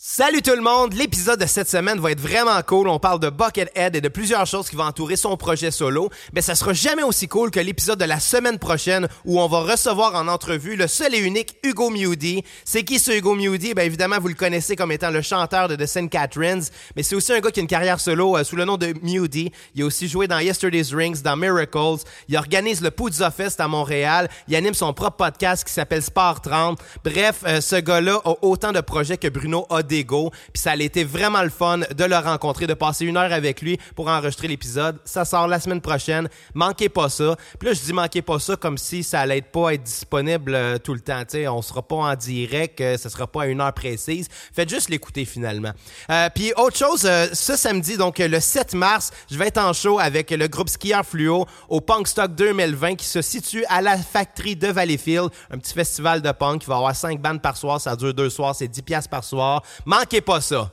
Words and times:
Salut 0.00 0.42
tout 0.42 0.54
le 0.54 0.62
monde! 0.62 0.94
L'épisode 0.94 1.40
de 1.40 1.46
cette 1.46 1.68
semaine 1.68 1.98
va 1.98 2.12
être 2.12 2.20
vraiment 2.20 2.62
cool. 2.62 2.86
On 2.86 3.00
parle 3.00 3.18
de 3.18 3.30
Buckethead 3.30 3.96
et 3.96 4.00
de 4.00 4.08
plusieurs 4.08 4.46
choses 4.46 4.70
qui 4.70 4.76
vont 4.76 4.84
entourer 4.84 5.16
son 5.16 5.36
projet 5.36 5.72
solo. 5.72 6.08
Mais 6.32 6.40
ça 6.40 6.54
sera 6.54 6.72
jamais 6.72 7.02
aussi 7.02 7.26
cool 7.26 7.50
que 7.50 7.58
l'épisode 7.58 7.98
de 7.98 8.04
la 8.04 8.20
semaine 8.20 8.60
prochaine 8.60 9.08
où 9.24 9.40
on 9.40 9.48
va 9.48 9.58
recevoir 9.62 10.14
en 10.14 10.28
entrevue 10.28 10.76
le 10.76 10.86
seul 10.86 11.16
et 11.16 11.18
unique 11.18 11.56
Hugo 11.64 11.90
Mewdy. 11.90 12.44
C'est 12.64 12.84
qui 12.84 13.00
ce 13.00 13.10
Hugo 13.10 13.34
Mewdy? 13.34 13.74
Ben 13.74 13.84
évidemment, 13.84 14.20
vous 14.20 14.28
le 14.28 14.34
connaissez 14.34 14.76
comme 14.76 14.92
étant 14.92 15.10
le 15.10 15.20
chanteur 15.20 15.66
de 15.66 15.74
The 15.74 15.86
St. 15.86 16.08
Catharines, 16.08 16.62
mais 16.94 17.02
c'est 17.02 17.16
aussi 17.16 17.32
un 17.32 17.40
gars 17.40 17.50
qui 17.50 17.58
a 17.58 17.62
une 17.62 17.68
carrière 17.68 17.98
solo 17.98 18.36
euh, 18.36 18.44
sous 18.44 18.54
le 18.54 18.64
nom 18.64 18.76
de 18.76 18.94
Mewdy. 19.02 19.50
Il 19.74 19.82
a 19.82 19.86
aussi 19.86 20.06
joué 20.06 20.28
dans 20.28 20.38
Yesterday's 20.38 20.94
Rings, 20.94 21.22
dans 21.22 21.36
Miracles. 21.36 22.04
Il 22.28 22.36
organise 22.36 22.82
le 22.82 22.92
Puzza 22.92 23.32
Fest 23.32 23.58
à 23.58 23.66
Montréal. 23.66 24.28
Il 24.46 24.54
anime 24.54 24.74
son 24.74 24.92
propre 24.92 25.16
podcast 25.16 25.66
qui 25.66 25.72
s'appelle 25.72 26.04
Sport 26.04 26.40
30. 26.40 26.78
Bref, 27.02 27.40
euh, 27.44 27.60
ce 27.60 27.74
gars-là 27.74 28.20
a 28.24 28.34
autant 28.42 28.70
de 28.70 28.80
projets 28.80 29.16
que 29.16 29.26
Bruno 29.26 29.66
d'ego. 29.88 30.30
Puis 30.52 30.62
ça 30.62 30.72
a 30.72 30.76
été 30.76 31.04
vraiment 31.04 31.42
le 31.42 31.50
fun 31.50 31.78
de 31.78 32.04
le 32.04 32.16
rencontrer, 32.16 32.66
de 32.66 32.74
passer 32.74 33.04
une 33.04 33.16
heure 33.16 33.32
avec 33.32 33.62
lui 33.62 33.78
pour 33.96 34.08
enregistrer 34.08 34.48
l'épisode. 34.48 34.98
Ça 35.04 35.24
sort 35.24 35.48
la 35.48 35.60
semaine 35.60 35.80
prochaine. 35.80 36.28
Manquez 36.54 36.88
pas 36.88 37.08
ça. 37.08 37.36
Puis 37.58 37.68
là, 37.68 37.74
je 37.74 37.80
dis 37.80 37.92
manquez 37.92 38.22
pas 38.22 38.38
ça 38.38 38.56
comme 38.56 38.78
si 38.78 39.02
ça 39.02 39.20
allait 39.20 39.42
pas 39.42 39.74
être 39.74 39.82
disponible 39.82 40.54
euh, 40.54 40.78
tout 40.78 40.94
le 40.94 41.00
temps. 41.00 41.22
sais, 41.26 41.48
on 41.48 41.62
sera 41.62 41.82
pas 41.82 41.96
en 41.96 42.14
direct, 42.14 42.80
euh, 42.80 42.96
ça 42.96 43.08
sera 43.08 43.26
pas 43.26 43.42
à 43.42 43.46
une 43.46 43.60
heure 43.60 43.72
précise. 43.72 44.28
Faites 44.52 44.68
juste 44.68 44.88
l'écouter 44.88 45.24
finalement. 45.24 45.72
Euh, 46.10 46.28
puis 46.34 46.52
autre 46.56 46.76
chose, 46.76 47.04
euh, 47.04 47.26
ce 47.32 47.56
samedi, 47.56 47.96
donc 47.96 48.18
le 48.18 48.40
7 48.40 48.74
mars, 48.74 49.10
je 49.30 49.38
vais 49.38 49.48
être 49.48 49.58
en 49.58 49.72
show 49.72 49.98
avec 49.98 50.30
le 50.30 50.48
groupe 50.48 50.68
Skieur 50.68 51.04
Fluo 51.04 51.46
au 51.68 51.80
Punk 51.80 52.08
Stock 52.08 52.34
2020 52.34 52.96
qui 52.96 53.06
se 53.06 53.22
situe 53.22 53.64
à 53.68 53.80
la 53.80 53.96
Factory 53.96 54.56
de 54.56 54.68
Valleyfield, 54.68 55.30
un 55.50 55.58
petit 55.58 55.72
festival 55.72 56.22
de 56.22 56.30
punk 56.32 56.62
qui 56.62 56.66
va 56.68 56.76
avoir 56.76 56.94
5 56.94 57.20
bandes 57.20 57.42
par 57.42 57.56
soir, 57.56 57.80
ça 57.80 57.96
dure 57.96 58.14
deux 58.14 58.30
soirs, 58.30 58.54
c'est 58.54 58.68
10 58.68 58.82
pièces 58.82 59.08
par 59.08 59.24
soir. 59.24 59.62
Manquez 59.84 60.20
pas 60.20 60.40
ça. 60.40 60.70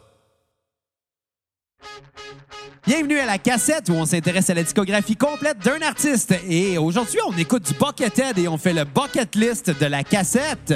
Bienvenue 2.85 3.17
à 3.17 3.25
la 3.25 3.39
cassette 3.39 3.89
où 3.89 3.93
on 3.93 4.05
s'intéresse 4.05 4.49
à 4.51 4.53
la 4.53 4.62
discographie 4.62 5.15
complète 5.15 5.57
d'un 5.59 5.81
artiste. 5.81 6.35
Et 6.47 6.77
aujourd'hui, 6.77 7.20
on 7.27 7.35
écoute 7.35 7.63
du 7.63 7.73
Buckethead 7.73 8.37
et 8.37 8.47
on 8.47 8.57
fait 8.57 8.73
le 8.73 8.84
bucket 8.84 9.34
list 9.35 9.71
de 9.71 9.85
la 9.87 10.03
cassette. 10.03 10.70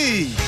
Yeah! 0.00 0.41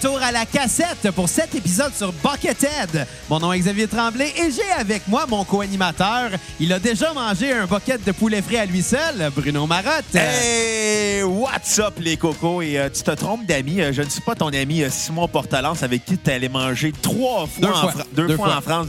Retour 0.00 0.22
à 0.22 0.30
la 0.30 0.46
cassette 0.46 1.10
pour 1.14 1.28
cet 1.28 1.54
épisode 1.56 1.92
sur 1.92 2.12
Buckethead. 2.12 3.06
Mon 3.28 3.40
nom 3.40 3.52
est 3.52 3.58
Xavier 3.58 3.88
Tremblay 3.88 4.28
et 4.36 4.50
j'ai 4.50 4.70
avec 4.78 5.08
moi 5.08 5.26
mon 5.28 5.44
co-animateur. 5.44 6.30
Il 6.60 6.72
a 6.72 6.78
déjà 6.78 7.12
mangé 7.12 7.52
un 7.52 7.66
bucket 7.66 8.04
de 8.04 8.12
poulet 8.12 8.40
frit 8.40 8.58
à 8.58 8.64
lui 8.66 8.80
seul, 8.82 9.30
Bruno 9.34 9.66
Marotte. 9.66 10.14
Hey, 10.14 11.22
what's 11.24 11.80
up 11.80 11.94
les 11.98 12.16
cocos? 12.16 12.62
Et 12.62 12.78
euh, 12.78 12.88
tu 12.94 13.02
te 13.02 13.10
trompes 13.10 13.44
d'amis. 13.46 13.80
Euh, 13.80 13.92
je 13.92 14.02
ne 14.02 14.08
suis 14.08 14.20
pas 14.20 14.36
ton 14.36 14.48
ami 14.48 14.82
euh, 14.82 14.88
Simon 14.90 15.26
Portalance 15.26 15.82
avec 15.82 16.04
qui 16.04 16.16
tu 16.16 16.30
allé 16.30 16.48
manger 16.48 16.92
trois 17.02 17.46
fois, 17.48 17.60
Deux 17.60 17.68
en, 17.68 17.80
fois. 17.80 17.90
Fra- 17.92 18.04
deux 18.12 18.26
Deux 18.28 18.36
fois 18.36 18.46
fois. 18.46 18.56
en 18.56 18.60
France 18.60 18.86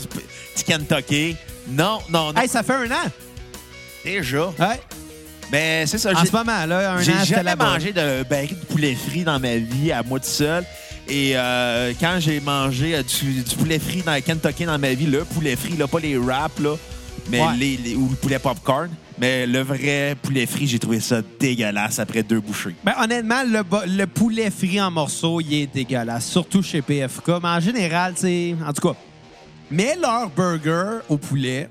du, 0.57 0.63
Kentucky. 0.63 1.35
Non, 1.69 1.99
non, 2.09 2.33
non. 2.33 2.41
Hey, 2.41 2.47
ça 2.47 2.61
fait 2.61 2.73
un 2.73 2.91
an. 2.91 3.09
Déjà. 4.05 4.45
Ouais. 4.59 4.79
Ben, 5.51 5.87
c'est 5.87 5.97
ça. 5.97 6.11
En 6.11 6.19
j'ai- 6.19 6.27
ce 6.27 6.31
moment, 6.31 6.65
là, 6.67 6.91
un 6.93 7.01
J'ai 7.01 7.11
an, 7.13 7.15
c'était 7.23 7.35
jamais 7.37 7.55
mangé 7.55 7.91
de 7.91 8.21
baril 8.29 8.49
de 8.59 8.65
poulet 8.71 8.93
frit 8.95 9.23
dans 9.23 9.39
ma 9.39 9.55
vie 9.55 9.91
à 9.91 10.03
moi 10.03 10.19
tout 10.19 10.27
seul. 10.27 10.63
Et 11.09 11.31
euh, 11.35 11.93
quand 11.99 12.17
j'ai 12.19 12.39
mangé 12.39 12.95
euh, 12.95 13.03
du, 13.03 13.41
du 13.41 13.55
poulet 13.55 13.79
frit 13.79 14.03
dans 14.05 14.13
le 14.13 14.21
Kentucky 14.21 14.65
dans 14.65 14.77
ma 14.77 14.93
vie, 14.93 15.07
le 15.07 15.23
poulet 15.25 15.55
frit, 15.55 15.75
là, 15.75 15.87
pas 15.87 15.99
les 15.99 16.17
wraps, 16.17 16.59
là, 16.59 16.75
mais 17.29 17.41
Ouais. 17.41 17.55
les, 17.57 17.77
les- 17.77 17.95
ou 17.95 18.09
le 18.09 18.15
poulet 18.15 18.37
popcorn, 18.39 18.89
mais 19.19 19.47
le 19.47 19.61
vrai 19.61 20.15
poulet 20.21 20.45
frit, 20.45 20.67
j'ai 20.67 20.77
trouvé 20.79 20.99
ça 20.99 21.21
dégueulasse 21.39 21.97
après 21.99 22.21
deux 22.23 22.39
bouchées. 22.39 22.75
Ben, 22.83 22.93
honnêtement, 23.01 23.41
le, 23.43 24.05
poulet 24.05 24.51
frit 24.51 24.79
en 24.81 24.91
morceaux, 24.91 25.41
il 25.41 25.53
est 25.53 25.67
dégueulasse, 25.73 26.27
surtout 26.27 26.61
chez 26.61 26.81
PFK. 26.81 27.27
Mais 27.41 27.49
en 27.49 27.59
général, 27.59 28.13
c'est. 28.15 28.55
En 28.65 28.71
tout 28.73 28.87
cas. 28.89 28.95
Mais 29.71 29.95
leurs 29.99 30.29
burgers 30.29 30.99
au 31.09 31.17
poulet 31.17 31.69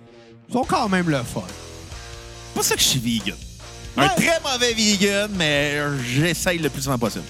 sont 0.53 0.65
quand 0.65 0.89
même 0.89 1.09
le 1.09 1.19
fun. 1.19 1.43
C'est 1.47 2.55
pas 2.55 2.63
ça 2.63 2.75
que 2.75 2.81
je 2.81 2.87
suis 2.87 3.01
vegan. 3.01 3.37
Un 3.97 4.03
Ouais. 4.03 4.09
très 4.17 4.41
mauvais 4.45 4.73
vegan, 4.75 5.31
mais 5.37 5.77
j'essaye 6.07 6.59
le 6.59 6.71
plus 6.71 6.83
souvent 6.83 6.99
possible. 6.99 7.25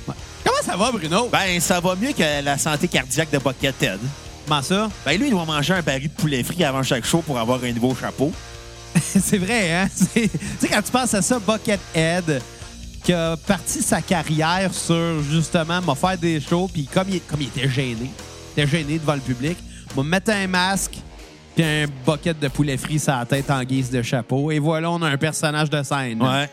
Comment 0.49 0.63
ça 0.63 0.77
va, 0.77 0.91
Bruno? 0.91 1.29
Ben, 1.31 1.61
ça 1.61 1.79
va 1.79 1.95
mieux 1.95 2.13
que 2.13 2.43
la 2.43 2.57
santé 2.57 2.89
cardiaque 2.89 3.31
de 3.31 3.37
Buckethead. 3.39 3.99
Comment 4.47 4.63
ça? 4.63 4.89
Ben, 5.05 5.19
lui, 5.19 5.27
il 5.27 5.31
doit 5.31 5.45
manger 5.45 5.75
un 5.75 5.83
baril 5.83 6.09
de 6.09 6.15
poulet 6.15 6.43
frit 6.43 6.65
avant 6.65 6.83
chaque 6.83 7.05
show 7.05 7.21
pour 7.21 7.39
avoir 7.39 7.63
un 7.63 7.73
nouveau 7.73 7.95
chapeau. 7.95 8.33
c'est 8.99 9.37
vrai, 9.37 9.73
hein? 9.73 9.89
Tu 10.15 10.31
sais, 10.59 10.69
quand 10.69 10.81
tu 10.81 10.91
penses 10.91 11.13
à 11.13 11.21
ça, 11.21 11.39
Buckethead, 11.39 12.41
qui 13.05 13.13
a 13.13 13.37
parti 13.37 13.83
sa 13.83 14.01
carrière 14.01 14.73
sur, 14.73 15.23
justement, 15.23 15.83
m'a 15.83 15.95
faire 15.95 16.17
des 16.17 16.41
shows, 16.41 16.71
puis 16.73 16.87
comme 16.87 17.09
il, 17.11 17.21
comme 17.21 17.43
il 17.43 17.49
était 17.49 17.69
gêné, 17.69 18.11
il 18.57 18.63
était 18.63 18.71
gêné 18.71 18.99
devant 18.99 19.17
le 19.17 19.21
public, 19.21 19.59
m'a 19.95 20.03
mettre 20.03 20.31
un 20.31 20.47
masque, 20.47 20.97
puis 21.55 21.63
un 21.63 21.85
bucket 22.07 22.41
de 22.41 22.49
poulet 22.49 22.79
frit 22.79 22.99
sur 22.99 23.13
la 23.13 23.27
tête 23.27 23.51
en 23.51 23.63
guise 23.65 23.91
de 23.91 24.01
chapeau, 24.01 24.51
et 24.51 24.59
voilà, 24.59 24.91
on 24.91 25.03
a 25.03 25.09
un 25.11 25.19
personnage 25.19 25.69
de 25.69 25.83
scène. 25.83 26.23
Ouais. 26.23 26.49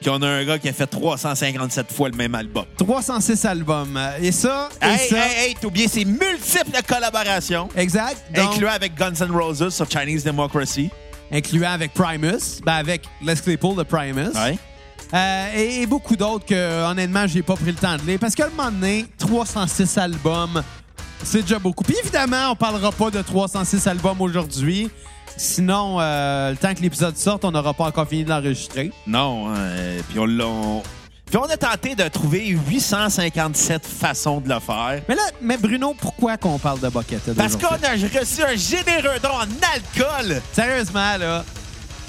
Puis 0.00 0.10
on 0.10 0.22
a 0.22 0.26
un 0.28 0.44
gars 0.44 0.58
qui 0.58 0.68
a 0.68 0.72
fait 0.72 0.86
357 0.86 1.92
fois 1.92 2.08
le 2.08 2.16
même 2.16 2.34
album. 2.34 2.64
306 2.76 3.44
albums. 3.44 3.98
Et 4.22 4.30
ça, 4.32 4.68
et 4.80 4.86
Hey, 4.86 5.08
ça... 5.08 5.16
hey, 5.16 5.48
hey, 5.48 5.54
t'as 5.60 5.66
oublié 5.66 5.88
ses 5.88 6.04
multiples 6.04 6.80
collaborations, 6.86 7.68
Exact. 7.76 8.16
Donc, 8.34 8.52
incluant 8.52 8.70
avec 8.72 8.94
Guns 8.94 9.14
N' 9.20 9.30
Roses 9.32 9.68
sur 9.74 9.90
Chinese 9.90 10.22
Democracy. 10.24 10.90
incluant 11.32 11.70
avec 11.72 11.92
Primus, 11.94 12.60
ben 12.64 12.74
avec 12.74 13.02
Les 13.22 13.34
Claypool 13.36 13.76
de 13.76 13.82
Primus. 13.82 14.30
Ouais. 14.34 14.56
Euh, 15.14 15.46
et, 15.56 15.82
et 15.82 15.86
beaucoup 15.86 16.16
d'autres 16.16 16.44
que, 16.46 16.84
honnêtement, 16.90 17.26
j'ai 17.26 17.42
pas 17.42 17.54
pris 17.56 17.66
le 17.72 17.74
temps 17.74 17.96
de 17.96 18.02
lire. 18.02 18.18
Parce 18.18 18.34
qu'à 18.34 18.46
un 18.46 18.50
moment 18.50 18.70
donné, 18.70 19.06
306 19.18 19.98
albums, 19.98 20.62
c'est 21.24 21.42
déjà 21.42 21.58
beaucoup. 21.58 21.82
Puis 21.82 21.96
évidemment, 22.02 22.50
on 22.52 22.56
parlera 22.56 22.92
pas 22.92 23.10
de 23.10 23.20
306 23.22 23.86
albums 23.88 24.20
aujourd'hui. 24.20 24.90
Sinon, 25.38 25.98
euh, 26.00 26.50
le 26.50 26.56
temps 26.56 26.74
que 26.74 26.80
l'épisode 26.80 27.16
sorte, 27.16 27.44
on 27.44 27.50
n'aura 27.52 27.72
pas 27.74 27.84
encore 27.84 28.06
fini 28.08 28.24
de 28.24 28.28
l'enregistrer. 28.30 28.92
Non, 29.06 29.46
euh, 29.56 30.00
puis 30.08 30.18
on 30.18 30.26
l'a. 30.26 30.46
on- 30.46 30.82
Puis 31.26 31.36
on 31.36 31.44
a 31.44 31.56
tenté 31.56 31.94
de 31.94 32.08
trouver 32.08 32.46
857 32.48 33.86
façons 33.86 34.40
de 34.40 34.48
le 34.48 34.58
faire. 34.60 35.00
Mais 35.08 35.14
là, 35.14 35.22
mais 35.40 35.56
Bruno, 35.58 35.94
pourquoi 35.98 36.36
qu'on 36.38 36.58
parle 36.58 36.80
de 36.80 36.88
Buckethead 36.88 37.34
Parce 37.36 37.54
qu'on 37.56 37.66
aujourd'hui? 37.76 38.08
a 38.16 38.20
reçu 38.20 38.42
un 38.42 38.56
généreux 38.56 39.18
don 39.22 39.28
en 39.30 39.46
alcool. 39.74 40.40
Sérieusement, 40.52 41.16
là. 41.18 41.44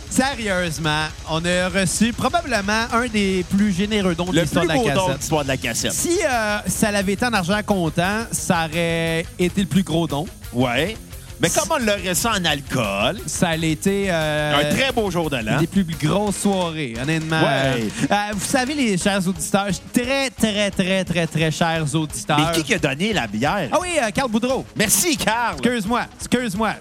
Sérieusement, 0.09 1.03
on 1.29 1.43
a 1.45 1.69
reçu 1.69 2.13
probablement 2.13 2.85
un 2.93 3.07
des 3.07 3.45
plus 3.49 3.71
généreux 3.71 4.15
dons 4.15 4.25
de 4.25 4.35
Le 4.35 4.41
l'histoire 4.41 4.65
plus 4.65 4.73
de 4.73 4.73
la 4.73 4.79
beau 4.79 4.89
don 4.89 4.93
de 4.95 5.07
cassette. 5.07 5.17
l'histoire 5.21 5.43
de 5.43 5.47
la 5.49 5.57
cassette. 5.57 5.91
Si 5.93 6.19
euh, 6.27 6.57
ça 6.65 6.89
l'avait 6.91 7.13
été 7.13 7.25
en 7.27 7.33
argent 7.33 7.59
comptant, 7.63 8.23
ça 8.31 8.65
aurait 8.65 9.25
été 9.37 9.61
le 9.61 9.67
plus 9.67 9.83
gros 9.83 10.07
don. 10.07 10.25
Ouais. 10.51 10.97
Mais 11.41 11.49
comme 11.49 11.69
on 11.71 11.77
l'a 11.77 11.95
reçu 11.95 12.27
en 12.27 12.43
alcool, 12.43 13.19
Ça 13.25 13.49
a 13.49 13.55
été 13.55 14.07
euh, 14.09 14.55
un 14.71 14.75
très 14.75 14.91
beau 14.91 15.09
jour 15.09 15.29
de 15.29 15.37
une 15.37 15.45
l'an. 15.45 15.59
des 15.59 15.67
plus 15.67 15.85
grosses 15.85 16.37
soirées, 16.37 16.95
honnêtement. 17.01 17.41
Ouais. 17.41 17.87
Euh, 18.11 18.15
vous 18.33 18.45
savez, 18.45 18.73
les 18.73 18.97
chers 18.97 19.25
auditeurs, 19.25 19.67
très, 19.93 20.29
très, 20.31 20.69
très, 20.71 21.03
très, 21.05 21.27
très 21.27 21.51
chers 21.51 21.95
auditeurs. 21.95 22.37
Mais 22.39 22.57
qui 22.57 22.63
qui 22.63 22.73
a 22.73 22.79
donné 22.79 23.13
la 23.13 23.27
bière? 23.27 23.69
Ah 23.71 23.77
oui, 23.81 23.89
euh, 24.01 24.09
Carl 24.13 24.29
Boudreau. 24.29 24.65
Merci, 24.75 25.15
Carl. 25.15 25.55
Excuse-moi, 25.59 26.01
excuse-moi. 26.19 26.73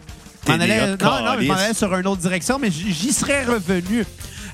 Là, 0.47 0.57
non, 0.57 0.97
non, 0.97 1.41
je 1.41 1.47
m'en 1.47 1.55
allais 1.55 1.75
sur 1.75 1.95
une 1.95 2.07
autre 2.07 2.23
direction, 2.23 2.59
mais 2.59 2.71
j'y 2.71 3.13
serais 3.13 3.45
revenu. 3.45 4.05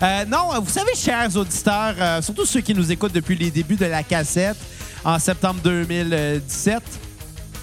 Euh, 0.03 0.25
non, 0.27 0.49
vous 0.61 0.71
savez, 0.71 0.95
chers 0.97 1.35
auditeurs, 1.37 1.95
euh, 1.99 2.21
surtout 2.21 2.45
ceux 2.45 2.61
qui 2.61 2.75
nous 2.75 2.91
écoutent 2.91 3.13
depuis 3.13 3.37
les 3.37 3.51
débuts 3.51 3.77
de 3.77 3.87
la 3.87 4.03
cassette 4.03 4.57
en 5.05 5.19
septembre 5.19 5.61
2017. 5.63 6.83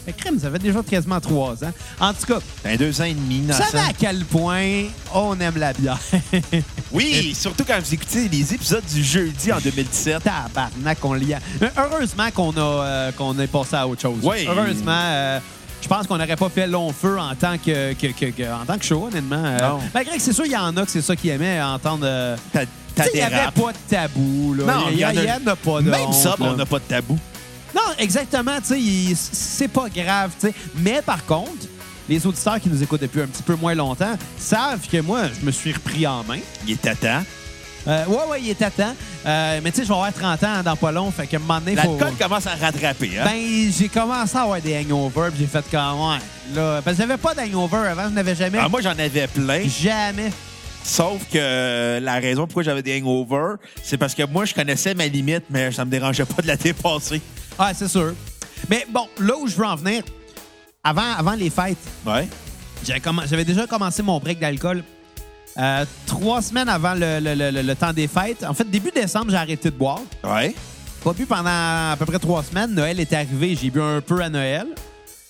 Fait 0.05 0.13
crème, 0.13 0.39
ça 0.39 0.49
fait 0.49 0.59
déjà 0.59 0.81
quasiment 0.81 1.19
trois 1.19 1.63
ans. 1.63 1.71
En 1.99 2.13
tout 2.13 2.25
cas, 2.25 2.39
Ben, 2.63 2.75
deux 2.77 2.99
ans 3.01 3.05
et 3.05 3.13
demi, 3.13 3.41
vous 3.47 3.53
savez 3.53 3.77
à 3.79 3.93
quel 3.97 4.25
point 4.25 4.85
on 5.13 5.39
aime 5.39 5.57
la 5.57 5.73
bière. 5.73 5.99
Oui, 6.91 7.33
surtout 7.39 7.63
quand 7.65 7.79
vous 7.79 7.93
écoutez 7.93 8.27
les 8.27 8.53
épisodes 8.53 8.83
du 8.93 9.01
jeudi 9.03 9.51
en 9.53 9.59
2017. 9.59 10.23
Tabarnak, 10.23 10.97
on 11.05 11.13
l'y 11.13 11.33
a. 11.33 11.39
Mais 11.61 11.71
heureusement 11.77 12.29
qu'on 12.33 12.51
a, 12.51 12.59
euh, 12.59 13.11
qu'on 13.13 13.37
est 13.39 13.47
passé 13.47 13.75
à 13.75 13.87
autre 13.87 14.01
chose. 14.01 14.17
Oui. 14.23 14.45
Heureusement, 14.47 14.91
euh, 14.91 15.39
je 15.81 15.87
pense 15.87 16.05
qu'on 16.07 16.17
n'aurait 16.17 16.35
pas 16.35 16.49
fait 16.49 16.67
long 16.67 16.91
feu 16.91 17.17
en 17.17 17.33
tant 17.35 17.57
que, 17.57 17.93
que- 17.93 18.07
que- 18.07 18.25
que- 18.31 18.51
en 18.53 18.65
tant 18.65 18.77
que 18.77 18.83
show, 18.85 19.05
honnêtement. 19.07 19.41
Euh, 19.43 19.59
Non. 19.61 19.79
malgré 19.93 20.17
que 20.17 20.21
c'est 20.21 20.33
sûr, 20.33 20.45
il 20.45 20.51
y 20.51 20.57
en 20.57 20.75
a 20.75 20.83
que 20.85 20.91
c'est 20.91 21.01
ça 21.01 21.15
qu'ils 21.15 21.29
aimaient, 21.29 21.61
entendre. 21.61 22.01
euh, 22.03 22.35
Il 22.55 23.13
n'y 23.13 23.21
avait 23.21 23.51
pas 23.51 23.71
de 23.71 23.77
tabou. 23.89 24.53
Là. 24.55 24.65
Non, 24.65 24.83
il 24.89 24.95
y, 24.95 24.97
il 24.97 24.99
y 25.01 25.05
en 25.05 25.09
a- 25.47 25.51
en 25.53 25.55
pas 25.55 25.81
de 25.81 25.89
Même 25.89 26.01
honte, 26.01 26.13
ça, 26.13 26.29
là. 26.31 26.35
on 26.39 26.55
n'a 26.57 26.65
pas 26.65 26.79
de 26.79 26.83
tabou. 26.83 27.17
Non, 27.75 27.81
exactement. 27.97 28.59
tu 28.59 29.15
sais, 29.15 29.29
C'est 29.31 29.67
pas 29.67 29.87
grave. 29.89 30.31
tu 30.39 30.47
sais. 30.47 30.53
Mais 30.77 31.01
par 31.01 31.25
contre, 31.25 31.67
les 32.09 32.25
auditeurs 32.25 32.59
qui 32.59 32.69
nous 32.69 32.81
écoutent 32.83 33.01
depuis 33.01 33.21
un 33.21 33.27
petit 33.27 33.43
peu 33.43 33.55
moins 33.55 33.73
longtemps 33.73 34.17
savent 34.37 34.87
que 34.91 34.99
moi, 35.01 35.21
je 35.39 35.45
me 35.45 35.51
suis 35.51 35.71
repris 35.71 36.05
en 36.05 36.23
main. 36.23 36.39
Il 36.67 36.73
est 36.73 36.87
à 36.87 36.95
temps. 36.95 37.23
Euh, 37.87 38.05
ouais, 38.05 38.17
ouais, 38.29 38.41
il 38.41 38.49
est 38.49 38.61
à 38.61 38.69
temps. 38.69 38.93
Euh, 39.25 39.59
mais 39.63 39.71
tu 39.71 39.77
sais, 39.77 39.83
je 39.83 39.87
vais 39.87 39.93
avoir 39.95 40.13
30 40.13 40.43
ans 40.43 40.63
dans 40.63 40.75
pas 40.75 40.91
long. 40.91 41.09
Fait 41.11 41.25
que 41.25 41.35
un 41.35 41.39
moment 41.39 41.59
donné, 41.59 41.75
faut... 41.75 41.97
L'alcool 41.97 42.17
commence 42.19 42.45
à 42.47 42.55
rattraper. 42.55 43.17
Hein? 43.19 43.23
Ben, 43.25 43.71
j'ai 43.71 43.87
commencé 43.87 44.37
à 44.37 44.41
avoir 44.41 44.61
des 44.61 44.77
hangovers, 44.77 45.31
puis 45.31 45.39
j'ai 45.39 45.47
fait 45.47 45.65
comme, 45.71 45.99
ouais, 45.99 46.17
là, 46.53 46.81
parce 46.83 46.97
que 46.97 47.03
j'avais 47.03 47.17
pas 47.17 47.33
d'hangover 47.33 47.87
avant, 47.89 48.09
je 48.09 48.13
n'avais 48.13 48.35
jamais. 48.35 48.59
Ah, 48.61 48.69
moi, 48.69 48.81
j'en 48.81 48.91
avais 48.91 49.27
plein. 49.27 49.61
Jamais. 49.67 50.31
Sauf 50.83 51.21
que 51.31 51.37
euh, 51.37 51.99
la 51.99 52.15
raison 52.15 52.45
pourquoi 52.45 52.63
j'avais 52.63 52.81
des 52.83 52.99
hangovers, 53.01 53.57
c'est 53.83 53.97
parce 53.97 54.15
que 54.15 54.23
moi, 54.25 54.45
je 54.45 54.53
connaissais 54.53 54.93
ma 54.93 55.07
limite, 55.07 55.43
mais 55.49 55.71
ça 55.71 55.85
me 55.85 55.91
dérangeait 55.91 56.25
pas 56.25 56.41
de 56.41 56.47
la 56.47 56.57
dépasser. 56.57 57.21
Ah, 57.57 57.73
c'est 57.73 57.87
sûr. 57.87 58.13
Mais 58.69 58.85
bon, 58.89 59.07
là 59.19 59.33
où 59.37 59.47
je 59.47 59.55
veux 59.55 59.65
en 59.65 59.75
venir, 59.75 60.03
avant, 60.83 61.13
avant 61.17 61.33
les 61.33 61.49
fêtes, 61.49 61.77
Ouais. 62.05 62.27
j'avais 62.83 63.45
déjà 63.45 63.67
commencé 63.67 64.01
mon 64.03 64.19
break 64.19 64.39
d'alcool. 64.39 64.83
euh, 65.57 65.83
trois 66.05 66.41
semaines 66.41 66.69
avant 66.69 66.93
le, 66.93 67.19
le- 67.19 67.35
le- 67.35 67.51
le- 67.51 67.61
le 67.61 67.75
temps 67.75 67.91
des 67.91 68.07
fêtes. 68.07 68.41
En 68.47 68.53
fait, 68.53 68.63
début 68.63 68.89
décembre, 68.89 69.31
j'ai 69.31 69.35
arrêté 69.35 69.69
de 69.69 69.75
boire. 69.75 69.99
Ouais. 70.23 70.55
Pas 71.03 71.11
bu 71.11 71.25
pendant 71.25 71.49
à 71.91 71.95
peu 71.99 72.05
près 72.05 72.19
trois 72.19 72.41
semaines. 72.41 72.73
Noël 72.73 72.97
est 73.01 73.11
arrivé, 73.11 73.57
j'ai 73.61 73.69
bu 73.69 73.81
un 73.81 73.99
peu 73.99 74.21
à 74.21 74.29
Noël. 74.29 74.65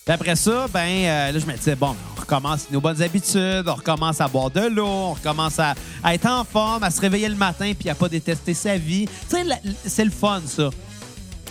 Puis 0.06 0.14
après 0.14 0.36
ça, 0.36 0.68
ben 0.72 0.80
euh, 0.88 1.32
là, 1.32 1.40
je 1.40 1.46
me 1.48 1.54
disais, 1.54 1.76
bon, 1.76 1.96
on 2.16 2.22
recommence 2.22 2.68
nos 2.70 2.80
bonnes 2.80 3.02
habitudes, 3.02 3.64
on 3.68 3.74
recommence 3.74 4.22
à 4.22 4.28
boire 4.28 4.52
de 4.52 4.62
l'eau, 4.68 4.86
on 4.86 5.14
recommence 5.14 5.58
à, 5.58 5.74
à 6.04 6.14
être 6.14 6.28
en 6.28 6.44
forme, 6.44 6.84
à 6.84 6.92
se 6.92 7.02
réveiller 7.02 7.28
le 7.30 7.36
matin 7.36 7.72
puis 7.78 7.90
à 7.90 7.96
pas 7.96 8.08
détester 8.08 8.54
sa 8.54 8.78
vie. 8.78 9.08
Tu 9.28 9.36
sais, 9.38 9.44
c'est 9.88 10.06
le 10.06 10.12
fun, 10.12 10.42
ça. 10.46 10.70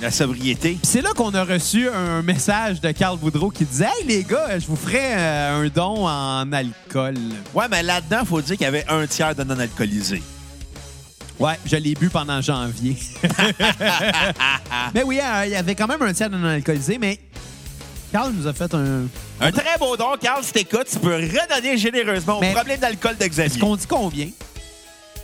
La 0.01 0.11
sobriété. 0.11 0.71
Puis 0.71 0.81
c'est 0.91 1.03
là 1.03 1.11
qu'on 1.15 1.35
a 1.35 1.45
reçu 1.45 1.87
un 1.89 2.23
message 2.23 2.81
de 2.81 2.91
Carl 2.93 3.19
Boudreau 3.19 3.51
qui 3.51 3.65
disait 3.67 3.85
Hey 4.01 4.07
les 4.07 4.25
gars, 4.25 4.59
je 4.59 4.67
vous 4.67 4.77
ferai 4.77 4.99
euh, 5.15 5.63
un 5.65 5.69
don 5.69 6.07
en 6.09 6.51
alcool. 6.53 7.17
Ouais, 7.53 7.67
mais 7.71 7.83
là-dedans, 7.83 8.25
faut 8.25 8.41
dire 8.41 8.57
qu'il 8.57 8.65
y 8.65 8.69
avait 8.69 8.87
un 8.89 9.07
tiers 9.07 9.35
de 9.35 9.45
non-alcoolisés. 9.45 10.23
Ouais, 11.39 11.59
je 11.67 11.77
l'ai 11.77 11.95
bu 11.95 12.09
pendant 12.09 12.41
janvier. 12.41 12.97
mais 14.95 15.03
oui, 15.03 15.21
euh, 15.23 15.43
il 15.47 15.53
y 15.53 15.57
avait 15.57 15.75
quand 15.75 15.87
même 15.87 16.01
un 16.03 16.13
tiers 16.15 16.31
de 16.31 16.37
non 16.37 16.49
alcoolisé, 16.49 16.97
mais 16.99 17.19
Carl 18.11 18.33
nous 18.33 18.47
a 18.47 18.53
fait 18.55 18.73
un. 18.75 19.03
Un 19.43 19.53
très 19.53 19.79
beau 19.79 19.97
don, 19.99 20.17
Carl, 20.21 20.43
si 20.45 20.53
t'écoutes, 20.53 20.89
tu 20.91 20.99
peux 20.99 21.15
redonner 21.15 21.77
généreusement 21.77 22.39
au 22.39 22.41
Mais- 22.41 22.53
problème 22.53 22.81
d'alcool 22.81 23.13
Est-ce 23.21 23.29
d'Xavier. 23.29 23.61
qu'on 23.61 23.77
dit 23.77 23.87
combien? 23.87 24.29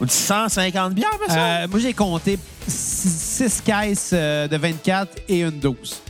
150 0.06 0.94
bières, 0.94 1.08
mais 1.20 1.32
ça? 1.32 1.40
Euh, 1.40 1.68
Moi, 1.68 1.80
j'ai 1.80 1.92
compté 1.92 2.38
6 2.68 3.62
caisses 3.64 4.10
euh, 4.12 4.48
de 4.48 4.56
24 4.56 5.22
et 5.28 5.40
une 5.42 5.58
12. 5.58 6.02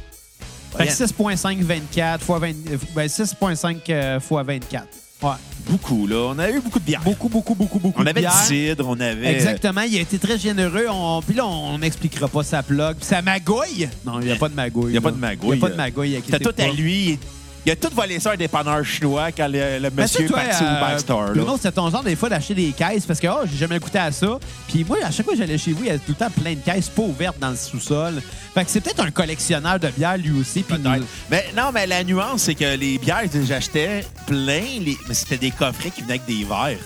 Fait 0.76 0.86
que 0.86 0.90
Ouais. 0.90 1.34
6,5 1.36 1.62
24 1.62 2.24
fois 2.24 2.38
20, 2.38 2.48
euh, 2.48 2.76
ben 2.94 3.06
6,5 3.06 3.78
euh, 3.90 4.20
fois 4.20 4.42
24. 4.42 4.86
Ouais. 5.22 5.30
Beaucoup, 5.68 6.06
là. 6.06 6.32
On 6.34 6.38
a 6.38 6.50
eu 6.50 6.60
beaucoup 6.60 6.78
de 6.78 6.84
bières. 6.84 7.00
Beaucoup, 7.00 7.28
beaucoup, 7.28 7.54
beaucoup, 7.54 7.78
beaucoup 7.78 8.02
On 8.02 8.06
avait 8.06 8.20
du 8.20 8.28
cidre, 8.44 8.86
on 8.86 9.00
avait... 9.00 9.32
Exactement, 9.32 9.80
il 9.80 9.96
a 9.96 10.00
été 10.00 10.18
très 10.18 10.38
généreux. 10.38 10.86
On... 10.90 11.22
Puis 11.22 11.34
là, 11.34 11.46
on 11.46 11.78
n'expliquera 11.78 12.28
pas 12.28 12.42
sa 12.42 12.62
plug. 12.62 12.96
Puis 12.96 13.06
sa 13.06 13.22
magouille? 13.22 13.88
Non, 14.04 14.20
il 14.20 14.26
n'y 14.26 14.32
a 14.32 14.36
pas 14.36 14.48
de 14.48 14.54
magouille. 14.54 14.92
Il 14.92 14.94
y 14.94 14.98
a 14.98 15.00
pas 15.00 15.10
de 15.10 15.16
magouille. 15.16 15.56
Il 15.56 15.58
n'y 15.58 15.64
a 15.64 15.68
pas 15.68 15.70
de 15.70 15.76
magouille. 15.76 16.22
C'était 16.24 16.38
tout 16.44 16.54
à 16.58 16.68
lui. 16.68 17.18
Il 17.66 17.72
a 17.72 17.76
tout 17.76 17.90
volé 17.92 18.20
ça 18.20 18.30
à 18.30 18.34
un 18.34 18.36
dépanneur 18.36 18.84
chinois 18.84 19.32
quand 19.32 19.48
le, 19.48 19.80
le 19.80 19.90
monsieur 19.90 20.24
est 20.24 20.28
parti 20.28 20.62
euh, 20.62 20.76
au 20.76 20.80
Backstore. 20.80 21.22
là. 21.24 21.32
Bruno, 21.34 21.58
c'est 21.60 21.72
ton 21.72 21.90
genre 21.90 22.04
des 22.04 22.14
fois 22.14 22.28
d'acheter 22.28 22.54
des 22.54 22.70
caisses 22.70 23.04
parce 23.04 23.18
que 23.18 23.26
oh, 23.26 23.40
j'ai 23.50 23.56
jamais 23.56 23.80
goûté 23.80 23.98
à 23.98 24.12
ça. 24.12 24.38
Puis 24.68 24.84
moi, 24.84 24.98
à 25.04 25.10
chaque 25.10 25.24
fois 25.26 25.34
que 25.34 25.40
j'allais 25.40 25.58
chez 25.58 25.72
vous, 25.72 25.82
il 25.82 25.86
y 25.86 25.90
avait 25.90 25.98
tout 25.98 26.10
le 26.12 26.14
temps 26.14 26.30
plein 26.30 26.54
de 26.54 26.60
caisses 26.60 26.88
pas 26.88 27.02
ouvertes 27.02 27.40
dans 27.40 27.50
le 27.50 27.56
sous-sol. 27.56 28.22
Fait 28.54 28.64
que 28.64 28.70
c'est 28.70 28.80
peut-être 28.80 29.00
un 29.00 29.10
collectionneur 29.10 29.80
de 29.80 29.88
bière 29.88 30.16
lui 30.16 30.30
aussi. 30.40 30.62
Puis 30.62 30.76
nous- 30.78 31.04
Mais 31.28 31.46
non, 31.56 31.72
mais 31.74 31.88
la 31.88 32.04
nuance, 32.04 32.42
c'est 32.42 32.54
que 32.54 32.76
les 32.76 32.98
bières 32.98 33.28
que 33.28 33.44
j'achetais 33.44 34.04
plein, 34.28 34.62
les... 34.80 34.96
mais 35.08 35.14
c'était 35.14 35.36
des 35.36 35.50
coffrets 35.50 35.90
qui 35.90 36.02
venaient 36.02 36.20
avec 36.20 36.26
des 36.26 36.44
verres. 36.44 36.78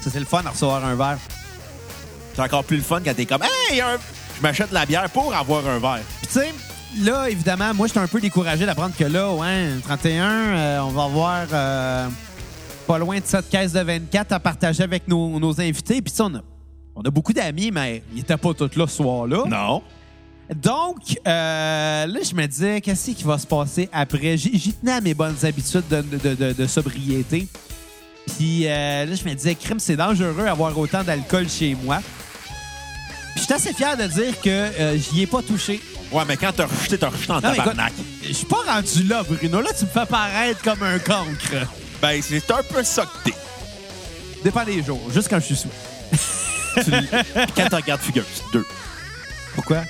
ça 0.00 0.10
c'est 0.12 0.20
le 0.20 0.26
fun 0.26 0.42
de 0.44 0.48
recevoir 0.48 0.84
un 0.84 0.94
verre. 0.94 1.18
C'est 2.36 2.42
encore 2.42 2.62
plus 2.62 2.76
le 2.76 2.82
fun 2.84 3.00
quand 3.04 3.14
t'es 3.14 3.26
comme 3.26 3.42
Hey, 3.68 3.80
un- 3.80 3.98
je 4.36 4.42
m'achète 4.42 4.68
de 4.68 4.74
la 4.74 4.86
bière 4.86 5.10
pour 5.10 5.34
avoir 5.34 5.66
un 5.66 5.80
verre. 5.80 6.02
Puis 6.20 6.28
tu 6.28 6.38
sais, 6.38 6.54
là, 7.02 7.28
évidemment, 7.30 7.72
moi, 7.74 7.86
j'étais 7.86 8.00
un 8.00 8.06
peu 8.08 8.20
découragé 8.20 8.66
d'apprendre 8.66 8.94
que 8.96 9.04
là, 9.04 9.32
ouais, 9.32 9.68
31, 9.84 10.24
euh, 10.26 10.78
on 10.80 10.88
va 10.90 11.04
avoir 11.04 11.46
euh, 11.52 12.08
pas 12.86 12.98
loin 12.98 13.18
de 13.18 13.24
7 13.26 13.48
caisses 13.48 13.72
de 13.72 13.80
24 13.80 14.32
à 14.32 14.40
partager 14.40 14.82
avec 14.82 15.08
nos, 15.08 15.38
nos 15.40 15.60
invités. 15.60 16.00
Puis 16.02 16.12
on 16.20 16.34
a, 16.34 16.40
on 16.96 17.02
a 17.02 17.10
beaucoup 17.10 17.32
d'amis, 17.32 17.70
mais 17.70 18.02
ils 18.12 18.18
n'étaient 18.18 18.36
pas 18.36 18.54
tous 18.54 18.76
là 18.76 18.86
ce 18.86 18.96
soir-là. 18.96 19.44
Non. 19.48 19.82
Donc, 20.54 20.98
euh, 21.26 22.06
là, 22.06 22.18
je 22.22 22.34
me 22.34 22.46
disais, 22.46 22.80
qu'est-ce 22.80 23.12
qui 23.12 23.24
va 23.24 23.38
se 23.38 23.46
passer 23.46 23.88
après? 23.92 24.36
J'y 24.36 24.74
tenais 24.74 24.92
à 24.92 25.00
mes 25.00 25.14
bonnes 25.14 25.36
habitudes 25.42 25.88
de, 25.88 26.02
de- 26.02 26.34
de- 26.34 26.52
de 26.52 26.66
sobriété. 26.66 27.48
Puis 28.36 28.64
là, 28.64 29.06
je 29.14 29.24
me 29.24 29.34
disais, 29.34 29.54
crime, 29.54 29.78
c'est 29.78 29.96
dangereux 29.96 30.44
d'avoir 30.44 30.76
autant 30.78 31.02
d'alcool 31.02 31.48
chez 31.48 31.74
moi. 31.82 32.00
Puis 33.34 33.40
j'étais 33.42 33.54
assez 33.54 33.72
fier 33.74 33.96
de 33.96 34.04
dire 34.06 34.40
que 34.40 34.68
j'y 34.96 35.22
ai 35.22 35.26
pas 35.26 35.42
touché. 35.42 35.80
Ouais, 36.14 36.22
mais 36.28 36.36
quand 36.36 36.52
t'as 36.56 36.66
rejeté, 36.66 36.96
t'as 36.96 37.08
rejeté 37.08 37.30
en 37.32 37.34
Non, 37.36 37.40
mais 37.42 37.48
écoute, 37.54 37.64
tabarnak. 37.64 37.92
je 38.26 38.32
suis 38.32 38.46
pas 38.46 38.62
rendu 38.66 39.02
là, 39.04 39.22
Bruno. 39.28 39.60
Là, 39.60 39.70
tu 39.76 39.84
me 39.84 39.90
fais 39.90 40.06
paraître 40.06 40.62
comme 40.62 40.82
un 40.82 40.98
cancre. 41.00 41.66
Ben, 42.00 42.20
c'est 42.22 42.50
un 42.50 42.62
peu 42.62 42.82
ça 42.84 43.02
que 43.04 43.30
t'es. 43.30 43.36
Dépend 44.44 44.64
des 44.64 44.82
jours, 44.82 45.00
juste 45.12 45.28
quand 45.28 45.40
je 45.40 45.44
suis 45.46 45.56
sous. 45.56 45.68
Tu- 46.76 46.90
quand 47.56 47.68
tu 47.68 47.74
regardes 47.74 48.00
Fugueuse 48.00 48.24
2. 48.52 48.64
Pourquoi? 49.54 49.82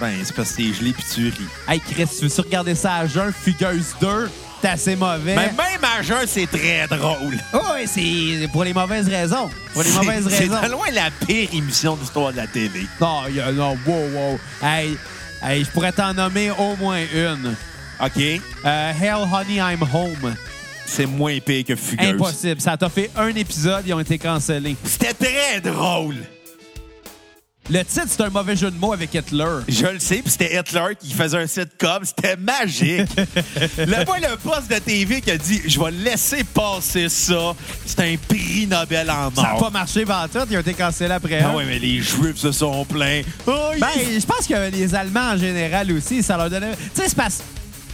Ben, 0.00 0.14
c'est 0.24 0.34
parce 0.34 0.52
que 0.52 0.56
t'es 0.56 0.72
gelé 0.72 0.92
puis 0.92 1.04
tu 1.12 1.24
ris. 1.28 1.48
Hey, 1.68 1.80
Chris, 1.80 2.06
tu 2.18 2.24
veux-tu 2.26 2.40
regarder 2.40 2.74
ça 2.74 2.96
à 2.96 3.06
jeun? 3.06 3.32
Fugueuse 3.32 3.94
2, 4.00 4.30
c'est 4.62 4.68
assez 4.68 4.96
mauvais. 4.96 5.34
Mais 5.36 5.52
même 5.52 5.84
à 5.98 6.02
jeun, 6.02 6.26
c'est 6.26 6.46
très 6.46 6.86
drôle. 6.88 7.36
Oh, 7.52 7.58
ouais, 7.74 7.86
c'est 7.86 8.48
pour 8.52 8.64
les 8.64 8.72
mauvaises 8.72 9.08
raisons. 9.08 9.50
Pour 9.72 9.82
les 9.82 9.90
C'est- 9.90 9.96
mauvaises 9.96 10.26
C'est 10.30 10.38
raisons. 10.48 10.60
de 10.62 10.68
loin 10.70 10.86
la 10.92 11.10
pire 11.26 11.48
émission 11.52 11.96
de 11.96 12.00
l'histoire 12.00 12.32
de 12.32 12.38
la 12.38 12.46
télé. 12.46 12.86
Non, 13.00 13.26
y 13.28 13.40
a- 13.40 13.52
non, 13.52 13.76
wow, 13.86 14.08
wow. 14.14 14.40
Hey, 14.62 14.96
hey, 15.42 15.64
je 15.64 15.70
pourrais 15.70 15.92
t'en 15.92 16.14
nommer 16.14 16.50
au 16.50 16.76
moins 16.76 17.00
une. 17.14 17.54
OK? 18.02 18.40
Euh, 18.64 18.92
Hell, 18.92 19.26
Honey, 19.32 19.56
I'm 19.56 19.82
Home. 19.92 20.34
C'est 20.86 21.06
moins 21.06 21.38
pire 21.38 21.64
que 21.64 21.76
Fugueuse. 21.76 22.08
Impossible. 22.08 22.60
Ça 22.60 22.76
t'a 22.76 22.88
fait 22.88 23.10
un 23.16 23.28
épisode, 23.28 23.84
ils 23.86 23.94
ont 23.94 24.00
été 24.00 24.18
cancellés. 24.18 24.76
C'était 24.84 25.14
très 25.14 25.60
drôle. 25.60 26.16
Le 27.72 27.84
titre, 27.84 28.06
c'est 28.08 28.22
un 28.22 28.30
mauvais 28.30 28.56
jeu 28.56 28.68
de 28.68 28.76
mots 28.76 28.92
avec 28.92 29.14
Hitler. 29.14 29.60
Je 29.68 29.86
le 29.86 30.00
sais, 30.00 30.16
puis 30.16 30.32
c'était 30.32 30.58
Hitler 30.58 30.96
qui 30.98 31.14
faisait 31.14 31.38
un 31.38 31.46
sitcom. 31.46 32.02
C'était 32.02 32.36
magique. 32.36 33.08
Là, 33.78 34.04
moi, 34.04 34.18
le 34.18 34.36
poste 34.38 34.68
de 34.68 34.78
TV 34.80 35.20
qui 35.20 35.30
a 35.30 35.38
dit 35.38 35.62
«Je 35.68 35.78
vais 35.78 35.92
laisser 35.92 36.42
passer 36.42 37.08
ça.» 37.08 37.54
C'est 37.86 38.00
un 38.00 38.16
prix 38.16 38.66
Nobel 38.66 39.08
en 39.08 39.32
Ça 39.32 39.42
n'a 39.42 39.60
pas 39.60 39.70
marché 39.70 40.04
tout, 40.04 40.38
ils 40.50 40.56
ont 40.56 40.60
été 40.60 40.74
cancellés 40.74 41.14
après. 41.14 41.42
Ah 41.44 41.54
ouais, 41.54 41.64
mais 41.64 41.78
les 41.78 42.00
Juifs 42.02 42.38
se 42.38 42.50
sont 42.50 42.84
plaints. 42.86 43.22
Oh, 43.46 43.70
Ben, 43.78 43.86
je 43.96 44.26
pense 44.26 44.48
que 44.48 44.70
les 44.70 44.92
Allemands 44.92 45.34
en 45.34 45.36
général 45.36 45.92
aussi, 45.92 46.24
ça 46.24 46.36
leur 46.36 46.50
donnait. 46.50 46.72
Tu 46.72 47.02
sais, 47.02 47.08
c'est 47.08 47.16
parce. 47.16 47.40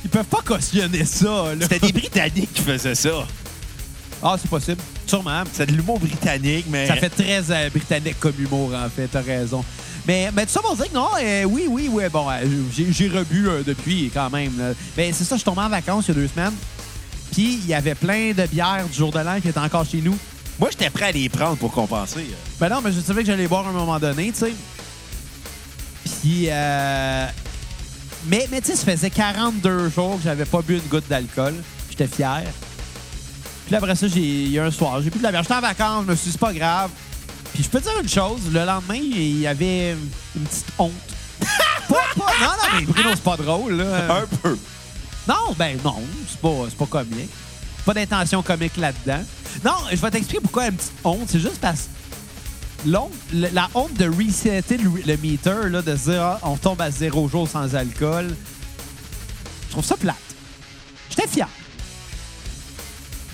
Ils 0.04 0.10
peuvent 0.10 0.24
pas 0.24 0.40
cautionner 0.42 1.04
ça. 1.04 1.48
C'était 1.60 1.80
des 1.80 1.92
Britanniques 1.92 2.52
qui 2.54 2.62
faisaient 2.62 2.94
ça. 2.94 3.26
Ah, 4.22 4.36
c'est 4.40 4.48
possible. 4.48 4.80
Sûrement. 5.06 5.42
C'est 5.52 5.66
de 5.66 5.72
l'humour 5.72 5.98
britannique, 5.98 6.66
mais... 6.68 6.86
Ça 6.86 6.96
fait 6.96 7.10
très 7.10 7.50
euh, 7.50 7.70
britannique 7.70 8.18
comme 8.18 8.34
humour, 8.38 8.72
en 8.74 8.88
fait. 8.88 9.08
T'as 9.08 9.20
raison. 9.20 9.64
Mais, 10.06 10.30
mais 10.34 10.46
tout 10.46 10.52
ça 10.52 10.60
pour 10.60 10.76
dire 10.76 10.88
que 10.88 10.94
non, 10.94 11.08
euh, 11.20 11.44
oui, 11.44 11.66
oui, 11.68 11.88
oui. 11.90 12.04
Bon, 12.12 12.30
euh, 12.30 12.34
j'ai 12.74 12.92
j'ai 12.92 13.08
rebu 13.08 13.48
depuis 13.66 14.10
quand 14.14 14.30
même. 14.30 14.52
là. 14.58 14.72
Ben, 14.96 15.12
c'est 15.12 15.24
ça, 15.24 15.34
je 15.34 15.40
suis 15.40 15.44
tombé 15.44 15.62
en 15.62 15.68
vacances 15.68 16.04
il 16.06 16.14
y 16.14 16.18
a 16.18 16.20
deux 16.20 16.28
semaines. 16.28 16.54
Puis, 17.32 17.60
il 17.62 17.66
y 17.66 17.74
avait 17.74 17.94
plein 17.94 18.32
de 18.32 18.46
bières 18.46 18.86
du 18.88 18.96
jour 18.96 19.10
de 19.10 19.18
l'an 19.18 19.40
qui 19.40 19.48
étaient 19.48 19.58
encore 19.58 19.84
chez 19.84 20.00
nous. 20.00 20.16
Moi, 20.58 20.70
j'étais 20.70 20.90
prêt 20.90 21.06
à 21.06 21.12
les 21.12 21.28
prendre 21.28 21.56
pour 21.56 21.72
compenser. 21.72 22.26
Ben 22.58 22.68
non, 22.68 22.80
mais 22.82 22.92
je 22.92 23.00
savais 23.00 23.22
que 23.22 23.26
j'allais 23.26 23.48
boire 23.48 23.66
à 23.66 23.70
un 23.70 23.72
moment 23.72 23.98
donné, 23.98 24.32
tu 24.32 24.38
sais. 24.38 24.52
Puis, 26.04 26.46
euh... 26.48 27.26
Mais, 28.26 28.48
mais 28.50 28.60
tu 28.60 28.68
sais, 28.68 28.76
ça 28.76 28.84
faisait 28.90 29.10
42 29.10 29.90
jours 29.90 30.16
que 30.16 30.24
j'avais 30.24 30.44
pas 30.46 30.62
bu 30.62 30.76
une 30.76 30.88
goutte 30.88 31.08
d'alcool. 31.08 31.54
J'étais 31.90 32.06
fier. 32.06 32.44
Puis 33.66 33.72
là, 33.72 33.78
après 33.78 33.96
ça, 33.96 34.06
j'ai 34.06 34.20
il 34.20 34.50
y 34.52 34.58
a 34.58 34.64
un 34.64 34.70
soir, 34.70 35.02
j'ai 35.02 35.10
plus 35.10 35.18
de 35.18 35.24
la 35.24 35.30
bière. 35.32 35.42
J'étais 35.42 35.54
en 35.54 35.60
vacances, 35.60 36.04
je 36.06 36.10
me 36.12 36.16
suis 36.16 36.26
dit, 36.26 36.32
c'est 36.32 36.38
pas 36.40 36.52
grave. 36.52 36.90
Puis 37.52 37.64
je 37.64 37.68
peux 37.68 37.80
te 37.80 37.84
dire 37.84 38.00
une 38.00 38.08
chose, 38.08 38.40
le 38.52 38.64
lendemain, 38.64 38.94
il 38.94 39.40
y 39.40 39.46
avait 39.46 39.92
une 40.36 40.44
petite 40.44 40.66
honte. 40.78 40.92
pas, 41.88 41.94
pas- 42.16 42.32
non, 42.40 42.46
non, 42.46 42.78
mais 42.78 42.84
Bruno, 42.86 43.10
c'est 43.14 43.22
pas 43.22 43.36
drôle, 43.36 43.72
là. 43.74 44.18
Un 44.22 44.26
peu. 44.42 44.56
Non, 45.28 45.52
ben 45.58 45.76
non, 45.84 45.96
c'est 46.28 46.38
pas, 46.40 46.54
c'est 46.68 46.78
pas 46.78 46.86
comique. 46.86 47.30
Pas 47.84 47.92
d'intention 47.94 48.42
comique 48.42 48.76
là-dedans. 48.76 49.22
Non, 49.64 49.72
je 49.90 49.96
vais 49.96 50.10
t'expliquer 50.10 50.40
pourquoi 50.40 50.66
une 50.68 50.76
petite 50.76 50.92
honte. 51.02 51.28
C'est 51.28 51.40
juste 51.40 51.58
parce 51.60 51.88
que 52.84 52.90
la 53.32 53.68
honte 53.74 53.94
de 53.94 54.08
resetter 54.08 54.76
le, 54.76 54.90
le 55.04 55.16
meter, 55.16 55.68
là, 55.70 55.82
de 55.82 55.96
se 55.96 56.10
dire 56.10 56.22
ah, 56.22 56.38
on 56.42 56.56
tombe 56.56 56.80
à 56.80 56.90
zéro 56.92 57.28
jour 57.28 57.48
sans 57.48 57.74
alcool, 57.74 58.32
je 59.66 59.72
trouve 59.72 59.84
ça 59.84 59.96
plate. 59.96 60.14
J'étais 61.10 61.26
fier. 61.26 61.48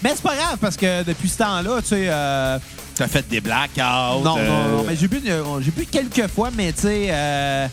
Mais 0.02 0.11
c'est 0.14 0.23
pas 0.23 0.35
grave 0.37 0.56
parce 0.61 0.76
que 0.76 1.02
depuis 1.04 1.28
ce 1.28 1.38
temps-là, 1.38 1.80
tu 1.82 1.88
sais. 1.88 2.06
euh, 2.09 2.59
T'as 2.94 3.09
fait 3.09 3.26
des 3.28 3.40
blackouts. 3.40 4.23
non, 4.23 4.37
euh, 4.38 4.49
non, 4.49 4.76
non, 4.78 4.85
mais 4.87 4.97
j'ai 4.97 5.09
bu, 5.09 5.21
j'ai 5.25 5.71
bu 5.71 5.87
quelques 5.87 6.26
fois, 6.28 6.50
mais 6.54 6.73
tu 6.73 6.82
sais, 6.82 7.06
euh, 7.11 7.66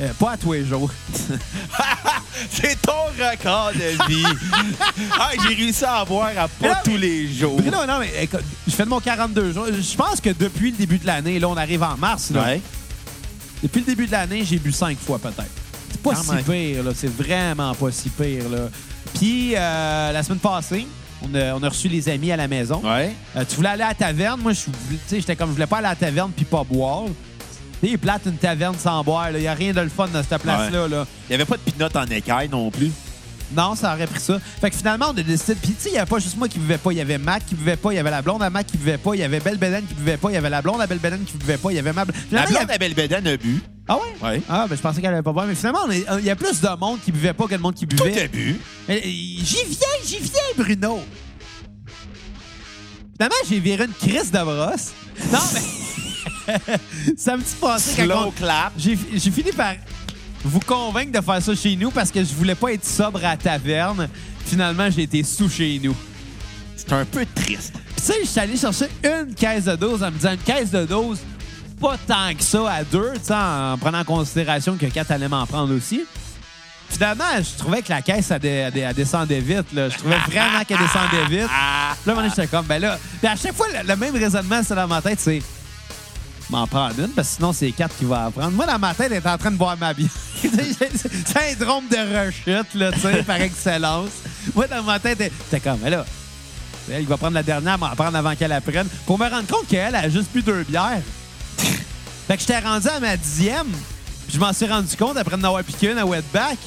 euh, 0.00 0.08
pas 0.18 0.32
à 0.32 0.36
tous 0.36 0.52
les 0.52 0.64
jours. 0.64 0.90
C'est 2.50 2.80
ton 2.82 2.92
record 3.18 3.72
de 3.74 4.08
vie. 4.12 4.24
ah, 5.18 5.30
j'ai 5.42 5.54
réussi 5.54 5.84
à 5.84 6.04
boire 6.04 6.30
à 6.36 6.48
pas 6.48 6.68
non, 6.68 6.74
tous 6.84 6.96
les 6.96 7.32
jours. 7.32 7.56
Bruno, 7.60 7.86
non, 7.86 7.98
mais 8.00 8.10
écoute, 8.22 8.42
je 8.66 8.72
fais 8.72 8.84
de 8.84 8.88
mon 8.88 9.00
42 9.00 9.52
jours. 9.52 9.66
Je 9.68 9.96
pense 9.96 10.20
que 10.20 10.30
depuis 10.30 10.70
le 10.72 10.76
début 10.76 10.98
de 10.98 11.06
l'année, 11.06 11.38
là, 11.38 11.48
on 11.48 11.56
arrive 11.56 11.82
en 11.82 11.96
mars, 11.96 12.30
là. 12.30 12.42
Ouais. 12.44 12.60
Depuis 13.62 13.80
le 13.80 13.86
début 13.86 14.06
de 14.06 14.12
l'année, 14.12 14.44
j'ai 14.44 14.58
bu 14.58 14.72
cinq 14.72 14.98
fois 14.98 15.18
peut-être. 15.18 15.44
C'est 15.90 16.02
pas 16.02 16.14
Quand 16.14 16.22
si 16.22 16.30
même. 16.32 16.44
pire, 16.44 16.82
là. 16.84 16.90
C'est 16.94 17.12
vraiment 17.16 17.74
pas 17.74 17.90
si 17.92 18.08
pire, 18.10 18.48
là. 18.50 18.68
Puis, 19.14 19.54
euh, 19.56 20.12
la 20.12 20.22
semaine 20.22 20.38
passée, 20.40 20.86
on 21.30 21.34
a, 21.34 21.54
on 21.54 21.62
a 21.62 21.68
reçu 21.68 21.88
les 21.88 22.08
amis 22.08 22.30
à 22.32 22.36
la 22.36 22.48
maison. 22.48 22.80
Ouais. 22.84 23.12
Euh, 23.36 23.44
tu 23.48 23.56
voulais 23.56 23.70
aller 23.70 23.82
à 23.82 23.88
la 23.88 23.94
taverne. 23.94 24.40
Moi, 24.40 24.52
je 24.52 24.60
tu 24.64 24.70
sais, 25.06 25.20
j'étais 25.20 25.36
comme, 25.36 25.48
je 25.50 25.54
voulais 25.54 25.66
pas 25.66 25.78
aller 25.78 25.86
à 25.86 25.90
la 25.90 25.96
taverne 25.96 26.30
puis 26.34 26.44
pas 26.44 26.64
boire. 26.64 27.04
Tu 27.82 27.90
sais, 27.90 27.96
plate 27.96 28.22
une 28.26 28.36
taverne 28.36 28.76
sans 28.78 29.02
boire. 29.04 29.30
Il 29.30 29.42
y 29.42 29.46
a 29.48 29.54
rien 29.54 29.72
de 29.72 29.80
le 29.80 29.88
fun 29.88 30.08
dans 30.08 30.22
cette 30.22 30.40
place-là, 30.42 30.88
là. 30.88 31.06
Il 31.28 31.30
n'y 31.30 31.34
avait 31.34 31.44
pas 31.44 31.56
de 31.56 31.62
pinotte 31.70 31.96
en 31.96 32.04
écaille 32.06 32.48
non 32.48 32.70
plus. 32.70 32.90
Non, 33.54 33.74
ça 33.74 33.92
aurait 33.94 34.06
pris 34.06 34.20
ça. 34.20 34.38
Fait 34.60 34.70
que 34.70 34.76
finalement, 34.76 35.06
on 35.14 35.18
a 35.18 35.22
décidé. 35.22 35.54
Puis, 35.54 35.72
tu 35.72 35.82
sais, 35.82 35.88
il 35.90 35.92
n'y 35.92 35.98
avait 35.98 36.08
pas 36.08 36.18
juste 36.18 36.36
moi 36.36 36.48
qui 36.48 36.58
buvais 36.58 36.78
pas. 36.78 36.92
Il 36.92 36.98
y 36.98 37.00
avait 37.00 37.18
Mac 37.18 37.44
qui 37.46 37.54
buvait 37.54 37.76
pas. 37.76 37.92
Il 37.92 37.96
y 37.96 37.98
avait 37.98 38.10
la 38.10 38.22
blonde 38.22 38.42
à 38.42 38.48
Mac 38.50 38.66
qui 38.66 38.78
buvait 38.78 38.96
pas. 38.98 39.14
Il 39.14 39.20
y 39.20 39.22
avait 39.22 39.38
Belle 39.38 39.58
Beden 39.58 39.84
qui 39.84 39.94
buvait 39.94 40.16
pas. 40.16 40.30
Il 40.30 40.34
y 40.34 40.36
avait 40.38 40.50
la 40.50 40.62
blonde 40.62 40.80
à 40.80 40.86
Belle 40.86 40.98
Beden 40.98 41.22
qui 41.24 41.36
buvait 41.36 41.58
pas. 41.58 41.70
Il 41.70 41.76
y 41.76 41.78
avait 41.78 41.92
ma. 41.92 42.04
La 42.32 42.44
il 42.44 42.48
y 42.48 42.52
blonde 42.52 42.62
avait- 42.62 42.74
à 42.74 42.78
Belle 42.78 42.94
Bédane 42.94 43.26
a 43.26 43.36
bu. 43.36 43.60
Ah 43.86 43.96
ouais? 43.96 44.26
Ouais. 44.28 44.42
Ah, 44.48 44.66
ben 44.68 44.76
je 44.76 44.80
pensais 44.80 45.00
qu'elle 45.02 45.12
avait 45.12 45.22
pas 45.22 45.32
boire. 45.32 45.46
Mais 45.46 45.54
finalement, 45.54 45.88
est- 45.90 46.06
il 46.20 46.24
y 46.24 46.30
a 46.30 46.36
plus 46.36 46.60
de 46.60 46.78
monde 46.78 46.98
qui 47.04 47.12
buvait 47.12 47.34
pas 47.34 47.46
que 47.46 47.54
de 47.54 47.60
monde 47.60 47.74
qui 47.74 47.86
Tout 47.86 48.02
buvait. 48.02 48.22
a 48.22 48.28
bu. 48.28 48.58
Euh, 48.88 48.98
J'y 49.02 49.64
viens, 49.68 49.88
j'y 50.06 50.18
viens, 50.20 50.42
Bruno. 50.56 51.00
Finalement, 53.12 53.36
j'ai 53.48 53.60
viré 53.60 53.84
une 53.84 53.92
crise 53.92 54.30
de 54.30 54.38
brosse. 54.42 54.92
Non, 55.32 55.38
mais. 55.52 55.60
ça 57.16 57.36
me 57.36 57.42
dit 57.42 57.54
passé 57.60 57.92
quand 57.96 58.04
Slow 58.04 58.26
on- 58.26 58.30
clap. 58.32 58.72
J'ai 58.78 58.96
fini 59.30 59.52
par 59.52 59.74
vous 60.44 60.60
convaincre 60.60 61.12
de 61.18 61.24
faire 61.24 61.42
ça 61.42 61.54
chez 61.54 61.74
nous 61.76 61.90
parce 61.90 62.10
que 62.10 62.22
je 62.24 62.34
voulais 62.34 62.54
pas 62.54 62.72
être 62.72 62.84
sobre 62.84 63.18
à 63.18 63.30
la 63.30 63.36
taverne. 63.36 64.08
Finalement, 64.44 64.90
j'ai 64.90 65.02
été 65.02 65.22
sous 65.22 65.48
chez 65.48 65.80
nous. 65.82 65.94
C'est 66.76 66.92
un 66.92 67.04
peu 67.04 67.24
triste. 67.34 67.72
Puis 67.96 68.04
sais, 68.04 68.14
je 68.22 68.26
suis 68.28 68.40
allé 68.40 68.56
chercher 68.56 68.86
une 69.02 69.34
caisse 69.34 69.64
de 69.64 69.76
dose 69.76 70.02
en 70.02 70.10
me 70.10 70.16
disant 70.16 70.32
une 70.32 70.38
caisse 70.38 70.70
de 70.70 70.84
dose, 70.84 71.18
pas 71.84 71.98
tant 72.06 72.34
que 72.34 72.42
ça 72.42 72.72
à 72.72 72.82
deux, 72.82 73.12
en 73.30 73.76
prenant 73.78 73.98
en 73.98 74.04
considération 74.04 74.76
que 74.76 74.86
Kat 74.86 75.04
allait 75.10 75.28
m'en 75.28 75.44
prendre 75.44 75.74
aussi. 75.74 76.02
Finalement, 76.88 77.24
je 77.36 77.58
trouvais 77.58 77.82
que 77.82 77.90
la 77.90 78.00
caisse, 78.00 78.30
elle, 78.30 78.94
descendait 78.94 79.40
vite. 79.40 79.70
Là. 79.72 79.90
Je 79.90 79.98
trouvais 79.98 80.16
vraiment 80.26 80.64
qu'elle 80.66 80.78
descendait 80.78 81.26
vite. 81.28 81.50
Là, 82.06 82.14
à 82.14 82.20
un 82.20 82.28
j'étais 82.28 82.46
comme, 82.46 82.64
ben 82.64 82.80
là. 82.80 82.98
À 83.22 83.36
chaque 83.36 83.54
fois, 83.54 83.66
le, 83.86 83.96
même 83.96 84.16
raisonnement, 84.16 84.62
c'est 84.66 84.74
dans 84.74 84.86
ma 84.86 85.02
tête, 85.02 85.20
c'est. 85.20 85.42
M'en 86.50 86.66
prendre 86.66 86.98
une, 86.98 87.08
parce 87.08 87.28
que 87.28 87.34
sinon, 87.36 87.52
c'est 87.52 87.72
quatre 87.72 87.96
qui 87.96 88.04
va 88.04 88.28
en 88.28 88.30
prendre. 88.30 88.52
Moi, 88.52 88.66
dans 88.66 88.78
ma 88.78 88.94
tête, 88.94 89.08
elle 89.10 89.18
est 89.18 89.26
en 89.26 89.36
train 89.36 89.50
de 89.50 89.56
boire 89.56 89.76
ma 89.76 89.92
bière. 89.92 90.10
Syndrome 90.42 91.84
de 91.88 92.26
rechute, 92.26 92.74
là, 92.74 92.92
tu 92.92 93.00
sais, 93.00 93.22
par 93.24 93.40
excellence. 93.40 94.10
Moi, 94.54 94.66
dans 94.68 94.82
ma 94.82 94.98
tête, 94.98 95.32
c'était 95.44 95.60
comme, 95.60 95.80
mais 95.82 95.90
là, 95.90 96.04
elle, 96.90 97.04
va 97.04 97.16
prendre 97.16 97.34
la 97.34 97.42
dernière, 97.42 97.78
m'en 97.78 97.88
prendre 97.90 98.16
avant 98.16 98.34
qu'elle 98.36 98.50
la 98.50 98.60
prenne. 98.60 98.86
Pour 99.06 99.18
me 99.18 99.28
rendre 99.28 99.46
compte 99.46 99.66
qu'elle 99.68 99.94
a 99.94 100.08
juste 100.08 100.32
bu 100.32 100.42
deux 100.42 100.64
bières. 100.64 101.02
Fait 102.26 102.34
que 102.36 102.40
j'étais 102.40 102.58
rendu 102.60 102.88
à 102.88 103.00
ma 103.00 103.16
dixième. 103.16 103.68
Puis 104.26 104.34
je 104.34 104.38
m'en 104.40 104.52
suis 104.52 104.66
rendu 104.66 104.96
compte 104.96 105.16
après 105.16 105.36
en 105.36 105.44
avoir 105.44 105.62
piqué 105.64 105.90
une 105.90 105.98
à 105.98 106.06
Wetback. 106.06 106.58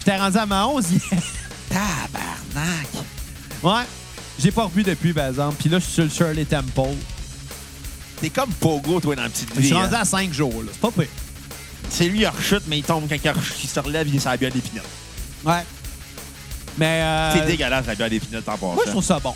J'étais 0.00 0.16
rendu 0.16 0.36
à 0.36 0.46
ma 0.46 0.66
onzième. 0.66 1.00
tabarnak. 1.68 2.88
Ouais. 3.62 3.86
J'ai 4.38 4.50
pas 4.50 4.64
rebu 4.64 4.82
depuis, 4.82 5.12
par 5.12 5.26
exemple. 5.28 5.56
Puis 5.58 5.68
là, 5.68 5.78
je 5.78 5.84
suis 5.84 5.94
sur 5.94 6.04
le 6.04 6.10
Shirley 6.10 6.44
Temple. 6.44 6.94
T'es 8.20 8.30
comme 8.30 8.50
Pogo, 8.50 9.00
toi, 9.00 9.16
dans 9.16 9.22
la 9.22 9.28
petite 9.28 9.50
Je 9.54 9.60
vie. 9.60 9.66
suis 9.66 9.74
rendu 9.76 9.94
hein. 9.94 10.00
à 10.00 10.04
5 10.04 10.32
jours, 10.32 10.62
là. 10.62 10.70
C'est 10.72 10.80
pas 10.80 10.90
pire. 10.90 11.06
C'est 11.90 12.04
lui, 12.08 12.20
il 12.20 12.26
rechute, 12.26 12.62
mais 12.66 12.78
il 12.78 12.84
tombe 12.84 13.08
quand 13.08 13.16
il 13.22 13.30
rechute, 13.30 13.64
il 13.64 13.68
se 13.68 13.80
relève, 13.80 14.06
il 14.08 14.16
est 14.16 14.20
sur 14.20 14.30
la 14.30 14.36
bière. 14.36 14.52
Ouais. 15.44 15.64
Mais. 16.76 17.00
Euh, 17.02 17.32
C'est 17.34 17.46
dégueulasse, 17.46 17.86
la 17.86 17.94
bière 17.94 18.10
d'épinote 18.10 18.48
en. 18.48 18.56
Moi, 18.58 18.82
je 18.84 18.90
trouve 18.90 19.04
ça 19.04 19.18
bon. 19.18 19.34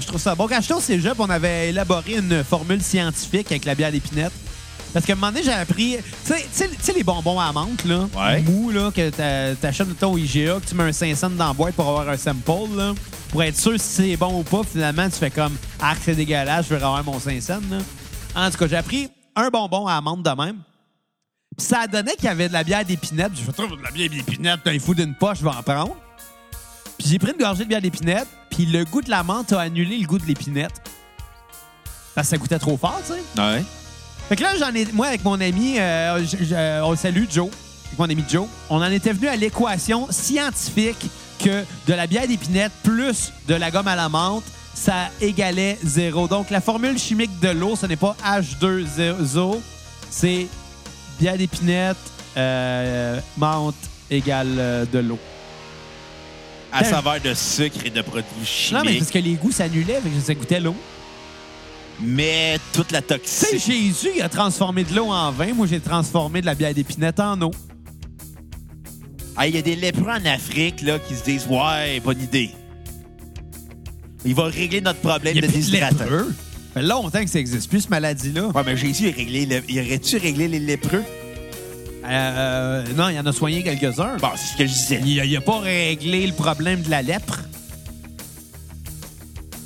Je 0.00 0.06
trouve 0.06 0.20
ça 0.20 0.34
bon. 0.34 0.48
Quand 0.48 0.60
j'étais 0.60 0.74
au 0.74 0.80
cégep, 0.80 1.14
on 1.18 1.30
avait 1.30 1.68
élaboré 1.70 2.16
une 2.16 2.42
formule 2.42 2.82
scientifique 2.82 3.46
avec 3.50 3.64
la 3.64 3.74
bière 3.74 3.92
d'épinette. 3.92 4.32
Parce 4.92 5.06
qu'à 5.06 5.12
un 5.12 5.16
moment 5.16 5.30
donné, 5.30 5.44
j'ai 5.44 5.52
appris. 5.52 5.96
Tu 6.26 6.32
sais- 6.52 6.92
les 6.92 7.04
bonbons 7.04 7.38
à 7.38 7.52
menthe, 7.52 7.84
là. 7.84 8.08
Ouais. 8.16 8.42
Mous, 8.42 8.70
là, 8.70 8.90
que 8.90 9.10
t'a- 9.10 9.54
t'achètes 9.54 9.96
ton 10.00 10.16
IGA, 10.16 10.58
que 10.60 10.66
tu 10.68 10.74
mets 10.74 10.82
un 10.84 10.92
500 10.92 11.30
dans 11.30 11.46
la 11.48 11.52
boîte 11.52 11.74
pour 11.74 11.86
avoir 11.88 12.08
un 12.08 12.16
sample, 12.16 12.76
là. 12.76 12.92
Pour 13.28 13.42
être 13.44 13.56
sûr 13.56 13.74
si 13.78 13.86
c'est 13.86 14.16
bon 14.16 14.40
ou 14.40 14.42
pas, 14.42 14.62
finalement, 14.64 15.08
tu 15.08 15.16
fais 15.16 15.30
comme 15.30 15.56
Arc, 15.80 15.98
c'est 16.04 16.16
dégueulasse, 16.16 16.64
je 16.68 16.74
vais 16.74 16.82
avoir 16.82 17.04
mon 17.04 17.20
500, 17.20 17.60
là. 17.70 17.78
En 18.34 18.50
tout 18.50 18.58
cas, 18.58 18.66
j'ai 18.66 18.76
appris 18.76 19.08
un 19.36 19.48
bonbon 19.48 19.86
à 19.86 20.00
menthe 20.00 20.24
de 20.24 20.30
même. 20.30 20.56
Puis 21.56 21.66
ça 21.66 21.86
donné 21.86 22.12
qu'il 22.16 22.24
y 22.24 22.28
avait 22.28 22.48
de 22.48 22.52
la 22.52 22.64
bière 22.64 22.84
d'épinette. 22.84 23.30
J'ai 23.34 23.44
fait, 23.44 23.52
Oh, 23.58 23.76
de 23.76 23.82
la 23.82 23.90
bière 23.92 24.10
d'épinette, 24.10 24.60
un 24.66 24.78
fou 24.80 24.94
d'une 24.94 25.14
poche, 25.14 25.38
je 25.38 25.44
vais 25.44 25.50
en 25.50 25.62
prendre. 25.62 25.94
Puis 27.00 27.08
j'ai 27.08 27.18
pris 27.18 27.32
une 27.32 27.38
gorgée 27.38 27.64
de 27.64 27.68
bière 27.70 27.80
d'épinette, 27.80 28.28
puis 28.50 28.66
le 28.66 28.84
goût 28.84 29.00
de 29.00 29.08
la 29.08 29.22
menthe 29.22 29.54
a 29.54 29.60
annulé 29.60 29.96
le 29.96 30.06
goût 30.06 30.18
de 30.18 30.26
l'épinette. 30.26 30.82
Parce 32.14 32.26
que 32.26 32.32
ça 32.32 32.36
goûtait 32.36 32.58
trop 32.58 32.76
fort, 32.76 33.00
tu 33.06 33.14
sais. 33.14 33.40
Ouais. 33.40 33.64
Fait 34.28 34.36
que 34.36 34.42
là, 34.42 34.50
j'en 34.58 34.74
ai, 34.74 34.84
moi, 34.92 35.06
avec 35.06 35.24
mon 35.24 35.40
ami, 35.40 35.76
euh, 35.78 36.22
on 36.84 36.90
le 36.90 36.96
salue, 36.98 37.24
Joe, 37.30 37.48
avec 37.86 37.98
mon 37.98 38.04
ami 38.04 38.22
Joe, 38.28 38.46
on 38.68 38.82
en 38.82 38.90
était 38.92 39.14
venu 39.14 39.28
à 39.28 39.36
l'équation 39.36 40.08
scientifique 40.10 41.06
que 41.38 41.64
de 41.86 41.94
la 41.94 42.06
bière 42.06 42.28
d'épinette 42.28 42.72
plus 42.82 43.32
de 43.48 43.54
la 43.54 43.70
gomme 43.70 43.88
à 43.88 43.96
la 43.96 44.10
menthe, 44.10 44.44
ça 44.74 45.08
égalait 45.22 45.78
zéro. 45.82 46.28
Donc, 46.28 46.50
la 46.50 46.60
formule 46.60 46.98
chimique 46.98 47.40
de 47.40 47.48
l'eau, 47.48 47.76
ce 47.76 47.86
n'est 47.86 47.96
pas 47.96 48.14
H2O, 48.22 49.58
c'est 50.10 50.48
bière 51.18 51.38
d'épinette, 51.38 51.96
euh, 52.36 53.18
menthe 53.38 53.74
égale 54.10 54.56
euh, 54.58 54.84
de 54.84 54.98
l'eau. 54.98 55.18
À 56.72 56.82
Tel- 56.82 56.90
saveur 56.90 57.20
de 57.20 57.34
sucre 57.34 57.78
et 57.84 57.90
de 57.90 58.00
produits 58.02 58.24
Non, 58.72 58.80
mais 58.80 58.86
chimiques. 58.86 58.98
parce 59.00 59.10
que 59.10 59.18
les 59.18 59.34
goûts 59.34 59.50
s'annulaient, 59.52 60.00
que 60.02 60.20
ça 60.24 60.34
goûtait 60.34 60.60
l'eau. 60.60 60.76
mais 62.00 62.58
toute 62.72 62.92
la 62.92 63.02
Tu 63.02 63.08
sais, 63.08 63.18
toxicité. 63.18 63.58
Jésus, 63.58 64.08
il 64.16 64.22
a 64.22 64.28
transformé 64.28 64.84
de 64.84 64.94
l'eau 64.94 65.10
en 65.10 65.30
vin. 65.32 65.52
Moi, 65.52 65.66
j'ai 65.66 65.80
transformé 65.80 66.40
de 66.40 66.46
la 66.46 66.54
bière 66.54 66.72
d'épinette 66.72 67.20
en 67.20 67.40
eau. 67.42 67.50
Ah, 69.36 69.46
Il 69.48 69.54
y 69.54 69.58
a 69.58 69.62
des 69.62 69.76
lépreux 69.76 70.10
en 70.10 70.24
Afrique 70.26 70.82
là, 70.82 70.98
qui 70.98 71.14
se 71.14 71.24
disent 71.24 71.46
Ouais, 71.48 72.00
bonne 72.00 72.20
idée. 72.22 72.50
Il 74.24 74.34
va 74.34 74.44
régler 74.44 74.80
notre 74.80 75.00
problème 75.00 75.34
Il 75.34 75.38
y 75.38 75.40
de 75.40 75.46
a 75.46 75.50
plus 75.50 75.58
de 75.58 75.62
déshydratation. 75.72 76.04
lépreux. 76.04 76.34
Ça 76.74 76.80
fait 76.80 76.86
longtemps 76.86 77.24
que 77.24 77.30
ça 77.30 77.38
n'existe 77.38 77.68
plus, 77.68 77.80
cette 77.80 77.90
maladie-là. 77.90 78.46
Ouais, 78.48 78.62
mais 78.64 78.76
Jésus, 78.76 79.08
il, 79.08 79.14
réglé 79.14 79.46
le- 79.46 79.62
il 79.68 79.78
aurait-tu 79.80 80.16
réglé 80.18 80.46
les 80.46 80.60
lépreux? 80.60 81.02
Euh, 82.04 82.84
non, 82.96 83.08
il 83.08 83.18
en 83.18 83.26
a 83.26 83.32
soigné 83.32 83.62
quelques-uns. 83.62 84.16
Bon, 84.20 84.30
c'est 84.36 84.52
ce 84.52 84.56
que 84.56 84.66
je 84.66 84.72
disais. 84.72 85.00
Il 85.04 85.32
n'a 85.32 85.40
pas 85.40 85.58
réglé 85.60 86.26
le 86.26 86.32
problème 86.32 86.82
de 86.82 86.90
la 86.90 87.02
lèpre. 87.02 87.40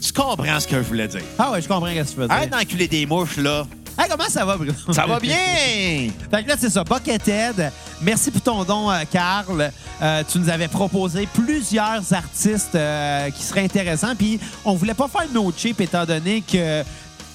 Tu 0.00 0.12
comprends 0.12 0.60
ce 0.60 0.66
que 0.68 0.76
je 0.76 0.82
voulais 0.88 1.08
dire. 1.08 1.22
Ah 1.38 1.50
ouais, 1.52 1.62
je 1.62 1.68
comprends 1.68 1.86
ce 1.88 1.94
que 1.94 2.10
tu 2.10 2.16
veux 2.16 2.26
dire. 2.26 2.34
Arrête 2.36 2.50
d'enculer 2.50 2.88
des 2.88 3.06
mouches, 3.06 3.36
là. 3.36 3.64
Hey, 3.98 4.08
comment 4.10 4.28
ça 4.28 4.44
va, 4.44 4.56
Bruno? 4.56 4.72
Ça 4.90 5.06
va 5.06 5.20
bien! 5.20 5.36
Fait 6.30 6.42
que 6.42 6.48
là, 6.48 6.56
c'est 6.58 6.68
ça, 6.70 6.82
Buckethead. 6.82 7.70
Merci 8.02 8.32
pour 8.32 8.40
ton 8.42 8.64
don, 8.64 8.90
euh, 8.90 9.02
Carl. 9.10 9.70
Euh, 10.02 10.22
tu 10.30 10.38
nous 10.40 10.48
avais 10.48 10.66
proposé 10.66 11.28
plusieurs 11.32 12.12
artistes 12.12 12.74
euh, 12.74 13.30
qui 13.30 13.42
seraient 13.44 13.62
intéressants. 13.64 14.16
Puis, 14.16 14.40
on 14.64 14.74
voulait 14.74 14.94
pas 14.94 15.06
faire 15.06 15.28
no 15.32 15.52
cheap 15.56 15.80
étant 15.80 16.04
donné 16.04 16.42
que 16.42 16.82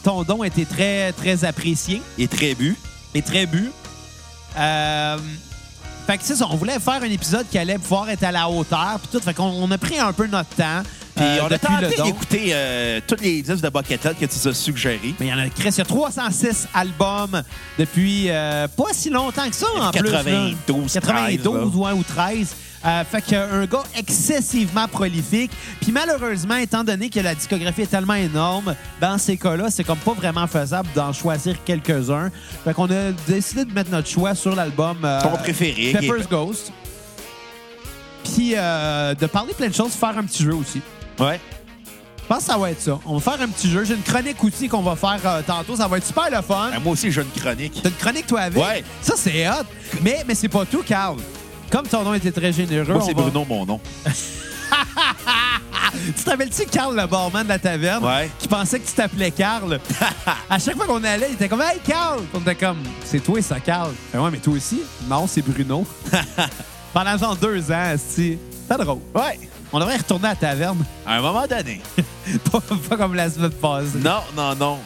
ton 0.03 0.23
don 0.23 0.43
était 0.43 0.65
très, 0.65 1.13
très 1.13 1.45
apprécié 1.45 2.01
Et 2.17 2.27
très 2.27 2.55
bu. 2.55 2.75
et 3.15 3.21
très 3.21 3.45
bu. 3.45 3.71
Euh, 4.57 5.17
fait 6.07 6.17
que 6.17 6.23
c'est 6.23 6.35
ça, 6.35 6.47
on 6.49 6.55
voulait 6.55 6.79
faire 6.79 7.03
un 7.03 7.11
épisode 7.11 7.45
qui 7.51 7.57
allait 7.57 7.77
pouvoir 7.77 8.09
être 8.09 8.23
à 8.23 8.31
la 8.31 8.49
hauteur. 8.49 8.99
Puis 8.99 9.09
tout, 9.11 9.23
fait 9.23 9.33
qu'on 9.33 9.43
on 9.43 9.69
a 9.69 9.77
pris 9.77 9.99
un 9.99 10.11
peu 10.11 10.25
notre 10.25 10.49
temps. 10.55 10.81
Puis 11.15 11.25
euh, 11.25 11.43
on 11.43 11.51
a 11.51 11.59
tenté 11.59 12.01
d'écouter 12.01 12.51
euh, 12.51 12.99
toutes 13.05 13.21
les 13.21 13.41
disques 13.41 13.61
de 13.61 13.69
Buckethead 13.69 14.17
que 14.17 14.25
tu 14.25 14.35
nous 14.35 14.47
as 14.47 14.53
suggérés. 14.53 15.13
Mais 15.19 15.27
il 15.27 15.29
y 15.29 15.33
en 15.33 15.37
a, 15.37 15.49
Chris, 15.49 15.69
il 15.69 15.77
y 15.77 15.81
a 15.81 15.85
306 15.85 16.67
albums 16.73 17.43
depuis 17.77 18.25
euh, 18.29 18.67
pas 18.67 18.91
si 18.91 19.09
longtemps 19.09 19.47
que 19.49 19.55
ça, 19.55 19.67
en 19.79 19.91
plus. 19.91 20.09
là. 20.09 20.23
92, 20.23 20.93
92 20.93 21.71
13, 21.71 21.75
ouais, 21.75 21.91
ou 21.91 22.03
13. 22.03 22.55
Euh, 22.85 23.03
fait 23.03 23.21
qu'un 23.21 23.65
gars 23.65 23.83
excessivement 23.97 24.87
prolifique. 24.87 25.51
Puis 25.81 25.91
malheureusement, 25.91 26.55
étant 26.55 26.83
donné 26.83 27.09
que 27.09 27.19
la 27.19 27.35
discographie 27.35 27.81
est 27.81 27.87
tellement 27.87 28.13
énorme, 28.13 28.75
dans 29.01 29.17
ces 29.17 29.37
cas-là, 29.37 29.69
c'est 29.69 29.83
comme 29.83 29.97
pas 29.97 30.13
vraiment 30.13 30.47
faisable 30.47 30.87
d'en 30.95 31.11
choisir 31.11 31.57
quelques-uns. 31.65 32.31
Fait 32.63 32.73
qu'on 32.73 32.89
a 32.89 33.11
décidé 33.27 33.65
de 33.65 33.73
mettre 33.73 33.91
notre 33.91 34.07
choix 34.07 34.33
sur 34.35 34.55
l'album 34.55 34.97
euh, 35.03 35.21
Ton 35.21 35.35
préféré. 35.37 35.91
Pepper's 35.91 36.27
Ghost. 36.27 36.71
Puis 38.23 38.53
euh, 38.55 39.13
de 39.15 39.25
parler 39.25 39.53
plein 39.53 39.67
de 39.67 39.73
choses, 39.73 39.91
faire 39.91 40.17
un 40.17 40.23
petit 40.23 40.43
jeu 40.43 40.53
aussi. 40.53 40.81
Ouais. 41.19 41.39
Je 42.29 42.35
pense 42.35 42.45
que 42.45 42.51
ça 42.51 42.57
va 42.59 42.69
être 42.69 42.81
ça. 42.81 42.99
On 43.07 43.17
va 43.17 43.31
faire 43.31 43.41
un 43.41 43.49
petit 43.49 43.71
jeu. 43.71 43.83
J'ai 43.83 43.95
une 43.95 44.03
chronique 44.03 44.41
aussi 44.43 44.67
qu'on 44.69 44.83
va 44.83 44.95
faire 44.95 45.19
euh, 45.25 45.41
tantôt. 45.41 45.75
Ça 45.75 45.87
va 45.87 45.97
être 45.97 46.05
super 46.05 46.29
le 46.29 46.41
fun. 46.43 46.69
Ben, 46.71 46.79
moi 46.79 46.93
aussi, 46.93 47.11
j'ai 47.11 47.21
une 47.21 47.41
chronique. 47.41 47.79
T'as 47.81 47.89
une 47.89 47.95
chronique, 47.95 48.27
toi, 48.27 48.41
avec? 48.41 48.63
Ouais. 48.63 48.83
Ça, 49.01 49.15
c'est 49.17 49.49
hot. 49.49 49.65
Mais, 50.03 50.23
mais 50.27 50.35
c'est 50.35 50.47
pas 50.47 50.63
tout, 50.63 50.83
Carl. 50.83 51.17
Comme 51.71 51.87
ton 51.87 52.03
nom 52.03 52.13
était 52.13 52.31
très 52.31 52.51
généreux. 52.51 52.93
Moi, 52.93 53.03
c'est 53.05 53.13
va- 53.13 53.21
Bruno, 53.23 53.45
mon 53.47 53.65
nom. 53.65 53.79
Tu 56.15 56.23
te 56.23 56.29
rappelles-tu, 56.29 56.65
Carl, 56.65 56.95
le 56.95 57.07
barman 57.07 57.43
de 57.43 57.49
la 57.49 57.59
taverne, 57.59 58.03
Ouais. 58.05 58.29
qui 58.39 58.47
pensait 58.47 58.79
que 58.79 58.87
tu 58.87 58.93
t'appelais 58.93 59.31
Carl? 59.31 59.79
à 60.49 60.59
chaque 60.59 60.75
fois 60.75 60.85
qu'on 60.85 61.03
allait, 61.03 61.27
il 61.29 61.33
était 61.33 61.49
comme 61.49 61.61
Hey, 61.61 61.79
Carl! 61.83 62.21
On 62.33 62.39
était 62.39 62.55
comme 62.55 62.77
C'est 63.03 63.19
toi, 63.19 63.41
ça, 63.41 63.59
Carl. 63.59 63.91
Ben 64.13 64.21
ouais, 64.21 64.29
mais 64.31 64.37
toi 64.37 64.53
aussi? 64.53 64.81
Non, 65.07 65.25
c'est 65.27 65.41
Bruno. 65.41 65.85
Pendant 66.93 67.17
genre 67.17 67.35
deux 67.35 67.71
ans, 67.71 67.95
c'est 67.97 68.37
drôle. 68.69 68.99
Ouais. 69.15 69.39
On 69.71 69.79
devrait 69.79 69.97
retourner 69.97 70.27
à 70.27 70.29
la 70.31 70.35
taverne. 70.35 70.83
À 71.05 71.15
un 71.17 71.21
moment 71.21 71.45
donné. 71.47 71.81
pas, 72.51 72.59
pas 72.89 72.97
comme 72.97 73.15
la 73.15 73.29
semaine 73.29 73.51
passée. 73.51 73.97
Non, 73.99 74.21
non, 74.35 74.55
non. 74.55 74.79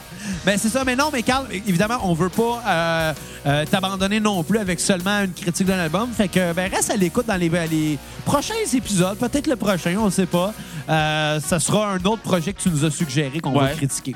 Ben 0.44 0.58
c'est 0.58 0.68
ça, 0.68 0.84
mais 0.84 0.96
non, 0.96 1.10
mais 1.12 1.22
Carl, 1.22 1.46
évidemment, 1.50 1.98
on 2.02 2.14
veut 2.14 2.28
pas 2.28 2.62
euh, 2.66 3.14
euh, 3.46 3.64
t'abandonner 3.70 4.20
non 4.20 4.42
plus 4.42 4.58
avec 4.58 4.80
seulement 4.80 5.20
une 5.20 5.32
critique 5.32 5.66
d'un 5.66 5.78
album. 5.78 6.10
Fait 6.12 6.28
que 6.28 6.52
ben 6.52 6.70
reste 6.70 6.90
à 6.90 6.96
l'écoute 6.96 7.26
dans 7.26 7.36
les, 7.36 7.48
les 7.48 7.98
prochains 8.24 8.54
épisodes, 8.72 9.18
peut-être 9.18 9.46
le 9.46 9.56
prochain, 9.56 9.96
on 9.98 10.10
sait 10.10 10.26
pas. 10.26 10.52
Euh, 10.88 11.40
ça 11.40 11.60
sera 11.60 11.92
un 11.92 12.04
autre 12.04 12.22
projet 12.22 12.52
que 12.52 12.60
tu 12.60 12.68
nous 12.68 12.84
as 12.84 12.90
suggéré 12.90 13.40
qu'on 13.40 13.52
va 13.52 13.68
critiquer. 13.68 14.14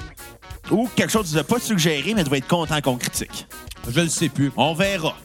Ou 0.71 0.89
quelque 0.95 1.11
chose 1.11 1.25
que 1.25 1.31
tu 1.31 1.37
n'as 1.37 1.45
pas 1.45 1.61
suggéré, 1.61 2.13
mais 2.15 2.25
tu 2.25 2.31
vas 2.31 2.37
être 2.37 2.49
content 2.49 2.81
qu'on 2.81 2.97
critique. 2.97 3.47
Je 3.89 4.01
le 4.01 4.09
sais 4.09 4.29
plus. 4.29 4.53
On 4.57 4.75
verra. 4.75 5.17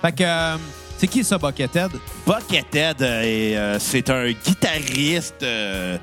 Fait 0.00 0.12
que 0.12 0.58
c'est 0.98 1.06
qui 1.06 1.22
ça, 1.22 1.38
Buckethead? 1.38 1.92
Buckethead, 2.26 3.02
euh, 3.02 3.22
est, 3.22 3.56
euh, 3.56 3.78
c'est 3.78 4.10
un 4.10 4.30
guitariste 4.32 5.42
euh, 5.44 5.96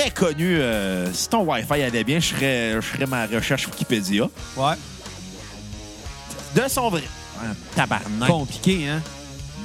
très 0.00 0.10
connu. 0.10 0.56
euh, 0.56 1.12
si 1.12 1.28
ton 1.28 1.44
Wi-Fi 1.44 1.82
allait 1.82 2.04
bien, 2.04 2.20
je 2.20 2.34
ferais, 2.34 2.80
je 2.80 2.80
ma 3.06 3.26
recherche 3.26 3.66
Wikipédia. 3.66 4.24
Ouais. 4.56 4.74
De 6.54 6.68
son 6.68 6.90
vrai... 6.90 7.02
Ah, 7.42 7.54
tabarnak. 7.74 8.28
Compliqué, 8.28 8.88
hein? 8.88 9.02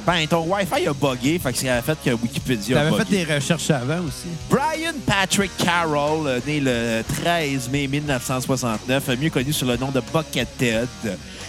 Ben, 0.06 0.28
ton 0.28 0.46
Wi-Fi 0.46 0.88
a 0.88 0.94
buggé, 0.94 1.40
fait 1.40 1.52
que 1.52 1.58
c'est 1.58 1.82
fait 1.82 1.98
que 2.04 2.12
Wikipédia 2.12 2.78
a 2.78 2.84
T'avais 2.84 2.92
buggé. 2.92 3.06
fait 3.06 3.26
des 3.26 3.34
recherches 3.36 3.70
avant 3.72 4.02
aussi. 4.02 4.28
Brian 4.50 4.94
Patrick 5.06 5.52
Carroll, 5.58 6.28
euh, 6.28 6.40
né 6.46 6.60
le 6.60 7.02
13 7.22 7.70
mai 7.70 7.88
1969, 7.88 9.10
euh, 9.10 9.16
mieux 9.20 9.30
connu 9.30 9.52
sous 9.52 9.66
le 9.66 9.78
nom 9.78 9.90
de 9.92 10.02
Buckethead. 10.14 10.88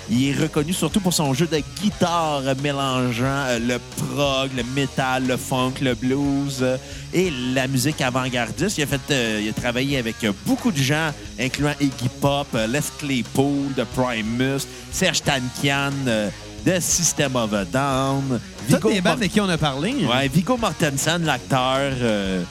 Il 0.09 0.29
est 0.29 0.41
reconnu 0.41 0.73
surtout 0.73 1.01
pour 1.01 1.13
son 1.13 1.35
jeu 1.35 1.49
de 1.49 1.61
guitare 1.83 2.43
mélangeant 2.63 3.25
euh, 3.49 3.59
le 3.59 3.79
prog, 3.79 4.51
le 4.57 4.63
metal, 4.75 5.27
le 5.27 5.37
funk, 5.37 5.75
le 5.83 5.95
blues 5.95 6.61
euh, 6.63 6.77
et 7.13 7.33
la 7.55 7.67
musique 7.67 8.01
avant-gardiste. 8.01 8.79
Il 8.79 8.85
a, 8.85 8.87
fait, 8.87 9.01
euh, 9.11 9.41
il 9.43 9.49
a 9.49 9.53
travaillé 9.53 9.99
avec 9.99 10.17
beaucoup 10.47 10.71
de 10.71 10.79
gens, 10.79 11.11
incluant 11.41 11.75
Iggy 11.81 12.09
Pop, 12.21 12.47
Les 12.69 12.79
Claypool, 12.99 13.73
The 13.77 13.85
Primus, 13.85 14.67
Serge 14.93 15.23
Tankian, 15.23 15.91
The 16.67 16.81
System 16.81 17.37
of 17.37 17.53
a 17.55 17.65
Down, 17.65 18.41
bandes 19.01 19.21
de 19.21 19.27
qui 19.29 19.41
on 19.41 19.49
a 19.49 19.57
parlé. 19.57 19.95
Ouais, 20.05 20.27
Viggo 20.27 20.57
Mortensen, 20.57 21.25
l'acteur, 21.25 21.93
euh, 22.03 22.43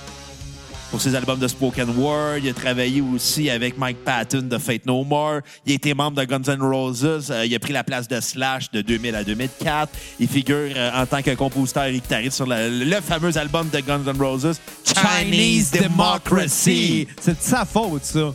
pour 0.89 1.01
ses 1.01 1.13
albums 1.15 1.37
de 1.37 1.47
spoken 1.49 1.89
word. 1.97 2.37
Il 2.41 2.47
a 2.49 2.53
travaillé 2.53 3.01
aussi 3.01 3.49
avec 3.49 3.77
Mike 3.77 4.05
Patton 4.05 4.43
de 4.43 4.57
Fate 4.57 4.85
No 4.85 5.03
More. 5.03 5.41
Il 5.65 5.73
a 5.73 5.75
été 5.75 5.93
membre 5.93 6.21
de 6.21 6.23
Guns 6.25 6.43
N' 6.47 6.61
Roses. 6.61 7.27
Euh, 7.29 7.45
il 7.45 7.53
a 7.53 7.59
pris 7.59 7.73
la 7.73 7.83
place 7.83 8.07
de 8.07 8.21
Slash 8.21 8.71
de 8.71 8.79
2000 8.81 9.15
à 9.15 9.23
2004. 9.25 9.91
Il 10.21 10.29
figure 10.29 10.69
euh, 10.73 10.91
en 11.01 11.05
tant 11.05 11.21
que 11.21 11.31
compositeur 11.35 11.83
et 11.83 11.93
guitariste 11.93 12.37
sur 12.37 12.45
la- 12.47 12.69
le 12.69 13.01
fameux 13.01 13.37
album 13.37 13.67
de 13.69 13.79
Guns 13.81 14.03
N' 14.07 14.17
Roses, 14.17 14.57
Chinese 14.85 15.71
Democracy. 15.71 17.05
C'est 17.19 17.37
de 17.37 17.41
sa 17.43 17.65
faute, 17.65 18.05
ça. 18.05 18.31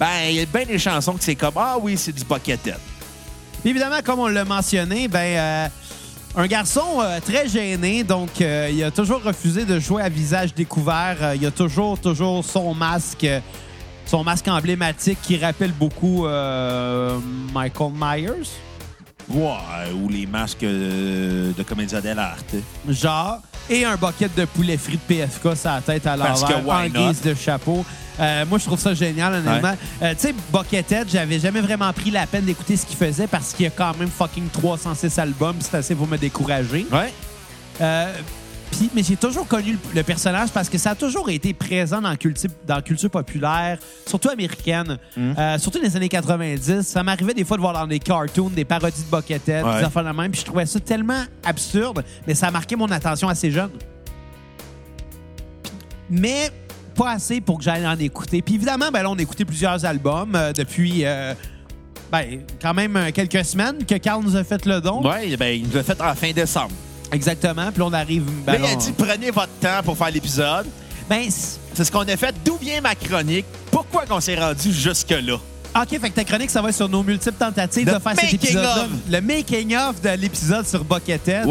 Ben, 0.00 0.06
il 0.30 0.36
y 0.36 0.40
a 0.40 0.46
bien 0.46 0.64
des 0.64 0.78
chansons 0.78 1.12
que 1.12 1.22
c'est 1.24 1.34
comme 1.34 1.54
Ah 1.56 1.76
oui, 1.78 1.96
c'est 1.98 2.12
du 2.12 2.24
Buckethead. 2.24 2.78
Évidemment, 3.64 4.00
comme 4.04 4.18
on 4.18 4.26
l'a 4.26 4.44
mentionné, 4.44 5.06
ben 5.06 5.20
euh, 5.20 5.68
un 6.34 6.46
garçon 6.48 6.98
euh, 7.00 7.20
très 7.24 7.46
gêné, 7.46 8.02
donc 8.02 8.40
euh, 8.40 8.68
il 8.72 8.82
a 8.82 8.90
toujours 8.90 9.22
refusé 9.22 9.64
de 9.64 9.78
jouer 9.78 10.02
à 10.02 10.08
visage 10.08 10.52
découvert. 10.52 11.34
Il 11.36 11.46
a 11.46 11.52
toujours, 11.52 11.96
toujours 11.96 12.44
son 12.44 12.74
masque, 12.74 13.26
son 14.06 14.24
masque 14.24 14.48
emblématique 14.48 15.18
qui 15.22 15.36
rappelle 15.36 15.70
beaucoup 15.70 16.26
Michael 17.54 17.92
Myers, 17.94 18.50
Ouais, 19.28 19.92
ou 19.94 20.08
les 20.08 20.26
masques 20.26 20.62
euh, 20.64 21.52
de 21.56 21.62
comédia 21.62 22.00
dell'arte. 22.00 22.54
genre, 22.88 23.38
et 23.70 23.84
un 23.84 23.96
bucket 23.96 24.34
de 24.36 24.44
poulet 24.44 24.76
frit 24.76 24.98
de 25.08 25.14
PFK 25.14 25.56
sur 25.56 25.70
la 25.70 25.80
tête 25.80 26.06
à 26.06 26.16
Parce 26.16 26.42
l'envers 26.42 26.68
en 26.68 26.82
not? 26.88 26.88
guise 27.12 27.22
de 27.22 27.34
chapeau. 27.34 27.84
Euh, 28.20 28.44
moi, 28.46 28.58
je 28.58 28.64
trouve 28.64 28.78
ça 28.78 28.92
génial, 28.92 29.32
honnêtement. 29.34 29.74
Euh, 30.02 30.12
tu 30.14 30.20
sais, 30.20 30.34
Buckethead, 30.52 31.08
j'avais 31.10 31.38
jamais 31.38 31.60
vraiment 31.60 31.90
pris 31.92 32.10
la 32.10 32.26
peine 32.26 32.44
d'écouter 32.44 32.76
ce 32.76 32.84
qu'il 32.84 32.96
faisait 32.98 33.26
parce 33.26 33.52
qu'il 33.54 33.64
y 33.64 33.68
a 33.68 33.70
quand 33.70 33.96
même 33.98 34.10
fucking 34.10 34.48
306 34.50 35.18
albums. 35.18 35.56
C'est 35.60 35.76
assez 35.78 35.94
pour 35.94 36.06
me 36.06 36.18
décourager. 36.18 36.86
Ouais. 36.92 37.12
Euh, 37.80 38.12
puis- 38.72 38.90
mais 38.94 39.02
j'ai 39.04 39.16
toujours 39.16 39.46
connu 39.46 39.72
le, 39.72 39.78
le 39.94 40.02
personnage 40.02 40.50
parce 40.50 40.68
que 40.68 40.78
ça 40.78 40.90
a 40.90 40.94
toujours 40.96 41.30
été 41.30 41.54
présent 41.54 42.00
dans 42.00 42.08
la 42.10 42.16
culture, 42.16 42.50
dans 42.66 42.76
la 42.76 42.82
culture 42.82 43.10
populaire, 43.10 43.78
surtout 44.06 44.28
américaine, 44.30 44.98
Euh, 45.16 45.58
surtout 45.58 45.78
dans 45.78 45.84
les 45.84 45.96
années 45.96 46.08
90. 46.08 46.82
Ça 46.82 47.02
m'arrivait 47.04 47.34
des 47.34 47.44
fois 47.44 47.56
de 47.56 47.60
voir 47.62 47.74
dans 47.74 47.86
des 47.86 47.98
cartoons, 48.00 48.48
des 48.50 48.64
parodies 48.64 49.02
de 49.02 49.10
Buckethead, 49.16 49.64
Ouais. 49.64 49.78
des 49.78 49.84
affaires 49.84 50.04
de 50.04 50.10
même, 50.10 50.30
puis 50.32 50.40
je 50.40 50.46
trouvais 50.46 50.66
ça 50.66 50.80
tellement 50.80 51.22
absurde, 51.44 52.02
mais 52.26 52.34
ça 52.34 52.48
a 52.48 52.50
marqué 52.50 52.74
mon 52.74 52.90
attention 52.90 53.28
assez 53.28 53.50
jeune. 53.50 53.70
Mais 56.10 56.50
pas 56.94 57.12
assez 57.12 57.40
pour 57.40 57.58
que 57.58 57.64
j'aille 57.64 57.86
en 57.86 57.98
écouter. 57.98 58.42
Puis 58.42 58.54
évidemment, 58.56 58.90
ben 58.92 59.02
là, 59.02 59.10
on 59.10 59.16
a 59.18 59.22
écouté 59.22 59.44
plusieurs 59.44 59.84
albums 59.84 60.34
euh, 60.34 60.52
depuis... 60.52 61.04
euh, 61.04 61.34
ben, 62.10 62.40
quand 62.60 62.74
même 62.74 63.10
quelques 63.14 63.42
semaines 63.42 63.86
que 63.86 63.94
Carl 63.94 64.22
nous 64.22 64.36
a 64.36 64.44
fait 64.44 64.66
le 64.66 64.82
don. 64.82 65.02
Ouais, 65.02 65.34
ben, 65.38 65.58
il 65.58 65.72
l'a 65.72 65.82
fait 65.82 65.98
en 66.02 66.14
fin 66.14 66.30
décembre. 66.32 66.72
Exactement. 67.12 67.70
Puis 67.72 67.82
on 67.82 67.92
arrive... 67.92 68.24
ben 68.44 68.52
Là, 68.54 68.58
il 68.60 68.64
a 68.64 68.74
on- 68.74 68.78
dit 68.78 68.92
prenez 68.92 69.30
votre 69.30 69.52
temps 69.60 69.82
pour 69.84 69.96
faire 69.96 70.10
l'épisode. 70.10 70.66
Ben, 71.08 71.28
C'est 71.74 71.84
ce 71.84 71.92
qu'on 71.92 72.00
a 72.00 72.16
fait. 72.16 72.34
D'où 72.44 72.56
vient 72.56 72.80
ma 72.80 72.94
chronique? 72.94 73.46
Pourquoi 73.70 74.06
qu'on 74.06 74.20
s'est 74.20 74.36
rendu 74.38 74.72
jusque-là? 74.72 75.34
OK, 75.74 75.88
fait 75.88 76.10
que 76.10 76.14
ta 76.14 76.24
chronique, 76.24 76.50
ça 76.50 76.60
va 76.60 76.68
être 76.68 76.74
sur 76.76 76.88
nos 76.88 77.02
multiples 77.02 77.36
tentatives 77.38 77.86
The 77.86 77.94
de 77.94 77.98
faire 77.98 78.12
cet 78.14 78.22
making 78.24 78.40
épisode-là. 78.42 78.84
of. 78.84 78.90
Le 79.10 79.20
making-of 79.20 80.00
de 80.02 80.10
l'épisode 80.10 80.66
sur 80.66 80.84
Buckethead. 80.84 81.46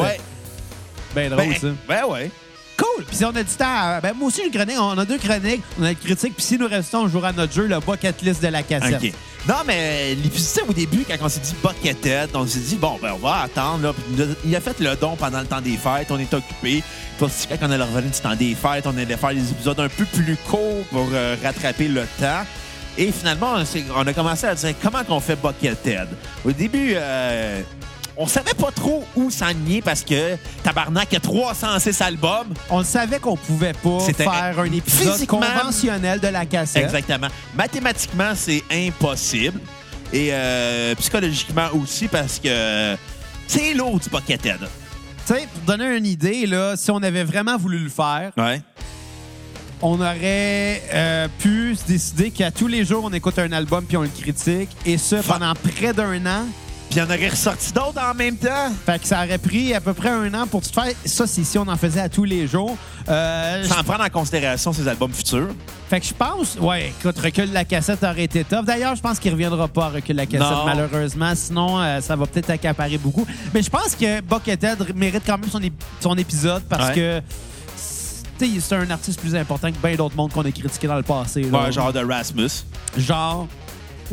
Ben 1.16 1.30
drôle, 1.30 1.46
Ben, 1.48 1.56
ça. 1.60 1.68
ben 1.88 2.06
ouais. 2.06 2.32
Cool! 2.78 3.04
Puis 3.06 3.18
si 3.18 3.26
on 3.26 3.30
a 3.36 3.44
du 3.44 3.54
temps, 3.54 3.66
à- 3.68 4.00
ben 4.02 4.14
moi 4.16 4.28
aussi, 4.30 4.42
une 4.46 4.52
chronique, 4.52 4.78
on 4.80 4.98
a 4.98 5.06
deux 5.06 5.18
chroniques, 5.18 5.62
on 5.80 5.84
a 5.84 5.90
une 5.92 5.96
critique, 5.98 6.36
puis 6.36 6.44
si 6.46 6.58
nous 6.58 6.68
restons, 6.68 7.00
on 7.00 7.08
jouera 7.08 7.30
à 7.30 7.32
notre 7.34 7.52
jeu, 7.54 7.68
le 7.68 7.80
Bucket 7.80 8.22
List 8.22 8.42
de 8.42 8.48
la 8.48 8.64
cassette. 8.64 9.02
OK. 9.04 9.14
Non, 9.48 9.56
mais 9.66 10.14
l'épisode, 10.14 10.66
au 10.70 10.74
début, 10.74 11.04
quand 11.08 11.16
on 11.20 11.28
s'est 11.30 11.40
dit 11.40 11.56
Buckethead, 11.64 12.30
on 12.36 12.46
s'est 12.46 12.60
dit, 12.60 12.76
bon, 12.76 13.00
ben, 13.02 13.14
on 13.16 13.18
va 13.26 13.42
attendre. 13.42 13.82
Là. 13.82 14.26
Il 14.46 14.56
a- 14.56 14.62
fait 14.62 14.80
le 14.80 14.96
don 14.96 15.16
pendant 15.16 15.40
le 15.40 15.48
temps 15.48 15.62
des 15.62 15.78
fêtes. 15.78 16.08
On 16.12 16.20
est 16.20 16.32
occupé. 16.32 16.84
Puis 17.18 17.26
aussi, 17.26 17.48
quand 17.48 17.56
on 17.68 17.72
allait 17.72 17.84
revenir 17.84 18.12
du 18.12 18.20
temps 18.20 18.36
des 18.36 18.54
fêtes, 18.54 18.86
on 18.86 18.96
allait 18.96 19.18
faire 19.18 19.34
des 19.34 19.50
épisodes 19.50 19.80
un 19.80 19.90
peu 19.90 20.06
plus 20.06 20.38
courts 20.48 20.84
pour 20.92 21.08
euh, 21.12 21.36
rattraper 21.44 21.88
le 21.88 22.02
temps. 22.20 22.44
Et 23.00 23.12
finalement, 23.12 23.56
on 23.96 24.06
a 24.06 24.14
commencé 24.14 24.46
à 24.46 24.54
dire 24.54 24.76
comment 24.82 25.04
qu'on 25.04 25.20
fait 25.20 25.36
Buckethead? 25.36 26.10
Au 26.46 26.52
début, 26.52 26.92
euh, 26.96 27.62
on 28.18 28.28
savait 28.28 28.54
pas 28.54 28.72
trop 28.72 29.04
où 29.16 29.30
s'enligner 29.32 29.82
parce 29.82 30.04
que 30.04 30.36
Tabarnak 30.64 31.14
a 31.14 31.20
306 31.20 32.02
albums. 32.02 32.48
On 32.70 32.80
le 32.80 32.84
savait 32.86 33.20
qu'on 33.20 33.38
pouvait 33.38 33.74
pas 33.74 34.00
C'était 34.06 34.24
faire 34.26 34.60
un 34.60 34.66
épisode 34.72 35.14
physiquement- 35.14 35.40
conventionnel 35.42 36.20
de 36.20 36.28
la 36.28 36.46
cassette. 36.46 36.84
Exactement. 36.84 37.28
Mathématiquement, 37.56 38.34
c'est 38.36 38.64
impossible. 38.72 39.60
Et 40.14 40.30
euh, 40.34 40.94
psychologiquement 40.96 41.68
aussi 41.74 42.08
parce 42.10 42.38
que 42.40 42.96
c'est 43.48 43.74
lourd 43.74 44.00
du 44.00 44.10
Buckethead. 44.10 44.60
Tu 45.26 45.34
sais, 45.34 45.48
pour 45.54 45.64
donner 45.78 45.96
une 45.98 46.06
idée, 46.06 46.46
là, 46.46 46.76
si 46.76 46.92
on 46.92 46.98
avait 46.98 47.24
vraiment 47.24 47.58
voulu 47.58 47.80
le 47.80 47.90
faire, 47.90 48.32
Ouais. 48.38 48.62
on 49.82 50.00
aurait 50.02 50.82
euh, 50.94 51.28
pu 51.40 51.76
se 51.76 51.86
décider 51.86 52.30
qu'à 52.32 52.52
tous 52.52 52.68
les 52.68 52.84
jours, 52.86 53.04
on 53.06 53.14
écoute 53.14 53.40
un 53.40 53.52
album 53.52 53.86
puis 53.86 53.98
on 53.98 54.02
le 54.02 54.10
critique. 54.10 54.70
Et 54.86 54.98
ce, 54.98 55.16
pendant 55.16 55.54
près 55.56 55.94
d'un 55.94 56.26
an, 56.26 56.46
Puis 56.92 57.00
il 57.00 57.04
y 57.04 57.06
en 57.06 57.06
aurait 57.06 57.30
ressorti 57.30 57.72
d'autres 57.72 58.02
en 58.02 58.14
même 58.14 58.36
temps. 58.36 58.70
Fait 58.86 59.00
que 59.02 59.08
ça 59.08 59.24
aurait 59.24 59.38
pris 59.38 59.74
à 59.74 59.80
peu 59.80 59.94
près 59.94 60.10
un 60.10 60.34
an 60.34 60.46
pour 60.46 60.62
tout 60.62 60.74
faire. 60.74 60.92
Ça, 61.06 61.26
c'est 61.26 61.46
si 61.46 61.58
on 61.58 61.66
en 61.68 61.78
faisait 61.78 62.02
à 62.02 62.10
tous 62.10 62.26
les 62.26 62.48
jours. 62.48 62.76
Euh, 63.08 63.64
Sans 63.64 63.82
prendre 63.84 64.04
en 64.04 64.10
considération 64.10 64.74
ses 64.74 64.86
albums 64.90 65.14
futurs. 65.14 65.48
Fait 65.90 66.02
que 66.02 66.06
je 66.08 66.14
pense, 66.14 66.58
ouais, 66.60 66.90
écoute, 67.00 67.18
recul 67.18 67.48
de 67.48 67.54
la 67.54 67.64
cassette 67.64 68.04
aurait 68.04 68.24
été 68.26 68.44
top. 68.44 68.66
D'ailleurs, 68.66 68.94
je 68.98 69.02
pense 69.02 69.20
qu'il 69.20 69.32
reviendra 69.32 69.70
pas 69.70 69.86
à 69.86 69.90
recul 69.90 70.16
de 70.16 70.22
la 70.22 70.26
cassette, 70.26 70.42
Non. 70.52 70.66
malheureusement. 70.66 71.32
Sinon, 71.34 71.80
euh, 71.82 72.02
ça 72.02 72.18
va 72.18 72.26
peut-être 72.26 72.50
accaparer 72.50 72.98
beaucoup. 72.98 73.26
Mais 73.54 73.62
je 73.64 73.70
pense 73.70 73.96
que 73.96 74.20
Buckethead 74.20 74.94
mérite 74.94 75.24
quand 75.26 75.38
même 75.38 75.50
son, 75.50 75.62
ép- 75.62 75.72
son 76.02 76.18
épisode 76.18 76.64
parce 76.64 76.90
Ouais. 76.90 76.96
que 76.96 77.20
tu 78.38 78.48
sais, 78.54 78.60
c'est 78.60 78.76
un 78.76 78.90
artiste 78.92 79.20
plus 79.22 79.36
important 79.36 79.72
que 79.72 79.78
bien 79.78 79.96
d'autres 79.96 80.16
mondes 80.18 80.32
qu'on 80.34 80.42
a 80.44 80.52
critiqué 80.52 80.88
dans 80.88 80.96
le 80.98 81.04
passé. 81.04 81.44
là. 81.44 81.64
Ouais, 81.64 81.72
genre 81.72 81.94
de 81.94 82.04
Rasmus. 82.04 82.50
Genre. 82.98 83.48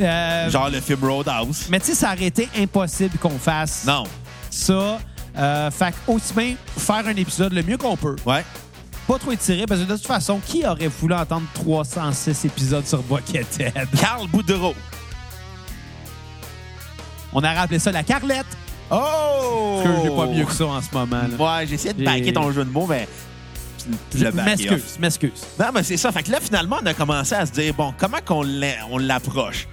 Euh, 0.01 0.51
Genre 0.51 0.71
le 0.71 0.81
film 0.81 0.99
Roadhouse. 1.05 1.67
Mais 1.71 1.81
tu 1.81 1.87
sais, 1.87 1.95
ça 1.95 2.13
aurait 2.13 2.27
été 2.27 2.49
impossible 2.57 3.19
qu'on 3.19 3.39
fasse 3.39 3.85
Non. 3.87 4.05
ça. 4.51 4.99
Euh, 5.37 5.71
fait 5.71 5.93
que 5.93 6.13
aussi 6.13 6.33
bien 6.35 6.55
faire 6.77 7.07
un 7.07 7.15
épisode 7.17 7.53
le 7.53 7.63
mieux 7.63 7.77
qu'on 7.77 7.97
peut. 7.97 8.17
Ouais. 8.27 8.45
Pas 9.07 9.19
trop 9.19 9.33
étiré, 9.33 9.65
parce 9.67 9.81
que 9.81 9.87
de 9.87 9.97
toute 9.97 10.07
façon, 10.07 10.41
qui 10.45 10.67
aurait 10.67 10.89
voulu 10.89 11.15
entendre 11.15 11.47
306 11.55 12.45
épisodes 12.45 12.87
sur 12.87 13.03
Buckethead? 13.03 13.73
Carl 14.01 14.27
Boudreau. 14.29 14.75
On 17.33 17.43
a 17.43 17.53
rappelé 17.53 17.79
ça 17.79 17.93
la 17.93 18.03
Carlette. 18.03 18.47
Oh! 18.91 19.81
Que 19.85 19.91
j'ai 20.03 20.09
pas 20.11 20.27
mieux 20.27 20.45
que 20.45 20.53
ça 20.53 20.65
en 20.67 20.81
ce 20.81 20.89
moment. 20.93 21.21
là. 21.39 21.59
Ouais, 21.61 21.67
j'ai 21.67 21.75
essayé 21.75 21.93
de 21.95 22.05
J'ai- 22.05 22.33
ton 22.33 22.51
jeu 22.53 22.65
de 22.65 22.71
mots, 22.71 22.87
mais. 22.87 23.07
Le 24.19 24.31
back 24.31 24.45
m'excuse, 24.47 24.99
m'excuse. 25.01 25.47
Non, 25.59 25.67
mais 25.75 25.83
c'est 25.83 25.97
ça. 25.97 26.13
Fait 26.13 26.23
que 26.23 26.31
là, 26.31 26.39
finalement, 26.41 26.79
on 26.83 26.87
a 26.87 26.95
commencé 26.95 27.35
à 27.35 27.47
se 27.47 27.53
dire, 27.53 27.75
bon, 27.75 27.93
comment 27.99 28.19
qu'on 28.25 28.43
l'a- 28.43 28.87
on 28.91 28.99
l'approche? 28.99 29.67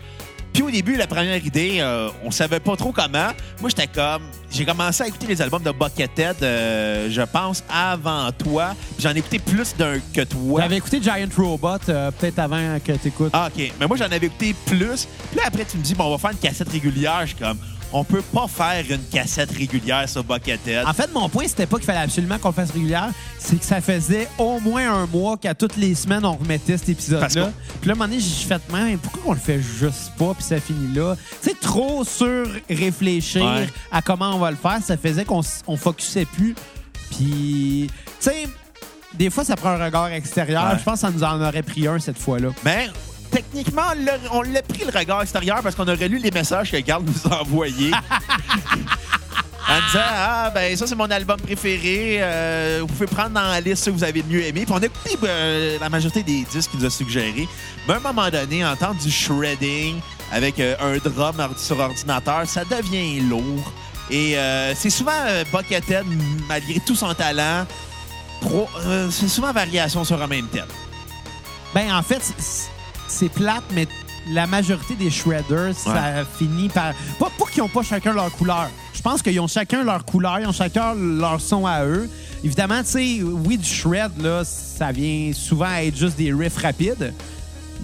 Puis 0.53 0.63
au 0.63 0.71
début, 0.71 0.95
la 0.95 1.05
première 1.05 1.45
idée, 1.45 1.79
euh, 1.81 2.07
on 2.23 2.31
savait 2.31 2.61
pas 2.61 2.77
trop 2.77 2.93
comment. 2.93 3.27
Moi, 3.59 3.69
j'étais 3.69 3.87
comme... 3.87 4.23
J'ai 4.49 4.63
commencé 4.63 5.03
à 5.03 5.07
écouter 5.07 5.27
les 5.27 5.41
albums 5.41 5.61
de 5.61 5.71
Buckethead, 5.71 6.37
euh, 6.41 7.09
je 7.11 7.21
pense, 7.23 7.61
avant 7.69 8.31
toi. 8.31 8.73
J'en 8.97 9.13
ai 9.13 9.17
écouté 9.17 9.39
plus 9.39 9.75
d'un 9.75 9.99
que 10.13 10.21
toi. 10.21 10.61
J'avais 10.61 10.77
écouté 10.77 11.01
Giant 11.01 11.27
Robot 11.35 11.67
euh, 11.89 12.09
peut-être 12.11 12.39
avant 12.39 12.79
que 12.79 12.93
tu 12.93 13.09
écoutes. 13.09 13.31
Ah, 13.33 13.49
OK. 13.53 13.69
Mais 13.77 13.85
moi, 13.85 13.97
j'en 13.97 14.05
avais 14.05 14.27
écouté 14.27 14.55
plus. 14.65 15.09
Puis 15.29 15.35
là, 15.37 15.43
après, 15.47 15.65
tu 15.65 15.75
me 15.77 15.83
dis, 15.83 15.93
bon, 15.93 16.05
on 16.05 16.11
va 16.11 16.17
faire 16.19 16.31
une 16.31 16.37
cassette 16.37 16.69
régulière. 16.69 17.19
Je 17.23 17.27
suis 17.27 17.35
comme, 17.35 17.57
on 17.97 18.03
peut 18.03 18.21
pas 18.21 18.47
faire 18.49 18.83
une 18.89 19.03
cassette 19.09 19.51
régulière 19.51 20.07
sur 20.09 20.21
Buckethead. 20.23 20.85
En 20.85 20.91
fait, 20.93 21.09
mon 21.13 21.29
point, 21.29 21.45
c'était 21.47 21.65
pas 21.65 21.77
qu'il 21.77 21.85
fallait 21.85 21.99
absolument 21.99 22.37
qu'on 22.37 22.49
le 22.49 22.53
fasse 22.53 22.71
régulière, 22.71 23.09
c'est 23.39 23.57
que 23.57 23.63
ça 23.63 23.79
faisait 23.79 24.27
au 24.37 24.59
moins 24.59 24.93
un 25.03 25.05
mois 25.07 25.37
qu'à 25.37 25.55
toutes 25.55 25.77
les 25.77 25.95
semaines, 25.95 26.25
on 26.25 26.35
remettait 26.35 26.77
cet 26.77 26.89
épisode-là. 26.89 27.27
Puis 27.29 27.39
là, 27.39 27.47
à 27.87 27.91
un 27.91 27.95
moment 27.95 28.05
donné, 28.09 28.19
j'ai 28.19 28.45
fait, 28.45 28.61
mais 28.73 28.97
pourquoi 28.97 29.21
on 29.27 29.33
le 29.33 29.39
fait 29.39 29.61
juste 29.61 30.11
pas, 30.17 30.33
puis 30.33 30.43
ça 30.43 30.59
finit 30.59 30.93
là? 30.93 31.15
Tu 31.41 31.49
sais, 31.49 31.55
trop 31.59 32.03
sur 32.03 32.45
réfléchir 32.69 33.45
Ouais. 33.45 33.69
à 33.91 34.01
comment 34.01 34.35
on 34.35 34.39
va 34.39 34.51
le 34.51 34.57
faire, 34.57 34.79
ça 34.83 34.97
faisait 34.97 35.23
qu'on 35.23 35.41
on 35.67 35.77
focusait 35.77 36.25
plus. 36.25 36.53
Puis, 37.11 37.89
tu 38.19 38.29
sais, 38.29 38.47
des 39.13 39.29
fois, 39.29 39.45
ça 39.45 39.55
prend 39.55 39.69
un 39.69 39.85
regard 39.85 40.07
extérieur. 40.07 40.65
Ouais. 40.65 40.77
Je 40.79 40.83
pense 40.83 40.95
que 40.95 40.99
ça 40.99 41.11
nous 41.11 41.23
en 41.23 41.41
aurait 41.41 41.63
pris 41.63 41.87
un 41.87 41.97
cette 41.99 42.17
fois-là. 42.19 42.49
Mais 42.65 42.89
techniquement, 43.35 43.81
on 44.31 44.41
l'a- 44.43 44.61
pris 44.61 44.83
le 44.85 44.97
regard 44.97 45.21
extérieur 45.21 45.61
parce 45.61 45.75
qu'on 45.75 45.87
aurait 45.87 46.07
lu 46.07 46.19
les 46.19 46.31
messages 46.31 46.71
que 46.71 46.77
Garde 46.77 47.05
nous 47.05 47.31
a 47.31 47.41
envoyés. 47.41 47.91
en 49.67 49.75
disant 49.87 49.99
Ah, 50.07 50.51
ben 50.53 50.75
ça, 50.77 50.87
c'est 50.87 50.95
mon 50.95 51.09
album 51.11 51.39
préféré. 51.39 52.17
Euh, 52.21 52.79
vous 52.81 52.87
pouvez 52.87 53.07
prendre 53.07 53.31
dans 53.31 53.41
la 53.41 53.59
liste 53.59 53.83
ceux 53.83 53.91
que 53.91 53.97
vous 53.97 54.03
avez 54.03 54.21
le 54.21 54.27
mieux 54.27 54.43
aimé. 54.43 54.63
Puis 54.65 54.73
on 54.73 54.77
a 54.81 54.85
écouté 54.85 55.17
euh, 55.23 55.77
la 55.79 55.89
majorité 55.89 56.23
des 56.23 56.45
disques 56.49 56.71
qu'il 56.71 56.79
nous 56.79 56.85
a 56.85 56.89
suggérés. 56.89 57.47
Mais 57.87 57.95
à 57.95 57.97
un 57.97 57.99
moment 57.99 58.29
donné, 58.29 58.65
entendre 58.65 59.01
du 59.01 59.11
shredding 59.11 59.99
avec 60.31 60.59
euh, 60.59 60.75
un 60.79 60.97
drum 60.97 61.35
sur 61.57 61.77
ordinateur, 61.79 62.43
ça 62.47 62.63
devient 62.63 63.19
lourd. 63.21 63.71
Et 64.11 64.37
c'est 64.75 64.91
souvent 64.91 65.11
Buckethead, 65.51 66.05
malgré 66.47 66.79
tout 66.85 66.93
son 66.93 67.11
talent, 67.15 67.65
c'est 69.09 69.27
souvent 69.27 69.51
variation 69.51 70.03
sur 70.03 70.21
un 70.21 70.27
même 70.27 70.45
thème. 70.47 70.67
Ben, 71.73 71.91
en 71.91 72.03
fait, 72.03 72.21
c'est- 73.07 73.29
plate, 73.29 73.63
mais 73.73 73.87
la 74.31 74.47
majorité 74.47 74.95
des 74.95 75.09
shredders, 75.11 75.75
ça 75.75 76.25
finit 76.37 76.69
par. 76.69 76.93
Pas, 77.19 77.29
pas 77.37 77.45
qu'ils 77.51 77.61
n'ont 77.61 77.69
pas 77.69 77.83
chacun 77.83 78.13
leur 78.13 78.31
couleur. 78.31 78.69
Je 78.93 79.01
pense 79.01 79.21
qu'ils 79.21 79.39
ont 79.39 79.47
chacun 79.47 79.83
leur 79.83 80.03
couleur, 80.05 80.39
ils 80.39 80.47
ont 80.47 80.51
chacun 80.51 80.95
leur 80.95 81.39
son 81.41 81.65
à 81.67 81.85
eux. 81.85 82.09
Évidemment, 82.43 82.81
tu 82.83 82.89
sais, 82.89 83.21
oui, 83.23 83.57
du 83.57 83.65
shred, 83.67 84.11
là, 84.21 84.43
ça 84.43 84.91
vient 84.91 85.31
souvent 85.33 85.67
à 85.69 85.83
être 85.83 85.95
juste 85.97 86.17
des 86.17 86.33
riffs 86.33 86.57
rapides. 86.57 87.13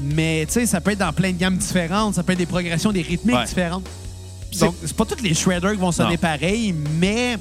Mais, 0.02 0.46
tu 0.48 0.54
sais, 0.54 0.66
ça 0.66 0.82
peut 0.82 0.92
être 0.92 1.00
dans 1.00 1.14
plein 1.14 1.32
de 1.32 1.38
gammes 1.38 1.58
différentes, 1.58 2.16
ça 2.16 2.24
peut 2.24 2.32
être 2.34 2.40
des 2.40 2.46
progressions, 2.46 2.92
des 2.92 3.02
rythmiques 3.02 3.36
Ouais. 3.36 3.46
différentes. 3.46 3.86
Donc, 4.60 4.76
c'est 4.84 4.96
pas 4.96 5.06
tous 5.06 5.22
les 5.24 5.34
shredders 5.34 5.72
qui 5.74 5.78
vont 5.78 5.92
sonner 5.92 6.12
Non. 6.12 6.18
pareil, 6.18 6.74
mais 7.00 7.38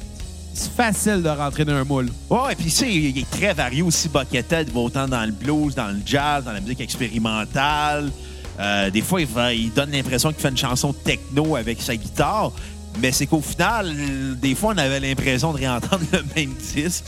c'est 0.53 0.73
facile 0.73 1.23
de 1.23 1.29
rentrer 1.29 1.65
dans 1.65 1.75
un 1.75 1.85
moule. 1.85 2.09
Ouais, 2.29 2.53
et 2.53 2.57
puis 2.57 2.71
tu 2.71 2.87
il 2.87 3.19
est 3.19 3.31
très 3.31 3.55
varié 3.55 3.83
aussi, 3.83 4.09
Buckethead. 4.09 4.69
Il 4.69 4.75
va 4.75 4.81
autant 4.81 5.09
dans 5.09 5.25
le 5.25 5.33
blues, 5.33 5.75
dans 5.75 5.89
le 5.89 6.01
jazz, 6.05 6.45
dans 6.45 6.53
la 6.53 6.61
musique 6.61 6.81
expérimentale. 6.81 8.11
Euh, 8.59 8.91
des 8.91 9.01
fois, 9.01 9.23
il, 9.23 9.73
donne 9.73 9.91
l'impression 9.91 10.33
qu'il 10.33 10.41
fait 10.41 10.51
une 10.51 10.57
chanson 10.57 10.93
techno 10.93 11.57
avec 11.57 11.81
sa 11.81 11.97
guitare. 11.97 12.53
Mais 13.01 13.13
c'est 13.13 13.27
qu'au 13.27 13.41
final, 13.41 13.95
des 14.39 14.55
fois, 14.55 14.75
on 14.75 14.79
avait 14.79 15.01
l'impression 15.01 15.53
de 15.53 15.59
réentendre 15.59 16.05
le 16.13 16.23
même 16.37 16.55
disque. 16.75 17.05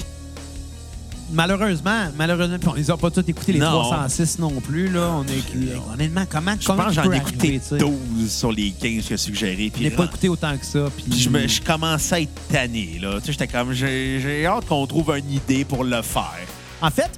Malheureusement, 1.33 2.09
malheureusement, 2.17 2.57
on 2.67 2.75
les 2.75 2.91
a 2.91 2.97
pas 2.97 3.11
tous 3.11 3.21
écoutés 3.27 3.53
les 3.53 3.59
Non. 3.59 3.71
306 3.83 4.39
non 4.39 4.61
plus. 4.61 4.89
Là. 4.89 5.11
On 5.17 5.25
est, 5.25 5.93
honnêtement, 5.93 6.25
comment, 6.29 6.55
Je 6.61 6.67
comment 6.67 6.85
pense 6.85 6.95
que 6.95 7.01
tu 7.01 7.07
j'en 7.07 7.13
ai 7.13 7.17
écouté 7.17 7.39
arriver, 7.49 7.61
tu 7.61 7.69
sais? 7.69 7.79
12 7.79 8.31
sur 8.33 8.53
les 8.53 8.71
15 8.71 9.09
que 9.09 9.17
suggéré. 9.17 9.73
Je 9.77 9.83
n'ai 9.83 9.91
pas 9.91 10.05
écouté 10.05 10.29
autant 10.29 10.57
que 10.57 10.65
ça. 10.67 10.87
Puis 10.97 11.19
je, 11.19 11.29
me, 11.31 11.47
je 11.49 11.61
commençais 11.61 12.15
à 12.15 12.21
être 12.21 12.49
tanné. 12.51 13.01
J'étais 13.27 13.47
comme, 13.49 13.73
j'ai 13.73 14.47
hâte 14.47 14.67
qu'on 14.67 14.87
trouve 14.87 15.11
une 15.17 15.31
idée 15.33 15.65
pour 15.65 15.85
le 15.85 16.03
faire. 16.03 16.47
En 16.81 16.91
fait, 16.91 17.11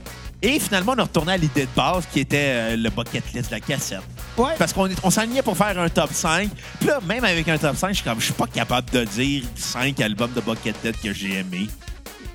Et 0.42 0.60
finalement, 0.60 0.92
on 0.94 0.98
a 1.00 1.04
retourné 1.04 1.32
à 1.32 1.36
l'idée 1.38 1.62
de 1.62 1.68
base 1.74 2.04
qui 2.12 2.20
était 2.20 2.36
euh, 2.38 2.76
le 2.76 2.90
bucket 2.90 3.24
list 3.32 3.46
de 3.48 3.54
la 3.54 3.60
cassette. 3.60 4.00
ouais. 4.36 4.52
Parce 4.58 4.74
qu'on 4.74 4.86
est- 4.86 4.96
on 5.02 5.08
s'alignait 5.08 5.40
pour 5.40 5.56
faire 5.56 5.78
un 5.80 5.88
top 5.88 6.10
5. 6.12 6.50
Puis 6.78 6.88
là, 6.88 7.00
même 7.08 7.24
avec 7.24 7.48
un 7.48 7.56
top 7.56 7.74
5, 7.76 7.88
je 7.88 7.94
suis 7.94 8.04
comme, 8.04 8.20
je 8.20 8.26
suis 8.26 8.34
pas 8.34 8.46
capable 8.46 8.90
de 8.90 9.04
dire 9.04 9.42
5 9.56 9.98
albums 10.00 10.32
de 10.36 10.42
Buckethead 10.42 10.96
que 11.02 11.14
j'ai 11.14 11.38
aimés. 11.38 11.68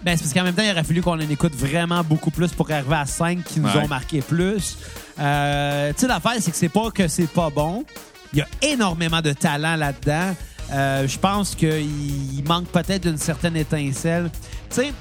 Ben, 0.04 0.16
c'est 0.18 0.24
parce 0.24 0.34
qu'en 0.34 0.44
même 0.44 0.56
temps, 0.56 0.64
il 0.64 0.72
aurait 0.72 0.84
fallu 0.84 1.02
qu'on 1.02 1.12
en 1.14 1.20
écoute 1.20 1.54
vraiment 1.56 2.04
beaucoup 2.04 2.32
plus 2.32 2.50
pour 2.52 2.72
arriver 2.72 2.96
à 2.96 3.06
5 3.06 3.44
qui 3.44 3.60
nous 3.60 3.68
Ouais. 3.68 3.84
ont 3.84 3.88
marqué 3.88 4.22
plus. 4.22 4.78
Euh, 5.20 5.92
tu 5.94 6.00
sais, 6.02 6.08
l'affaire, 6.08 6.34
c'est 6.40 6.52
que 6.52 6.58
c'est 6.58 6.70
pas 6.70 6.90
que 6.92 7.08
c'est 7.10 7.28
pas 7.30 7.50
bon. 7.50 7.84
Il 8.32 8.40
y 8.40 8.42
a 8.42 8.48
énormément 8.62 9.22
de 9.22 9.34
talent 9.34 9.76
là-dedans. 9.76 10.36
Euh, 10.72 11.08
je 11.08 11.18
pense 11.18 11.56
qu'il 11.56 12.44
manque 12.48 12.68
peut-être 12.68 13.04
d'une 13.04 13.18
certaine 13.18 13.56
étincelle. 13.58 14.30
Tu 14.70 14.76
sais, 14.76 14.94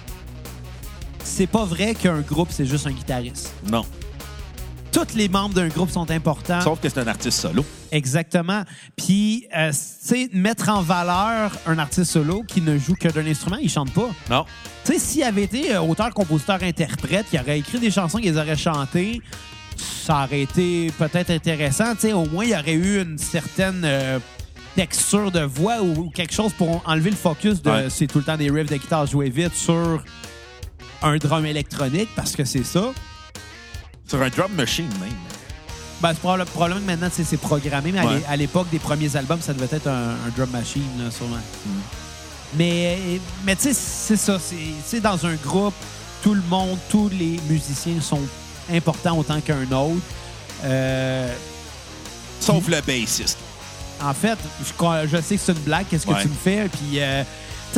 c'est 1.22 1.46
pas 1.46 1.64
vrai 1.64 1.94
qu'un 1.94 2.20
groupe, 2.20 2.48
c'est 2.50 2.64
juste 2.66 2.87
un 2.87 2.90
guitariste. 2.92 3.52
Non. 3.70 3.84
Tous 5.06 5.14
les 5.14 5.28
membres 5.28 5.54
d'un 5.54 5.68
groupe 5.68 5.90
sont 5.90 6.11
importants. 6.11 6.61
Sauf 6.61 6.80
que 6.80 6.88
c'est 6.88 6.98
un 6.98 7.06
artiste 7.06 7.38
solo. 7.40 7.64
Exactement. 7.92 8.64
Puis, 8.96 9.46
euh, 9.56 9.70
tu 9.70 9.76
sais, 9.76 10.28
mettre 10.32 10.68
en 10.70 10.82
valeur 10.82 11.52
un 11.66 11.78
artiste 11.78 12.11
solo 12.11 12.42
qui 12.42 12.61
ne 12.61 12.76
joue 12.76 12.96
que 12.96 13.06
d'un 13.06 13.24
instrument, 13.24 13.58
il 13.62 13.70
chante 13.70 13.92
pas. 13.92 14.11
Non. 14.28 14.44
Tu 14.84 14.94
sais, 14.94 14.98
s'il 14.98 15.22
avait 15.22 15.44
été 15.44 15.72
euh, 15.72 15.82
auteur, 15.82 16.11
compositeur, 16.12 16.58
interprète, 16.64 17.26
qui 17.30 17.38
aurait 17.38 17.61
écrit 17.61 17.78
des 17.78 17.92
chansons 17.92 18.18
qu'il 18.18 18.37
aurait 18.37 18.56
chantées, 18.56 19.22
ça 19.76 20.24
aurait 20.24 20.42
été 20.42 20.90
peut-être 20.98 21.30
intéressant. 21.30 21.94
Tu 21.94 22.00
sais, 22.00 22.12
au 22.12 22.26
moins, 22.26 22.44
il 22.44 22.50
y 22.50 22.56
aurait 22.56 22.72
eu 22.72 23.00
une 23.00 23.18
certaine 23.18 23.82
euh, 23.84 24.18
texture 24.74 25.30
de 25.30 25.40
voix 25.40 25.80
ou, 25.80 26.06
ou 26.06 26.11
quelque 26.11 26.34
chose 26.34 26.52
pour 26.54 26.82
enlever 26.87 27.11
le 27.11 27.16
focus 27.16 27.62
de 27.62 27.70
Ouais. 27.70 27.87
c'est 27.88 28.08
tout 28.08 28.18
le 28.18 28.24
temps 28.24 28.37
des 28.37 28.50
riffs 28.50 28.68
de 28.70 28.76
guitare 28.76 29.06
joués 29.06 29.30
vite 29.30 29.54
sur 29.54 30.02
un 31.02 31.16
drum 31.18 31.46
électronique 31.46 32.08
parce 32.16 32.34
que 32.34 32.44
c'est 32.44 32.64
ça. 32.64 32.92
Sur 34.09 34.23
un 34.23 34.29
drum 34.31 34.53
machine, 34.53 34.88
même. 35.01 35.12
Ben, 36.01 36.11
c'est 36.12 36.21
probable- 36.21 36.44
probablement 36.47 36.81
que 36.81 36.87
maintenant, 36.87 37.09
sais, 37.12 37.25
c'est 37.25 37.37
programmé, 37.37 37.92
mais 37.92 37.99
à 37.99 38.07
Ouais. 38.07 38.14
l'é- 38.18 38.25
à 38.29 38.37
l'époque 38.37 38.68
des 38.71 38.79
premiers 38.79 39.14
albums, 39.16 39.40
ça 39.42 39.53
devait 39.53 39.68
être 39.77 39.88
un, 39.88 40.11
un 40.12 40.31
drum 40.37 40.49
machine, 40.51 40.83
là, 40.99 41.11
sûrement. 41.11 41.37
Mais, 42.57 43.21
mais 43.44 43.57
tu 43.57 43.62
sais, 43.64 43.75
c'est 43.75 44.16
ça. 44.16 44.38
C'est 44.87 45.01
dans 45.01 45.27
un 45.27 45.35
groupe, 45.35 45.75
tout 46.23 46.35
le 46.35 46.42
monde, 46.49 46.79
tous 46.88 47.09
les 47.11 47.38
musiciens 47.49 48.01
sont 48.01 48.23
importants 48.73 49.18
autant 49.18 49.40
qu'un 49.40 49.71
autre. 49.73 50.01
Euh, 50.64 51.35
Sauf 52.40 52.66
le 52.68 52.81
bassiste. 52.81 53.37
en 54.01 54.14
fait, 54.14 54.38
je, 54.61 55.21
sais 55.21 55.37
que 55.37 55.42
c'est 55.44 55.53
une 55.53 55.59
blague, 55.59 55.87
qu'est-ce 55.90 56.07
que 56.07 56.12
Ouais. 56.12 56.23
tu 56.23 56.29
me 56.29 56.35
fais. 56.35 56.68
Puis, 56.68 57.01
euh, 57.01 57.23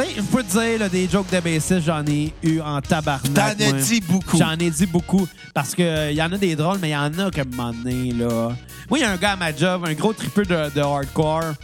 tu 0.01 0.09
sais, 0.09 0.15
je 0.17 0.23
peux 0.23 0.43
te 0.43 0.51
dire, 0.51 0.79
là, 0.79 0.89
des 0.89 1.09
jokes 1.09 1.31
de 1.31 1.41
bassiste, 1.41 1.81
j'en 1.81 2.05
ai 2.07 2.33
eu 2.43 2.61
en 2.61 2.81
tabarnak. 2.81 3.35
T'en 3.35 3.65
as 3.65 3.71
moi. 3.71 3.81
dit 3.81 4.01
beaucoup. 4.01 4.39
J'en 4.39 4.53
ai 4.53 4.71
dit 4.71 4.87
beaucoup. 4.87 5.29
Parce 5.55 5.75
qu'il 5.75 6.13
y 6.13 6.23
en 6.23 6.33
a 6.33 6.39
des 6.39 6.57
drôles, 6.57 6.79
mais 6.81 6.91
il 6.91 6.93
y 6.93 6.97
en 6.97 7.19
a 7.19 7.31
comme 7.31 7.53
un 7.53 7.57
moment 7.57 7.73
donné, 7.73 8.13
là. 8.13 8.53
Moi, 8.89 8.99
il 8.99 9.03
y 9.03 9.05
a 9.05 9.11
un 9.11 9.17
gars 9.17 9.33
à 9.33 9.37
ma 9.37 9.55
job, 9.55 9.85
un 9.87 9.95
gros 9.95 10.13
tripeux 10.13 10.45
de, 10.45 10.71
de 10.75 10.81
hardcore. 10.81 11.55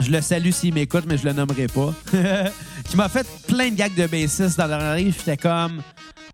Je 0.00 0.10
le 0.10 0.20
salue 0.20 0.50
s'il 0.50 0.74
m'écoute, 0.74 1.04
mais 1.06 1.16
je 1.16 1.24
le 1.24 1.32
nommerai 1.32 1.66
pas. 1.68 1.94
qui 2.88 2.96
m'a 2.96 3.08
fait 3.08 3.26
plein 3.46 3.70
de 3.70 3.76
gags 3.76 3.94
de 3.94 4.06
bassiste 4.06 4.58
dans 4.58 4.66
la 4.66 4.78
dernière 4.78 5.12
J'étais 5.16 5.36
comme, 5.36 5.82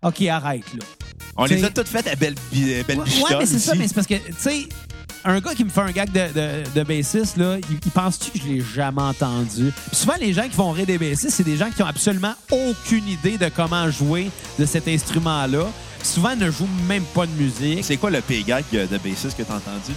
OK, 0.01 0.21
arrête, 0.23 0.73
là. 0.73 0.85
On 1.37 1.45
les 1.45 1.63
a 1.63 1.69
toutes 1.69 1.87
faites 1.87 2.07
à 2.07 2.15
Belle, 2.15 2.35
Belle 2.51 2.99
Ouais, 2.99 3.05
ouais, 3.05 3.37
mais 3.39 3.45
c'est 3.45 3.59
ça, 3.59 3.73
mais 3.75 3.87
c'est 3.87 3.93
parce 3.93 4.07
que, 4.07 4.15
tu 4.15 4.33
sais, 4.37 4.67
un 5.25 5.39
gars 5.39 5.53
qui 5.53 5.63
me 5.63 5.69
fait 5.69 5.81
un 5.81 5.91
gag 5.91 6.11
de, 6.11 6.19
de, 6.33 6.63
de 6.79 6.83
bassiste, 6.83 7.37
là, 7.37 7.57
il, 7.69 7.77
il 7.85 7.91
pense-tu 7.91 8.31
que 8.31 8.39
je 8.39 8.47
l'ai 8.51 8.61
jamais 8.61 9.01
entendu? 9.01 9.71
Puis 9.87 9.95
souvent, 9.95 10.15
les 10.19 10.33
gens 10.33 10.43
qui 10.43 10.55
font 10.55 10.71
rire 10.71 10.85
des 10.85 10.97
bassistes, 10.97 11.29
c'est 11.31 11.43
des 11.43 11.57
gens 11.57 11.69
qui 11.69 11.81
ont 11.83 11.87
absolument 11.87 12.33
aucune 12.51 13.07
idée 13.07 13.37
de 13.37 13.49
comment 13.55 13.89
jouer 13.91 14.29
de 14.57 14.65
cet 14.65 14.87
instrument-là. 14.87 15.65
Souvent, 16.03 16.31
ils 16.31 16.39
ne 16.39 16.49
jouent 16.49 16.67
même 16.87 17.03
pas 17.13 17.25
de 17.27 17.31
musique. 17.31 17.83
C'est 17.85 17.97
quoi 17.97 18.09
le 18.09 18.21
P-gag 18.21 18.63
de 18.71 18.97
bassiste 18.97 19.37
que 19.37 19.43
t'as 19.43 19.55
entendu? 19.57 19.93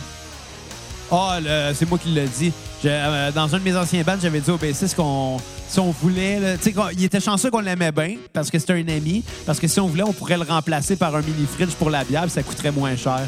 Ah, 1.11 1.39
le- 1.43 1.75
c'est 1.75 1.89
moi 1.89 1.99
qui 1.99 2.09
l'ai 2.09 2.27
dit. 2.27 2.53
Je- 2.83 2.89
euh, 2.91 3.31
dans 3.33 3.55
un 3.55 3.59
de 3.59 3.65
mes 3.65 3.77
anciens 3.77 4.03
bands, 4.03 4.17
j'avais 4.21 4.41
dit 4.41 4.51
au 4.51 4.57
bassiste 4.59 4.97
qu'on 4.97 5.39
si 5.69 5.81
on 5.81 5.91
voulait, 5.91 6.57
tu 6.63 6.71
sais, 6.71 6.75
il 6.93 7.05
était 7.05 7.21
chanceux 7.21 7.51
qu'on 7.51 7.61
l'aimait 7.61 7.91
bien 7.93 8.17
parce 8.33 8.51
que 8.51 8.59
c'était 8.59 8.75
un 8.75 8.89
ami, 8.89 9.25
parce 9.47 9.59
que 9.59 9.67
si 9.67 9.81
on 9.81 9.87
voulait, 9.89 10.03
on 10.03 10.13
pourrait 10.13 10.37
le 10.37 10.45
remplacer 10.45 10.95
par 10.97 11.15
un 11.17 11.21
mini 11.23 11.47
fridge 11.53 11.73
pour 11.79 11.89
la 11.91 12.05
bière, 12.05 12.23
puis 12.23 12.31
ça 12.31 12.43
coûterait 12.43 12.71
moins 12.71 12.95
cher. 12.97 13.21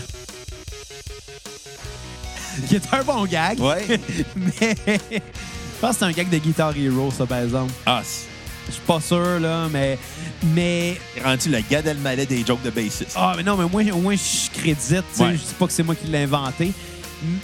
Qui 2.69 2.77
est 2.77 2.83
un 2.93 3.03
bon 3.03 3.25
gag, 3.27 3.59
Ouais. 3.61 3.85
mais 4.37 4.77
je 5.11 5.81
pense 5.81 5.93
que 5.93 5.97
c'est 5.99 6.05
un 6.05 6.11
gag 6.13 6.29
de 6.31 6.39
Guitar 6.39 6.73
Hero, 6.77 7.11
ça, 7.17 7.27
par 7.27 7.39
exemple. 7.39 7.73
ah, 7.85 8.01
c'est 8.05 8.27
Je 8.69 8.73
suis 8.73 8.83
pas 8.87 9.01
sûr, 9.01 9.39
là, 9.41 9.69
mais. 9.73 9.99
Mais. 10.55 10.99
rendu 11.25 11.49
le 11.51 11.61
Gad 11.71 11.87
Elmaleh 11.87 12.27
des 12.27 12.45
jokes 12.45 12.63
de 12.63 12.71
bassiste. 12.71 13.13
Ah, 13.17 13.35
mais 13.37 13.43
non, 13.43 13.57
mais 13.57 13.69
moi, 13.69 13.83
au 13.95 14.01
moins, 14.01 14.15
je 14.17 14.51
crédite. 14.61 14.81
sais, 14.81 15.23
Ouais. 15.23 15.33
Je 15.33 15.37
dis 15.39 15.55
pas 15.59 15.67
que 15.67 15.73
c'est 15.73 15.83
moi 15.83 15.95
qui 15.95 16.07
l'ai 16.09 16.25
inventé. 16.25 16.73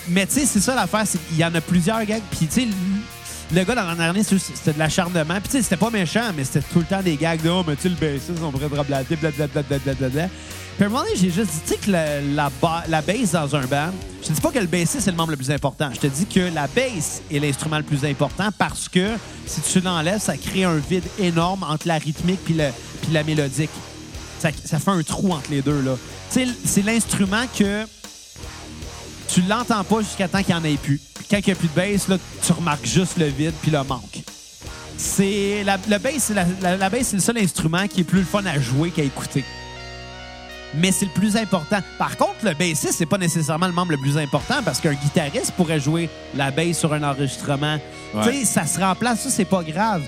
Mais 0.09 0.27
tu 0.27 0.35
sais, 0.35 0.47
c'est 0.47 0.61
ça 0.61 0.75
l'affaire. 0.75 1.03
c'est 1.07 1.19
qu'il 1.29 1.39
y 1.39 1.45
en 1.45 1.55
a 1.55 1.61
plusieurs 1.61 2.05
gags. 2.05 2.23
Puis 2.31 2.47
tu 2.47 2.63
sais, 2.63 2.69
le- 3.55 3.65
gars 3.65 3.75
dans 3.75 3.85
l'an 3.85 3.95
dernier, 3.97 4.23
c'était 4.23 4.73
de 4.73 4.79
l'acharnement. 4.79 5.35
Puis 5.41 5.45
tu 5.45 5.51
sais, 5.53 5.63
c'était 5.63 5.77
pas 5.77 5.91
méchant, 5.91 6.31
mais 6.37 6.45
c'était 6.45 6.61
tout 6.73 6.81
le 6.81 6.85
temps 6.85 7.03
des 7.03 7.17
gags 7.17 7.41
de 7.41 7.49
Oh, 7.51 7.65
mais 7.67 7.77
tu 7.77 7.83
sais, 7.83 7.89
le 7.89 7.95
bassiste, 7.95 8.33
on 8.43 8.51
pourrait 8.51 8.69
blablater, 8.69 9.17
blablabla. 9.17 9.63
Blablabla. 9.63 10.29
Puis 10.77 10.85
à 10.85 10.87
un 10.87 10.91
moment 10.91 11.05
donné, 11.05 11.17
j'ai 11.17 11.31
juste 11.31 11.51
dit, 11.67 11.77
que 11.79 11.91
la, 11.91 12.21
la, 12.21 12.51
ba- 12.61 12.85
la 12.89 13.03
bass 13.03 13.33
dans 13.33 13.55
un 13.57 13.67
band, 13.67 13.93
je 14.23 14.29
te 14.29 14.33
dis 14.33 14.41
pas 14.41 14.51
que 14.51 14.59
le 14.59 14.67
bassiste 14.67 15.07
est 15.07 15.11
le 15.11 15.17
membre 15.17 15.33
le 15.33 15.37
plus 15.37 15.51
important. 15.51 15.91
Je 15.93 16.01
te 16.01 16.07
dis 16.07 16.27
que 16.27 16.41
la 16.55 16.67
bass 16.67 17.23
est 17.31 17.39
l'instrument 17.39 17.77
le 17.77 17.83
plus 17.83 18.05
important 18.05 18.49
parce 18.59 18.89
que 18.89 19.11
si 19.47 19.61
tu 19.61 19.81
l'enlèves, 19.81 20.21
ça 20.21 20.37
crée 20.37 20.65
un 20.65 20.77
vide 20.77 21.05
énorme 21.19 21.63
entre 21.69 21.87
la 21.89 21.99
rythmique 21.99 22.41
puis, 22.45 22.55
la 22.55 23.25
mélodique. 23.25 23.71
Ça, 24.41 24.51
fait 24.53 24.91
un 24.91 25.03
trou 25.03 25.33
entre 25.33 25.51
les 25.51 25.63
deux. 25.63 25.81
là. 25.83 25.97
C'est 26.31 26.83
l'instrument 26.83 27.45
que 27.57 27.85
tu 29.29 29.43
l'entends 29.43 29.85
pas 29.85 30.01
jusqu'à 30.01 30.27
temps 30.27 30.43
qu'il 30.43 30.55
n'y 30.55 30.61
en 30.61 30.65
ait 30.65 30.77
plus. 30.77 31.01
Quand 31.31 31.39
il 31.39 31.45
n'y 31.47 31.53
a 31.53 31.55
plus 31.55 31.69
de 31.69 31.75
bass, 31.75 32.09
là, 32.09 32.17
tu 32.45 32.53
remarques 32.53 32.87
juste 32.87 33.19
le 33.19 33.27
vide 33.27 33.53
puis 33.63 33.71
le 33.71 33.83
manque. 33.85 34.21
C'est 34.97 35.63
la, 35.65 35.77
bass, 35.99 36.13
c'est 36.19 36.35
la 36.35 36.91
bass, 36.91 37.09
c'est 37.09 37.17
le 37.17 37.23
seul 37.23 37.39
instrument 37.39 37.87
qui 37.89 38.01
est 38.01 38.05
plus 38.05 38.21
le 38.21 38.25
fun 38.27 38.45
à 38.47 38.59
jouer 38.59 38.91
qu'à 38.91 39.03
écouter. 39.03 39.45
Mais 40.75 40.93
c'est 40.93 41.05
le 41.05 41.11
plus 41.11 41.37
important. 41.37 41.79
Par 41.99 42.17
contre, 42.17 42.45
le 42.45 42.55
bassiste, 42.55 42.93
c'est 42.93 43.07
pas 43.07 43.19
nécessairement 43.19 43.67
le 43.67 43.73
membre 43.73 43.93
le 43.93 43.99
plus 43.99 44.17
important 44.17 44.63
parce 44.65 44.81
qu'un 44.81 44.95
guitariste 44.95 45.53
pourrait 45.53 45.81
jouer 45.81 46.09
la 46.35 46.51
bass 46.51 46.79
sur 46.79 46.93
un 46.93 47.03
enregistrement. 47.03 47.79
Ouais. 48.15 48.23
Tu 48.23 48.39
sais, 48.39 48.45
ça 48.45 48.67
se 48.67 48.81
remplace, 48.81 49.21
ça, 49.21 49.31
c'est 49.31 49.45
pas 49.45 49.63
grave. 49.63 50.03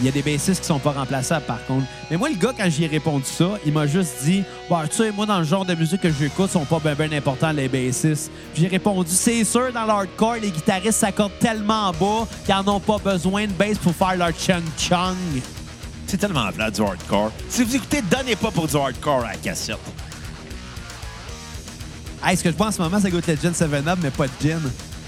Il 0.00 0.06
y 0.06 0.08
a 0.08 0.12
des 0.12 0.22
bassistes 0.22 0.60
qui 0.60 0.66
sont 0.66 0.80
pas 0.80 0.90
remplaçables, 0.90 1.46
par 1.46 1.64
contre. 1.66 1.86
Mais 2.10 2.16
moi, 2.16 2.28
le 2.28 2.34
gars, 2.34 2.52
quand 2.56 2.68
j'y 2.68 2.84
ai 2.84 2.88
répondu 2.88 3.24
ça, 3.26 3.50
il 3.64 3.72
m'a 3.72 3.86
juste 3.86 4.24
dit 4.24 4.42
bah, 4.68 4.82
Tu 4.90 4.96
sais, 4.96 5.12
moi, 5.12 5.24
dans 5.26 5.38
le 5.38 5.44
genre 5.44 5.64
de 5.64 5.74
musique 5.74 6.00
que 6.00 6.10
j'écoute, 6.10 6.50
sont 6.50 6.64
pas 6.64 6.80
bien 6.80 6.94
ben 6.94 7.14
importants, 7.14 7.52
les 7.52 7.68
bassistes. 7.68 8.30
J'ai 8.54 8.66
répondu 8.66 9.10
C'est 9.12 9.44
sûr, 9.44 9.72
dans 9.72 9.84
l'hardcore, 9.84 10.36
les 10.42 10.50
guitaristes 10.50 10.98
s'accordent 10.98 11.38
tellement 11.38 11.92
bas 11.92 12.26
qu'ils 12.44 12.54
en 12.54 12.66
ont 12.66 12.80
pas 12.80 12.98
besoin 12.98 13.46
de 13.46 13.52
bass 13.52 13.78
pour 13.78 13.94
faire 13.94 14.16
leur 14.16 14.30
chung-chung. 14.30 15.14
C'est 16.06 16.18
tellement 16.18 16.50
plat 16.52 16.70
du 16.70 16.80
hardcore. 16.80 17.32
Si 17.48 17.64
vous 17.64 17.76
écoutez, 17.76 18.02
donnez 18.02 18.36
pas 18.36 18.50
pour 18.50 18.66
du 18.68 18.76
hardcore 18.76 19.24
à 19.24 19.32
la 19.32 19.36
cassette. 19.36 19.78
Hey, 22.24 22.36
ce 22.36 22.42
que 22.44 22.50
je 22.50 22.56
bois 22.56 22.68
en 22.68 22.72
ce 22.72 22.80
moment, 22.80 23.00
ça 23.00 23.10
goûte 23.10 23.26
le 23.26 23.36
gin 23.36 23.52
7-Up, 23.52 23.98
mais 24.02 24.10
pas 24.10 24.26
de 24.26 24.32
gin. 24.40 24.60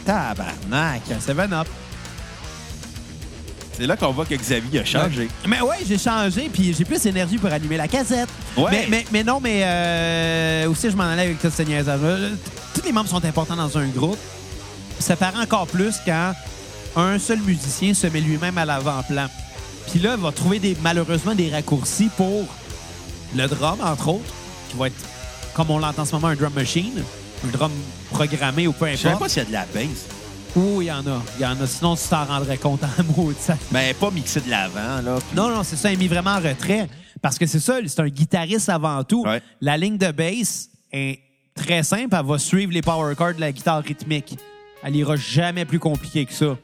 Tabarnak. 0.04 1.02
Un 1.10 1.18
7-Up. 1.18 1.66
C'est 3.72 3.86
là 3.86 3.96
qu'on 3.96 4.10
voit 4.12 4.24
que 4.24 4.34
Xavier 4.34 4.80
a 4.80 4.84
changé. 4.84 5.28
Mais 5.46 5.60
ouais, 5.60 5.76
j'ai 5.86 5.98
changé, 5.98 6.48
puis 6.52 6.74
j'ai 6.76 6.84
plus 6.84 7.00
d'énergie 7.02 7.36
pour 7.36 7.52
animer 7.52 7.76
la 7.76 7.88
cassette. 7.88 8.28
Ouais. 8.56 8.70
Mais, 8.70 8.86
mais, 8.88 9.06
mais 9.12 9.22
non, 9.24 9.38
mais 9.38 9.60
euh, 9.64 10.68
aussi, 10.70 10.90
je 10.90 10.96
m'en 10.96 11.04
allais 11.04 11.22
avec 11.22 11.40
tout 11.40 11.50
ce 11.50 11.62
niaisage. 11.62 12.00
Euh, 12.02 12.30
Tous 12.74 12.82
les 12.82 12.92
membres 12.92 13.08
sont 13.10 13.22
importants 13.24 13.56
dans 13.56 13.76
un 13.76 13.86
groupe. 13.88 14.18
Ça 14.98 15.14
paraît 15.14 15.42
encore 15.42 15.66
plus 15.66 15.96
quand 16.06 16.32
un 16.96 17.18
seul 17.18 17.38
musicien 17.40 17.92
se 17.92 18.06
met 18.06 18.20
lui-même 18.22 18.56
à 18.56 18.64
l'avant-plan. 18.64 19.26
Puis 19.90 20.00
là, 20.00 20.16
va 20.16 20.32
trouver 20.32 20.58
des, 20.58 20.76
malheureusement 20.82 21.34
des 21.34 21.50
raccourcis 21.50 22.10
pour 22.16 22.46
le 23.34 23.46
drum, 23.46 23.78
entre 23.82 24.08
autres, 24.08 24.34
qui 24.70 24.76
va 24.76 24.88
être, 24.88 24.94
comme 25.54 25.70
on 25.70 25.78
l'entend 25.78 26.02
en 26.02 26.04
ce 26.04 26.12
moment, 26.14 26.28
un 26.28 26.34
drum 26.34 26.52
machine, 26.54 27.02
un 27.46 27.48
drum 27.50 27.72
programmé 28.10 28.66
ou 28.66 28.72
peu 28.72 28.88
Je 28.90 28.96
savais 28.96 29.08
importe. 29.14 29.22
pas 29.24 29.28
s'il 29.28 29.42
y 29.42 29.46
a 29.46 29.48
de 29.48 29.52
la 29.52 29.66
bass. 29.74 30.06
Oui, 30.56 30.86
il 30.86 30.88
y 30.88 30.92
en 30.92 31.06
a. 31.06 31.22
Il 31.38 31.42
y 31.42 31.46
en 31.46 31.60
a. 31.60 31.66
Sinon, 31.66 31.96
tu 31.96 32.08
t'en 32.08 32.24
rendrais 32.24 32.56
compte 32.56 32.80
en 32.82 33.02
mot 33.16 33.30
de 33.30 33.36
ça. 33.38 33.56
Mais 33.70 33.92
pas 33.94 34.10
mixé 34.10 34.40
de 34.40 34.48
l'avant, 34.50 35.02
là. 35.02 35.18
puis- 35.18 35.36
Non, 35.36 35.50
non, 35.50 35.62
c'est 35.62 35.76
ça, 35.76 35.90
il 35.90 35.94
est 35.94 35.96
mis 35.98 36.08
vraiment 36.08 36.30
en 36.32 36.40
retrait. 36.40 36.88
Parce 37.22 37.38
que 37.38 37.46
c'est 37.46 37.60
ça, 37.60 37.76
c'est 37.86 38.00
un 38.00 38.08
guitariste 38.08 38.68
avant 38.68 39.02
tout. 39.04 39.22
Ouais. 39.24 39.42
La 39.60 39.76
ligne 39.76 39.98
de 39.98 40.10
bass 40.12 40.68
est 40.92 41.20
très 41.54 41.82
simple, 41.82 42.14
elle 42.18 42.24
va 42.26 42.38
suivre 42.38 42.72
les 42.72 42.82
power 42.82 43.14
chords 43.14 43.34
de 43.34 43.40
la 43.40 43.52
guitare 43.52 43.82
rythmique. 43.82 44.38
Elle 44.82 44.96
ira 44.96 45.16
jamais 45.16 45.64
plus 45.64 45.78
compliqué 45.78 46.24
que 46.26 46.32
ça. 46.32 46.56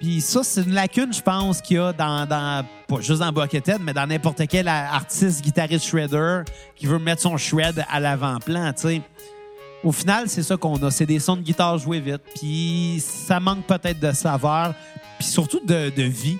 Puis 0.00 0.20
ça, 0.22 0.42
c'est 0.42 0.62
une 0.62 0.72
lacune, 0.72 1.12
je 1.12 1.20
pense, 1.20 1.60
qu'il 1.60 1.76
y 1.76 1.78
a 1.80 1.92
dans, 1.92 2.26
dans 2.26 2.64
pas 2.88 3.00
juste 3.02 3.20
dans 3.20 3.30
Buckethead, 3.32 3.78
mais 3.82 3.92
dans 3.92 4.06
n'importe 4.06 4.42
quel 4.48 4.66
artiste, 4.66 5.42
guitariste 5.42 5.84
shredder 5.84 6.40
qui 6.74 6.86
veut 6.86 6.98
mettre 6.98 7.20
son 7.20 7.36
shred 7.36 7.84
à 7.90 8.00
l'avant-plan, 8.00 8.72
tu 8.72 8.82
sais. 8.82 9.02
Au 9.84 9.92
final, 9.92 10.24
c'est 10.28 10.42
ça 10.42 10.56
qu'on 10.56 10.76
a. 10.82 10.90
C'est 10.90 11.06
des 11.06 11.18
sons 11.18 11.36
de 11.36 11.42
guitare 11.42 11.78
joués 11.78 12.00
vite. 12.00 12.20
Puis 12.34 13.02
ça 13.02 13.40
manque 13.40 13.66
peut-être 13.66 13.98
de 14.00 14.12
saveur, 14.12 14.74
puis 15.18 15.26
surtout 15.28 15.60
de, 15.66 15.90
de 15.94 16.02
vie. 16.02 16.38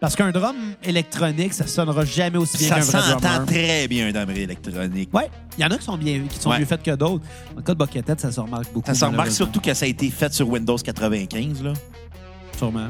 Parce 0.00 0.14
qu'un 0.14 0.30
drum 0.30 0.54
électronique, 0.84 1.52
ça 1.54 1.66
sonnera 1.66 2.04
jamais 2.04 2.38
aussi 2.38 2.56
bien 2.58 2.68
Ça 2.68 2.74
qu'un 2.76 2.80
vrai 3.00 3.10
s'entend 3.12 3.28
drummer. 3.28 3.46
très 3.46 3.88
bien 3.88 4.12
d'un 4.12 4.24
vrai 4.26 4.40
électronique. 4.42 5.12
Ouais, 5.12 5.28
il 5.58 5.62
y 5.62 5.64
en 5.66 5.70
a 5.70 5.76
qui 5.76 5.84
sont 5.84 5.96
bien, 5.98 6.22
qui 6.30 6.38
sont 6.38 6.50
Ouais. 6.50 6.60
mieux 6.60 6.66
faites 6.66 6.82
que 6.82 6.92
d'autres. 6.94 7.24
Dans 7.50 7.56
le 7.56 7.62
cas 7.62 7.74
de 7.74 7.78
Buckethead, 7.78 8.20
ça 8.20 8.30
se 8.30 8.38
remarque 8.40 8.72
beaucoup. 8.72 8.86
Ça 8.86 8.94
se 8.94 9.04
remarque 9.04 9.32
surtout 9.32 9.60
que 9.60 9.74
ça 9.74 9.86
a 9.86 9.88
été 9.88 10.08
fait 10.10 10.32
sur 10.32 10.48
Windows 10.48 10.76
95, 10.76 11.62
là. 11.64 11.72
Sûrement. 12.58 12.88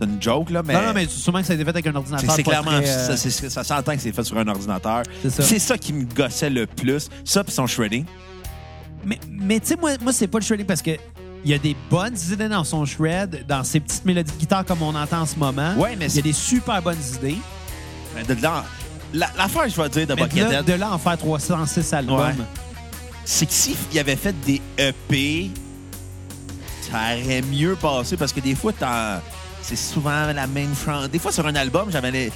C'est 0.00 0.06
une 0.06 0.20
joke, 0.20 0.50
là, 0.50 0.62
mais... 0.64 0.74
Non, 0.74 0.82
non, 0.86 0.92
mais 0.92 1.06
sûrement 1.06 1.40
que 1.40 1.46
ça 1.46 1.52
a 1.52 1.56
été 1.56 1.64
fait 1.64 1.70
avec 1.70 1.86
un 1.86 1.94
ordinateur. 1.94 2.34
C'est 2.34 2.42
clairement... 2.42 2.72
très, 2.80 2.88
euh, 2.88 3.16
ça, 3.16 3.62
s'entend 3.64 3.94
que 3.94 4.00
c'est 4.00 4.12
fait 4.12 4.24
sur 4.24 4.36
un 4.36 4.48
ordinateur. 4.48 5.04
C'est 5.22 5.30
ça. 5.30 5.42
C'est 5.44 5.58
ça 5.60 5.78
qui 5.78 5.92
me 5.92 6.04
gossait 6.04 6.50
le 6.50 6.66
plus. 6.66 7.08
Ça, 7.24 7.44
puis 7.44 7.52
son 7.52 7.66
shredding. 7.66 8.04
Mais, 9.04 9.20
mais 9.30 9.60
tu 9.60 9.68
sais, 9.68 9.76
moi, 9.76 9.92
moi 10.02 10.12
c'est 10.12 10.26
pas 10.26 10.38
le 10.38 10.44
shredding 10.44 10.66
parce 10.66 10.82
que 10.82 10.92
il 11.44 11.50
y 11.50 11.54
a 11.54 11.58
des 11.58 11.76
bonnes 11.90 12.16
idées 12.32 12.48
dans 12.48 12.64
son 12.64 12.84
shred, 12.86 13.44
dans 13.46 13.62
ses 13.62 13.78
petites 13.78 14.04
mélodies 14.04 14.32
de 14.32 14.38
guitare 14.38 14.64
comme 14.64 14.82
on 14.82 14.94
entend 14.94 15.20
en 15.20 15.26
ce 15.26 15.36
moment. 15.36 15.74
Ouais, 15.76 15.94
mais 15.96 16.06
Il 16.06 16.16
y 16.16 16.18
a 16.18 16.22
des 16.22 16.32
super 16.32 16.80
bonnes 16.82 16.96
idées. 17.16 17.36
Mais 18.16 18.24
de 18.24 18.40
là... 18.42 18.64
la- 19.12 19.30
L'affaire, 19.36 19.68
je 19.68 19.80
vais 19.80 19.88
dire, 19.90 20.06
de 20.06 20.14
Mais 20.14 20.26
de 20.26 20.36
là, 20.38 20.44
Buckethead, 20.46 20.64
de 20.64 20.72
là 20.72 20.92
en 20.92 20.98
faire 20.98 21.18
306 21.18 21.92
albums. 21.92 22.18
Ouais. 22.18 22.32
c'est 23.26 23.44
que 23.46 23.52
s'il 23.52 23.76
avait 23.98 24.16
fait 24.16 24.34
des 24.46 24.60
EP, 24.78 25.50
ça 26.90 27.16
aurait 27.22 27.42
mieux 27.42 27.76
passé 27.76 28.16
parce 28.16 28.32
que 28.32 28.40
des 28.40 28.54
fois, 28.54 28.72
c'est 29.62 29.76
souvent 29.76 30.32
la 30.32 30.46
même 30.46 30.74
chanson. 30.74 31.08
Des 31.08 31.18
fois, 31.18 31.32
sur 31.32 31.46
un 31.46 31.54
album, 31.54 31.90
j'avais 31.90 32.10
les... 32.10 32.32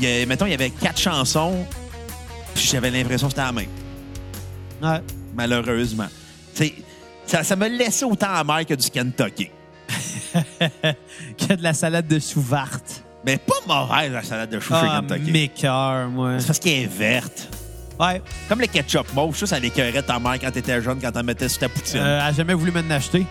il 0.00 0.08
y 0.08 0.22
a- 0.22 0.26
mettons, 0.26 0.46
il 0.46 0.50
y 0.52 0.54
avait 0.54 0.70
quatre 0.70 0.98
chansons, 1.00 1.64
puis 2.54 2.64
j'avais 2.64 2.90
l'impression 2.90 3.26
que 3.28 3.32
c'était 3.32 3.44
la 3.46 3.52
même, 3.52 3.68
Ouais. 4.82 5.00
malheureusement. 5.34 6.08
Ça, 7.26 7.44
ça 7.44 7.54
me 7.56 7.68
laissait 7.68 8.04
autant 8.04 8.32
amer 8.34 8.64
que 8.66 8.74
du 8.74 8.90
Kentucky. 8.90 9.50
A 10.82 11.56
de 11.56 11.62
la 11.62 11.74
salade 11.74 12.06
de 12.06 12.18
chou 12.18 12.40
verte. 12.40 13.02
Mais 13.24 13.36
pas 13.38 13.54
mauvaise, 13.66 14.12
la 14.12 14.22
salade 14.22 14.50
de 14.50 14.58
chou 14.60 14.72
chez 14.74 14.80
Ah, 14.88 15.02
Kentucky. 15.06 15.30
mes 15.30 15.48
cœurs, 15.48 16.08
moi. 16.08 16.38
C'est 16.40 16.46
parce 16.46 16.58
qu'elle 16.58 16.84
est 16.84 16.86
verte. 16.86 17.48
Ouais. 17.98 18.22
Comme 18.48 18.60
le 18.60 18.66
ketchup 18.66 19.12
mauve, 19.14 19.36
ça, 19.36 19.46
ça 19.46 19.58
l'écœurait 19.58 20.02
ta 20.02 20.18
mère 20.18 20.38
quand 20.40 20.50
t'étais 20.50 20.80
jeune, 20.80 20.98
quand 21.00 21.12
t'en 21.12 21.22
mettais 21.22 21.48
sur 21.48 21.58
ta 21.60 21.68
poutine. 21.68 21.98
Euh, 21.98 22.18
elle 22.22 22.26
a 22.28 22.32
jamais 22.32 22.54
voulu 22.54 22.70
m'en 22.72 22.88
acheter. 22.94 23.26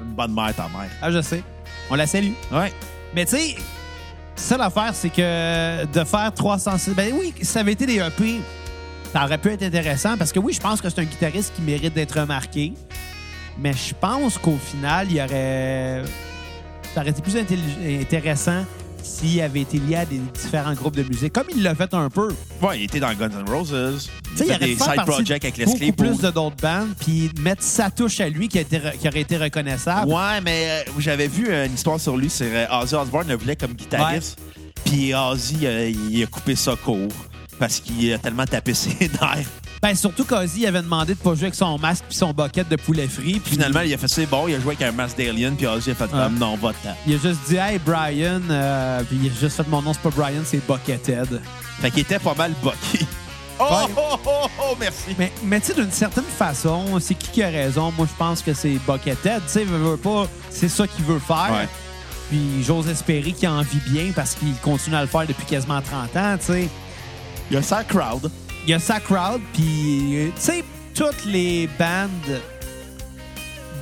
Une 0.00 0.14
bonne 0.14 0.34
mère, 0.34 0.54
ta 0.54 0.64
mère. 0.64 0.90
Ah, 1.00 1.10
je 1.10 1.20
sais. 1.20 1.42
On 1.90 1.94
la 1.94 2.06
salue. 2.06 2.32
Ouais. 2.52 2.72
Mais 3.14 3.24
tu 3.24 3.36
sais, 3.36 3.56
ça 4.36 4.56
l'affaire, 4.56 4.94
c'est 4.94 5.10
que 5.10 5.84
de 5.86 6.04
faire 6.04 6.32
306... 6.34 6.94
Ben 6.94 7.12
oui, 7.18 7.32
si 7.38 7.44
ça 7.44 7.60
avait 7.60 7.72
été 7.72 7.86
des 7.86 7.98
EP, 7.98 8.40
ça 9.12 9.24
aurait 9.24 9.38
pu 9.38 9.50
être 9.50 9.62
intéressant 9.62 10.16
parce 10.16 10.32
que 10.32 10.40
oui, 10.40 10.52
je 10.52 10.60
pense 10.60 10.80
que 10.80 10.90
c'est 10.90 11.00
un 11.00 11.04
guitariste 11.04 11.54
qui 11.54 11.62
mérite 11.62 11.94
d'être 11.94 12.18
remarqué. 12.18 12.72
Mais 13.58 13.72
je 13.72 13.94
pense 13.94 14.38
qu'au 14.38 14.56
final, 14.56 15.06
il 15.10 15.16
y 15.16 15.22
aurait... 15.22 16.02
Ça 16.94 17.00
aurait 17.00 17.10
été 17.10 17.22
plus 17.22 17.36
intéressant 17.36 18.64
s'il 19.04 19.40
avait 19.40 19.60
été 19.60 19.78
lié 19.78 19.96
à 19.96 20.04
des 20.06 20.18
différents 20.18 20.72
groupes 20.74 20.96
de 20.96 21.02
musique, 21.04 21.32
comme 21.32 21.46
il 21.54 21.62
l'a 21.62 21.74
fait 21.74 21.92
un 21.94 22.10
peu. 22.10 22.28
Ouais, 22.62 22.80
il 22.80 22.84
était 22.84 23.00
dans 23.00 23.12
Guns 23.14 23.28
N' 23.30 23.48
Roses. 23.48 24.10
Il 24.38 24.44
il 24.46 24.52
a 24.52 24.58
des 24.58 24.74
side 24.74 25.04
projects 25.06 25.44
avec 25.44 25.58
beaucoup 25.64 25.70
Leslie 25.78 25.92
plus 25.92 26.08
Poole. 26.08 26.16
de 26.22 26.30
d'autres 26.30 26.56
bandes, 26.60 26.88
puis 26.98 27.30
mettre 27.40 27.62
sa 27.62 27.90
touche 27.90 28.20
à 28.20 28.28
lui 28.28 28.48
qui, 28.48 28.58
a 28.58 28.62
été 28.62 28.78
re- 28.78 28.96
qui 28.98 29.06
aurait 29.06 29.20
été 29.20 29.36
reconnaissable. 29.36 30.10
Ouais, 30.10 30.40
mais 30.42 30.66
euh, 30.88 30.90
j'avais 30.98 31.28
vu 31.28 31.46
euh, 31.48 31.66
une 31.66 31.74
histoire 31.74 32.00
sur 32.00 32.16
lui. 32.16 32.28
C'est 32.30 32.50
euh, 32.52 32.80
Ozzy 32.82 32.94
Osbourne 32.96 33.28
le 33.28 33.36
voulait 33.36 33.56
comme 33.56 33.74
guitariste. 33.74 34.38
Puis 34.84 35.14
Ozzy, 35.14 35.58
euh, 35.64 35.88
il 36.10 36.22
a 36.22 36.26
coupé 36.26 36.56
ça 36.56 36.74
court 36.76 37.08
parce 37.58 37.80
qu'il 37.80 38.12
a 38.12 38.18
tellement 38.18 38.46
tapé 38.46 38.74
ses 38.74 38.90
nerfs. 39.20 39.46
Ben, 39.82 39.94
surtout 39.94 40.24
qu'Ozzy 40.24 40.66
avait 40.66 40.80
demandé 40.80 41.14
de 41.14 41.18
pas 41.18 41.34
jouer 41.34 41.44
avec 41.44 41.54
son 41.54 41.78
masque 41.78 42.04
puis 42.08 42.16
son 42.16 42.32
bucket 42.32 42.66
de 42.68 42.76
poulet 42.76 43.06
frit. 43.06 43.38
Puis 43.40 43.52
Finalement, 43.52 43.80
il 43.80 43.92
a 43.92 43.98
fait 43.98 44.08
c'est 44.08 44.24
bon, 44.26 44.48
il 44.48 44.54
a 44.54 44.60
joué 44.60 44.74
avec 44.74 44.82
un 44.82 44.92
masque 44.92 45.18
d'alien, 45.18 45.54
puis 45.56 45.66
Ozzy 45.66 45.90
a 45.90 45.94
fait 45.94 46.10
comme 46.10 46.38
non, 46.38 46.56
va-t'en. 46.56 46.96
Il 47.06 47.14
a 47.14 47.18
juste 47.18 47.40
dit 47.48 47.56
Hey 47.56 47.78
Brian, 47.84 48.40
euh, 48.48 49.02
puis 49.04 49.18
il 49.22 49.30
a 49.30 49.34
juste 49.38 49.56
fait 49.56 49.68
mon 49.68 49.82
nom, 49.82 49.92
c'est 49.92 50.00
pas 50.02 50.10
Brian, 50.10 50.40
c'est 50.44 50.66
Buckethead. 50.66 51.40
Fait 51.80 51.90
qu'il 51.90 52.00
était 52.00 52.18
pas 52.18 52.34
mal 52.34 52.52
bucky. 52.62 53.06
Oh, 53.56 53.62
Ouais. 53.86 53.92
oh, 53.96 54.16
oh, 54.26 54.46
oh, 54.60 54.76
merci. 54.80 55.14
Mais, 55.16 55.30
mais 55.44 55.60
tu 55.60 55.66
sais, 55.68 55.74
d'une 55.74 55.92
certaine 55.92 56.24
façon, 56.24 56.98
c'est 56.98 57.14
qui 57.14 57.28
qui 57.30 57.40
a 57.44 57.48
raison? 57.50 57.92
Moi, 57.96 58.08
je 58.10 58.18
pense 58.18 58.42
que 58.42 58.52
c'est 58.52 58.80
Buckethead. 58.84 59.42
Tu 59.46 59.48
sais, 59.52 59.62
veut, 59.64 59.78
veut 59.90 59.96
pas, 59.96 60.26
c'est 60.50 60.68
ça 60.68 60.88
qu'il 60.88 61.04
veut 61.04 61.20
faire. 61.20 61.52
Ouais. 61.52 61.68
Puis 62.30 62.64
j'ose 62.64 62.88
espérer 62.88 63.30
qu'il 63.30 63.48
en 63.48 63.62
vit 63.62 63.78
bien 63.88 64.10
parce 64.12 64.34
qu'il 64.34 64.56
continue 64.56 64.96
à 64.96 65.02
le 65.02 65.06
faire 65.06 65.24
depuis 65.24 65.46
quasiment 65.46 65.80
30 65.80 66.16
ans, 66.16 66.36
tu 66.36 66.46
sais. 66.46 66.68
Il 67.50 67.54
y 67.54 67.56
a 67.56 67.62
sa 67.62 67.84
crowd. 67.84 68.30
Il 68.64 68.70
y 68.70 68.74
a 68.74 68.78
sa 68.78 69.00
crowd, 69.00 69.40
puis 69.52 70.16
euh, 70.16 70.28
tu 70.36 70.40
sais, 70.40 70.64
toutes 70.94 71.24
les 71.26 71.68
bandes 71.78 72.40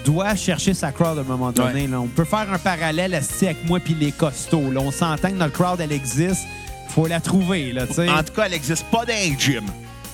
doivent 0.05 0.37
chercher 0.37 0.75
sa 0.75 0.91
crowd 0.91 1.19
à 1.19 1.21
un 1.21 1.25
moment 1.25 1.53
donné. 1.53 1.83
Ouais. 1.83 1.87
là. 1.87 2.01
On 2.01 2.09
peut 2.09 2.25
faire 2.25 2.53
un 2.53 2.59
parallèle 2.59 3.15
avec 3.15 3.65
moi 3.69 3.79
puis 3.79 3.95
les 3.95 4.11
costauds. 4.13 4.71
là. 4.71 4.81
On 4.81 4.91
s'entend 4.91 5.29
que 5.31 5.35
notre 5.37 5.53
crowd, 5.53 5.81
elle 5.81 5.93
existe. 5.93 6.43
faut 6.89 7.07
la 7.07 7.21
trouver, 7.21 7.73
là, 7.73 7.87
tu 7.87 7.95
sais. 7.95 8.09
En 8.09 8.23
tout 8.23 8.33
cas, 8.33 8.47
elle 8.47 8.53
n'existe 8.53 8.85
pas 8.87 9.05
dans 9.05 9.13
un 9.13 9.39
gym. 9.39 9.65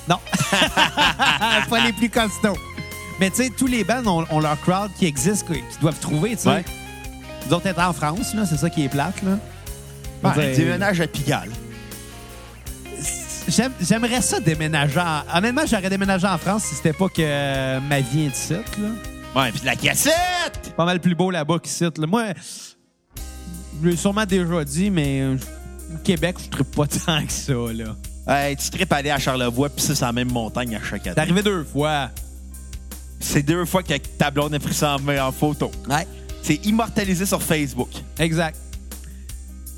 Non. 0.07 0.17
pas 1.69 1.85
les 1.85 1.93
plus 1.93 2.09
costauds. 2.09 2.57
Mais 3.19 3.29
tu 3.31 3.43
sais, 3.43 3.49
tous 3.49 3.67
les 3.67 3.83
bands 3.83 4.05
ont, 4.05 4.25
ont 4.29 4.39
leur 4.39 4.59
crowd 4.61 4.91
qui 4.97 5.05
existe, 5.05 5.47
qui 5.47 5.53
qui 5.53 5.79
doivent 5.81 5.99
trouver, 5.99 6.31
tu 6.31 6.43
sais. 6.43 6.49
Ouais. 6.49 6.65
Nous 7.47 7.53
autres, 7.53 7.67
être 7.67 7.81
en 7.81 7.93
France, 7.93 8.33
là, 8.35 8.45
c'est 8.45 8.57
ça 8.57 8.69
qui 8.69 8.85
est 8.85 8.89
plate, 8.89 9.21
là. 9.23 9.39
Ben, 10.21 10.31
veux 10.31 10.43
dire, 10.43 10.55
déménage 10.57 11.01
à 11.01 11.07
Pigalle. 11.07 11.49
J'aime- 13.49 13.73
J'aimerais 13.81 14.21
ça 14.21 14.39
déménager. 14.39 14.99
en- 14.99 15.37
Honnêtement, 15.37 15.63
j'aurais 15.69 15.89
déménagé 15.89 16.27
en 16.27 16.37
France 16.37 16.63
si 16.65 16.75
c'était 16.75 16.93
pas 16.93 17.07
que 17.09 17.21
euh, 17.21 17.79
ma 17.81 17.99
vie 18.01 18.25
est 18.25 18.37
ici, 18.37 18.53
là. 18.53 18.59
Ouais, 19.35 19.51
puis 19.51 19.61
de 19.61 19.65
la 19.65 19.75
cassette! 19.75 20.73
Pas 20.75 20.85
mal 20.85 20.99
plus 20.99 21.13
beau 21.15 21.29
là-bas 21.29 21.59
qu'ici. 21.59 21.83
Là. 21.83 21.89
Moi, 22.07 22.25
je 23.81 23.87
l'ai 23.89 23.95
sûrement 23.95 24.25
déjà 24.25 24.63
dit, 24.63 24.89
mais 24.89 25.21
euh, 25.21 25.37
au 25.93 25.97
Québec, 26.03 26.37
je 26.51 26.57
ne 26.57 26.63
pas 26.63 26.87
tant 27.05 27.25
que 27.25 27.31
ça, 27.31 27.53
là. 27.53 27.95
Hey, 28.27 28.55
tu 28.55 28.69
tripes 28.69 28.91
aller 28.93 29.09
à 29.09 29.17
Charlevoix, 29.19 29.69
puis 29.69 29.83
c'est 29.83 29.99
la 30.01 30.11
même 30.11 30.31
montagne 30.31 30.75
à 30.75 30.83
chaque 30.83 31.05
année. 31.07 31.19
arrivé 31.19 31.41
deux 31.43 31.63
fois. 31.63 32.09
C'est 33.19 33.43
deux 33.43 33.65
fois 33.65 33.83
que 33.83 33.93
ta 33.97 34.31
blonde 34.31 34.53
a 34.53 34.59
pris 34.59 34.73
ça 34.73 34.95
en, 34.95 35.31
photo. 35.31 35.71
Ouais. 35.89 36.07
C'est 36.41 36.65
immortalisé 36.65 37.25
sur 37.25 37.41
Facebook. 37.41 37.89
Exact. 38.17 38.57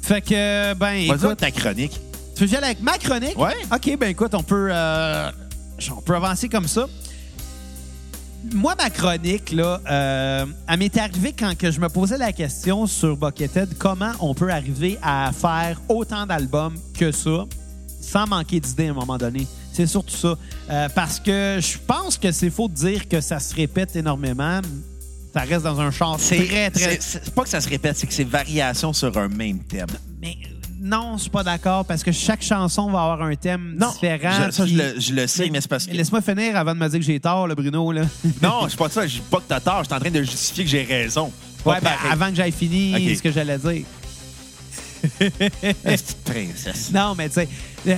Fait 0.03 0.21
que, 0.21 0.73
ben, 0.73 1.07
Vas-y, 1.07 1.25
écoute, 1.25 1.38
ta 1.38 1.51
chronique. 1.51 1.99
Tu 2.45 2.56
veux 2.56 2.63
avec 2.63 2.82
ma 2.82 2.97
chronique? 2.97 3.38
Ouais. 3.38 3.54
OK, 3.73 3.97
ben 3.97 4.10
écoute, 4.10 4.34
on 4.34 4.43
peut, 4.43 4.69
euh, 4.71 5.32
on 5.95 6.01
peut 6.01 6.15
avancer 6.15 6.49
comme 6.49 6.67
ça. 6.67 6.88
Moi, 8.54 8.73
ma 8.75 8.89
chronique, 8.89 9.51
là, 9.51 9.80
euh, 9.89 10.45
elle 10.67 10.80
m'est 10.80 10.97
arrivée 10.97 11.34
quand 11.38 11.56
que 11.56 11.69
je 11.69 11.80
me 11.80 11.89
posais 11.89 12.17
la 12.17 12.32
question 12.34 12.88
sur 12.88 13.15
Buckethead, 13.15 13.77
comment 13.77 14.12
on 14.19 14.34
peut 14.34 14.49
arriver 14.49 14.97
à 15.04 15.32
faire 15.32 15.80
autant 15.88 16.25
d'albums 16.25 16.75
que 16.97 17.12
ça 17.12 17.45
sans 18.01 18.25
manquer 18.25 18.60
d'idées 18.60 18.88
à 18.88 18.91
un 18.91 18.95
moment 18.95 19.17
donné. 19.19 19.45
C'est 19.71 19.86
surtout 19.86 20.15
ça. 20.15 20.36
Euh, 20.71 20.89
parce 20.95 21.19
que 21.19 21.60
je 21.62 21.77
pense 21.86 22.17
que 22.17 22.32
c'est 22.32 22.49
faux 22.49 22.67
de 22.67 22.73
dire 22.73 23.08
que 23.08 23.21
ça 23.21 23.39
se 23.39 23.54
répète 23.54 23.95
énormément. 23.95 24.60
Ça 25.34 25.41
reste 25.41 25.63
dans 25.63 25.80
un 25.80 25.91
champ 25.91 26.17
C'est 26.17 26.45
très, 26.45 26.71
très... 26.71 26.97
c'est- 26.99 27.30
pas 27.34 27.43
que 27.43 27.49
ça 27.49 27.62
se 27.62 27.69
répète, 27.69 27.95
c'est 27.97 28.08
que 28.08 28.13
c'est 28.13 28.23
variation 28.25 28.91
sur 28.91 29.15
un 29.17 29.30
même 29.30 29.60
thème. 29.60 29.86
Mais 30.19 30.36
non, 30.82 31.13
je 31.17 31.22
suis 31.24 31.30
pas 31.30 31.44
d'accord 31.44 31.86
parce 31.86 32.04
que 32.04 32.12
chaque 32.12 32.41
chanson 32.41 32.89
va 32.89 33.04
avoir 33.04 33.22
un 33.22 33.36
thème 33.36 33.78
différent. 33.78 34.46
je- 34.48 34.52
ça, 34.52 34.65
je 34.65 34.76
le, 34.76 35.00
je 35.00 35.13
le 35.13 35.28
sais, 35.28 35.50
mais 35.52 35.62
c'est 35.62 35.67
parce 35.67 35.86
que. 35.86 35.91
Laisse-moi 35.91 36.22
finir 36.22 36.58
avant 36.58 36.74
de 36.74 36.80
me 36.80 36.88
dire 36.89 37.00
que 37.00 37.06
j'ai 37.06 37.20
tort, 37.20 37.48
le 37.48 37.54
Bruno. 37.56 37.91
Là. 37.91 38.02
Non, 38.41 38.67
c'est 38.67 38.78
pas 38.78 38.89
ça. 38.89 39.06
Je 39.06 39.15
dis 39.17 39.24
pas 39.30 39.38
que 39.38 39.44
t'as 39.48 39.60
tort. 39.60 39.80
Je 39.84 39.86
suis 39.86 39.94
en 39.94 40.00
train 40.00 40.10
de 40.10 40.24
justifier 40.24 40.63
que 40.63 40.70
j'ai 40.70 40.84
raison. 40.84 41.32
Ouais, 41.65 41.80
ben, 41.82 41.91
avant 42.10 42.30
que 42.30 42.36
j'aille 42.36 42.52
fini 42.52 42.96
Ok. 42.96 43.17
ce 43.17 43.22
que 43.22 43.32
j'allais 43.32 43.58
dire. 43.60 43.86
Petite 45.20 46.17
princesse. 46.24 46.89
Non, 46.94 47.13
mais 47.15 47.30
tu 47.30 47.36
sais, 47.36 47.50
euh, 47.88 47.96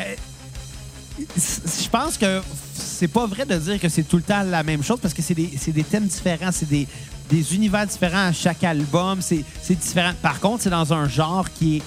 je 1.38 1.89
pense 1.89 2.17
que 2.17 2.41
c'est 2.74 3.08
pas 3.08 3.26
vrai 3.28 3.46
de 3.46 3.56
dire 3.58 3.80
que 3.80 3.89
c'est 3.89 4.04
tout 4.04 4.17
le 4.17 4.24
temps 4.24 4.43
la 4.43 4.63
même 4.63 4.84
chose 4.84 5.00
parce 5.02 5.13
que 5.13 5.22
c'est 5.22 5.34
des, 5.34 5.84
thèmes 5.84 6.08
différents, 6.08 6.52
c'est 6.52 6.67
des, 6.67 6.88
des 7.30 7.56
univers 7.56 7.86
différents 7.88 8.28
à 8.28 8.34
chaque 8.34 8.63
album, 8.63 9.19
c'est 9.22 9.43
différent. 9.69 10.13
Par 10.22 10.39
contre, 10.39 10.63
c'est 10.63 10.69
dans 10.69 10.93
un 10.93 11.08
genre 11.08 11.50
qui 11.54 11.78
est 11.78 11.82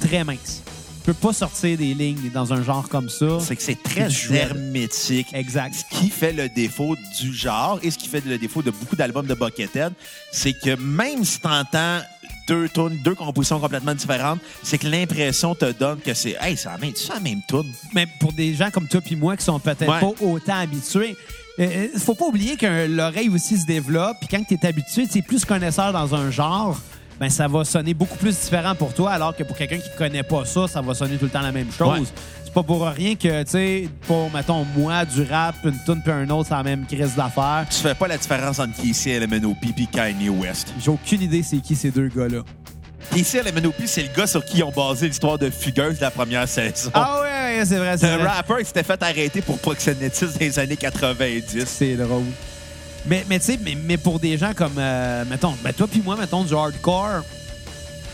très 0.00 0.24
mince. 0.24 0.62
Tu 1.02 1.06
peux 1.06 1.14
pas 1.14 1.32
sortir 1.32 1.78
des 1.78 1.94
lignes 1.94 2.30
dans 2.32 2.52
un 2.52 2.62
genre 2.62 2.88
comme 2.88 3.08
ça. 3.08 3.38
C'est 3.40 3.56
que 3.56 3.62
c'est 3.62 3.82
très 3.82 4.08
hermétique. 4.34 5.28
Exact. 5.32 5.74
Ce 5.74 5.96
qui 5.98 6.10
fait 6.10 6.32
le 6.32 6.48
défaut 6.48 6.94
du 7.20 7.32
genre 7.32 7.78
et 7.82 7.90
ce 7.90 7.96
qui 7.98 8.06
fait 8.08 8.24
le 8.24 8.36
défaut 8.36 8.62
de 8.62 8.70
beaucoup 8.70 8.96
d'albums 8.96 9.26
de 9.26 9.34
Buckethead, 9.34 9.92
c'est 10.30 10.52
que 10.52 10.76
même 10.76 11.24
si 11.24 11.40
t'entends 11.40 12.00
deux 12.46 12.68
tunes, 12.68 12.98
deux 13.02 13.14
compositions 13.14 13.58
complètement 13.60 13.94
différentes, 13.94 14.40
c'est 14.62 14.76
que 14.76 14.86
l'impression 14.88 15.54
te 15.54 15.72
donne 15.72 16.00
que 16.00 16.12
c'est 16.12 16.36
hey, 16.40 16.56
c'est 16.56 16.68
la 16.68 16.76
même, 16.78 16.92
c'est 16.94 17.12
la 17.14 17.20
même 17.20 17.40
tune? 17.48 17.72
Mais 17.94 18.06
pour 18.20 18.32
des 18.32 18.54
gens 18.54 18.70
comme 18.70 18.86
toi 18.88 19.00
puis 19.00 19.16
moi 19.16 19.36
qui 19.36 19.44
sont 19.44 19.58
peut-être 19.58 19.88
Ouais. 19.88 20.00
pas 20.00 20.12
autant 20.24 20.58
habitués, 20.58 21.16
euh, 21.58 21.86
euh, 21.94 21.98
faut 21.98 22.14
pas 22.14 22.26
oublier 22.26 22.56
que 22.56 22.86
l'oreille 22.86 23.28
aussi 23.30 23.56
se 23.58 23.64
développe. 23.66 24.16
Puis 24.20 24.28
quand 24.28 24.44
tu 24.46 24.54
es 24.54 24.66
habitué, 24.66 25.06
tu 25.08 25.18
es 25.18 25.22
plus 25.22 25.44
connaisseur 25.46 25.92
dans 25.92 26.14
un 26.14 26.30
genre, 26.30 26.78
ben 27.20 27.28
ça 27.28 27.46
va 27.46 27.64
sonner 27.64 27.92
beaucoup 27.92 28.16
plus 28.16 28.36
différent 28.40 28.74
pour 28.74 28.94
toi, 28.94 29.10
alors 29.10 29.36
que 29.36 29.42
pour 29.42 29.54
quelqu'un 29.54 29.76
qui 29.76 29.90
connaît 29.96 30.22
pas 30.22 30.46
ça, 30.46 30.66
ça 30.66 30.80
va 30.80 30.94
sonner 30.94 31.16
tout 31.18 31.26
le 31.26 31.30
temps 31.30 31.42
la 31.42 31.52
même 31.52 31.70
chose. 31.70 32.00
Ouais. 32.00 32.06
C'est 32.42 32.52
pas 32.54 32.62
pour 32.62 32.84
rien 32.86 33.14
que, 33.14 33.42
tu 33.44 33.50
sais, 33.50 33.88
pour, 34.06 34.30
mettons, 34.32 34.64
moi, 34.76 35.04
du 35.04 35.22
rap, 35.22 35.54
une 35.62 35.78
tune 35.84 36.00
puis 36.02 36.10
un 36.12 36.28
autre, 36.30 36.48
c'est 36.48 36.54
la 36.54 36.62
même 36.62 36.86
crise 36.86 37.14
d'affaires. 37.14 37.66
Tu 37.70 37.76
fais 37.76 37.94
pas 37.94 38.08
la 38.08 38.16
différence 38.16 38.58
entre 38.58 38.72
Casey 38.82 39.20
LMNOP 39.20 39.58
et 39.78 39.86
Kanye 39.86 40.30
West. 40.30 40.72
J'ai 40.82 40.90
aucune 40.90 41.20
idée 41.22 41.42
c'est 41.42 41.58
qui 41.58 41.76
ces 41.76 41.90
deux 41.90 42.08
gars-là. 42.08 42.40
Casey 43.14 43.42
LMNOP, 43.42 43.74
c'est 43.84 44.02
le 44.02 44.08
gars 44.16 44.26
sur 44.26 44.42
qui 44.44 44.58
ils 44.58 44.64
ont 44.64 44.72
basé 44.72 45.06
l'histoire 45.06 45.36
de 45.38 45.50
Fugueuse 45.50 45.96
de 45.96 46.00
la 46.00 46.10
première 46.10 46.48
saison. 46.48 46.90
Ah 46.94 47.20
ouais, 47.22 47.58
ouais, 47.58 47.64
c'est 47.66 47.76
vrai, 47.76 47.98
C'est 47.98 48.08
un 48.08 48.16
vrai. 48.16 48.28
rapper 48.28 48.54
qui 48.60 48.64
s'était 48.64 48.82
fait 48.82 49.02
arrêter 49.02 49.42
pour 49.42 49.58
proxénétisme 49.58 50.32
dans 50.32 50.40
les 50.40 50.58
années 50.58 50.76
90. 50.76 51.64
C'est 51.66 51.96
drôle. 51.96 52.22
Mais, 53.06 53.24
mais 53.28 53.38
tu 53.38 53.46
sais, 53.46 53.58
mais, 53.62 53.76
mais 53.82 53.96
pour 53.96 54.20
des 54.20 54.36
gens 54.36 54.52
comme, 54.54 54.74
euh, 54.78 55.24
mettons, 55.28 55.54
ben 55.62 55.72
toi 55.72 55.86
puis 55.90 56.02
moi, 56.04 56.16
mettons, 56.16 56.44
du 56.44 56.54
hardcore, 56.54 57.24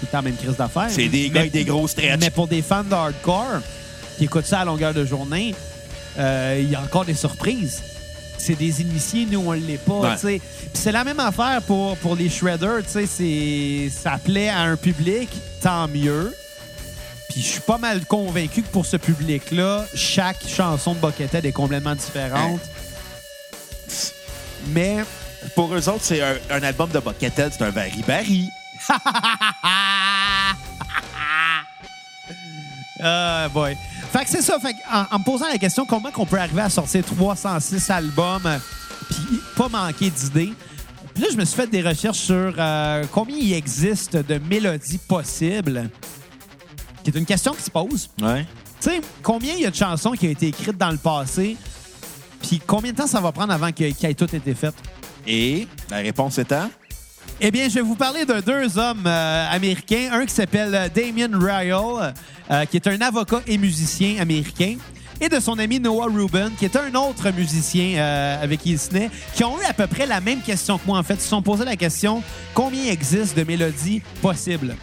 c'est 0.00 0.12
la 0.12 0.22
même 0.22 0.36
crise 0.36 0.56
d'affaires. 0.56 0.90
C'est 0.90 1.08
des 1.08 1.30
gars 1.30 1.40
avec 1.40 1.52
des 1.52 1.64
gros 1.64 1.88
stretch. 1.88 2.20
Mais 2.20 2.30
pour 2.30 2.46
des 2.46 2.62
fans 2.62 2.84
de 2.84 2.94
hardcore 2.94 3.60
qui 4.16 4.24
écoutent 4.24 4.46
ça 4.46 4.60
à 4.60 4.64
longueur 4.64 4.94
de 4.94 5.04
journée, 5.04 5.54
euh, 6.18 6.58
il 6.60 6.70
y 6.70 6.74
a 6.74 6.80
encore 6.80 7.04
des 7.04 7.14
surprises. 7.14 7.82
C'est 8.38 8.54
des 8.54 8.82
initiés, 8.82 9.26
nous, 9.30 9.40
on 9.40 9.54
ne 9.54 9.60
l'est 9.60 9.78
pas. 9.78 10.00
Ouais. 10.00 10.14
tu 10.14 10.20
sais. 10.20 10.40
Puis 10.40 10.70
c'est 10.74 10.92
la 10.92 11.04
même 11.04 11.20
affaire 11.20 11.62
pour, 11.62 11.96
pour 11.96 12.14
les 12.14 12.28
shredders. 12.28 12.82
tu 12.84 13.06
sais, 13.06 13.90
Ça 13.90 14.18
plaît 14.22 14.48
à 14.48 14.60
un 14.60 14.76
public, 14.76 15.28
tant 15.60 15.88
mieux. 15.88 16.34
Puis 17.30 17.40
je 17.42 17.46
suis 17.46 17.60
pas 17.60 17.78
mal 17.78 18.04
convaincu 18.04 18.62
que 18.62 18.68
pour 18.68 18.86
ce 18.86 18.96
public-là, 18.96 19.86
chaque 19.94 20.46
chanson 20.46 20.94
de 20.94 21.00
Buckethead 21.00 21.44
est 21.44 21.52
complètement 21.52 21.94
différente. 21.94 22.60
Mais 24.68 25.04
Pour 25.54 25.74
eux 25.74 25.88
autres, 25.88 26.02
c'est 26.02 26.22
un, 26.22 26.34
un 26.50 26.62
album 26.62 26.90
de 26.90 26.98
Buckethead, 26.98 27.52
c'est 27.52 27.62
un 27.64 27.70
Barry-Barry. 27.70 28.48
Ah, 33.02 33.48
boy. 33.52 33.76
Fait 34.10 34.24
que 34.24 34.30
c'est 34.30 34.42
ça. 34.42 34.58
Fait 34.58 34.72
que 34.72 34.78
en, 34.90 35.14
en 35.14 35.18
me 35.18 35.24
posant 35.24 35.46
la 35.48 35.58
question, 35.58 35.84
comment 35.84 36.10
qu'on 36.10 36.24
peut 36.26 36.38
arriver 36.38 36.62
à 36.62 36.70
sortir 36.70 37.04
306 37.04 37.90
albums 37.90 38.46
euh, 38.46 38.58
puis 39.10 39.40
pas 39.54 39.68
manquer 39.68 40.08
d'idées? 40.10 40.52
Puis 41.12 41.22
là, 41.22 41.28
je 41.30 41.36
me 41.36 41.44
suis 41.44 41.56
fait 41.56 41.66
des 41.66 41.82
recherches 41.82 42.18
sur 42.18 42.54
euh, 42.58 43.04
combien 43.12 43.36
il 43.36 43.52
existe 43.52 44.16
de 44.16 44.38
mélodies 44.38 44.98
possibles. 44.98 45.90
Qui 47.04 47.10
est 47.10 47.18
une 47.18 47.26
question 47.26 47.52
qui 47.52 47.62
se 47.62 47.70
pose. 47.70 48.08
Ouais. 48.20 48.46
Tu 48.80 48.90
sais, 48.90 49.00
combien 49.22 49.54
il 49.54 49.60
y 49.60 49.66
a 49.66 49.70
de 49.70 49.76
chansons 49.76 50.12
qui 50.12 50.26
ont 50.26 50.30
été 50.30 50.48
écrites 50.48 50.76
dans 50.78 50.90
le 50.90 50.98
passé? 50.98 51.56
Puis 52.46 52.60
combien 52.66 52.92
de 52.92 52.96
temps 52.96 53.06
ça 53.06 53.20
va 53.20 53.32
prendre 53.32 53.52
avant 53.52 53.70
que- 53.72 53.90
qu'elles 53.92 54.10
aient 54.10 54.14
toutes 54.14 54.34
été 54.34 54.54
faites? 54.54 54.74
Et 55.26 55.66
la 55.90 55.96
réponse 55.98 56.38
étant? 56.38 56.70
Eh 57.40 57.50
bien, 57.50 57.68
je 57.68 57.74
vais 57.74 57.80
vous 57.82 57.96
parler 57.96 58.24
de 58.24 58.40
deux 58.40 58.78
hommes 58.78 59.04
euh, 59.06 59.50
américains. 59.50 60.08
Un 60.12 60.24
qui 60.24 60.32
s'appelle 60.34 60.74
euh, 60.74 60.88
Damien 60.88 61.28
Ryle, 61.38 62.14
euh, 62.50 62.64
qui 62.66 62.76
est 62.76 62.86
un 62.86 63.00
avocat 63.00 63.40
et 63.46 63.58
musicien 63.58 64.20
américain, 64.20 64.76
et 65.20 65.28
de 65.28 65.40
son 65.40 65.58
ami 65.58 65.80
Noah 65.80 66.06
Rubin, 66.06 66.50
qui 66.58 66.64
est 66.66 66.76
un 66.76 66.94
autre 66.94 67.30
musicien 67.32 67.98
euh, 67.98 68.42
avec 68.42 68.60
qui 68.62 68.70
il 68.72 68.78
se 68.78 68.90
naît, 68.92 69.10
qui 69.34 69.42
ont 69.44 69.60
eu 69.60 69.64
à 69.64 69.72
peu 69.74 69.86
près 69.86 70.06
la 70.06 70.20
même 70.20 70.40
question 70.40 70.78
que 70.78 70.86
moi, 70.86 70.98
en 70.98 71.02
fait. 71.02 71.14
Ils 71.14 71.20
se 71.20 71.28
sont 71.28 71.42
posé 71.42 71.64
la 71.64 71.76
question 71.76 72.22
combien 72.54 72.84
existe 72.90 73.36
de 73.36 73.42
mélodies 73.42 74.00
possibles? 74.22 74.76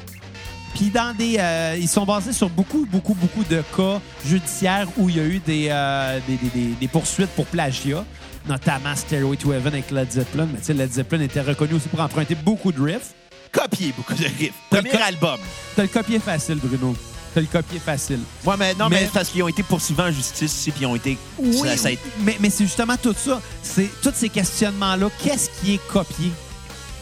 Puis 0.76 0.90
dans 0.90 1.16
des, 1.16 1.36
euh, 1.40 1.78
ils 1.80 1.88
sont 1.88 2.06
basés 2.06 2.34
sur 2.34 2.50
beaucoup, 2.50 2.86
beaucoup, 2.90 3.14
beaucoup 3.14 3.44
de 3.44 3.62
cas 3.76 4.02
judiciaires 4.26 4.88
où 4.98 5.10
il 5.10 5.18
y 5.18 5.20
a 5.20 5.24
eu 5.24 5.40
des, 5.40 5.68
euh, 5.70 6.20
des, 6.28 6.38
des- 6.80 6.88
poursuites 6.88 7.30
pour 7.36 7.46
plagiat, 7.46 8.04
notamment 8.48 8.96
Stairway 8.96 9.38
to 9.38 9.54
Heaven 9.54 9.74
avec 9.74 9.92
Led 9.92 10.12
Zeppelin. 10.12 10.48
Mais 10.52 10.60
tu 10.60 10.66
sais, 10.66 10.74
Led 10.74 10.92
Zeppelin 10.92 11.22
était 11.22 11.42
reconnu 11.42 11.76
aussi 11.76 11.88
pour 11.90 12.00
emprunter 12.00 12.36
beaucoup 12.36 12.72
de 12.72 12.82
riffs. 12.82 13.14
Copier 13.52 13.94
beaucoup 13.96 14.14
de 14.16 14.24
riffs. 14.24 14.54
Premier 14.70 14.90
Co- 14.90 14.98
album. 15.06 15.40
T'as 15.76 15.84
le 15.84 15.88
copier 15.90 16.18
facile, 16.20 16.56
Bruno. 16.56 16.96
t'as 17.36 17.42
le 17.42 17.48
copier 17.48 17.80
facile. 17.80 18.20
Ouais, 18.46 18.56
mais 18.58 18.74
non, 18.74 18.90
mais, 18.90 18.96
Mais- 19.02 19.06
c'est 19.06 19.14
parce 19.14 19.30
qu'ils 19.30 19.44
ont 19.44 19.48
été 19.48 19.62
poursuivis 19.64 20.02
en 20.02 20.12
justice 20.12 20.52
ici, 20.56 20.72
puis 20.72 20.82
ils 20.82 20.86
ont 20.88 20.96
été. 20.96 21.18
Oui, 21.40 21.54
ça- 21.70 21.78
ça 21.78 21.88
a 21.90 21.92
été- 21.92 22.02
mais, 22.22 22.38
mais 22.40 22.50
c'est 22.50 22.64
justement 22.66 22.96
tout 22.98 23.16
ça. 23.16 23.40
C'est 23.62 23.90
tous 24.02 24.14
ces 24.16 24.30
questionnements-là. 24.30 25.08
Qu'est-ce 25.24 25.50
qui 25.62 25.76
est 25.76 25.88
copié? 25.88 26.32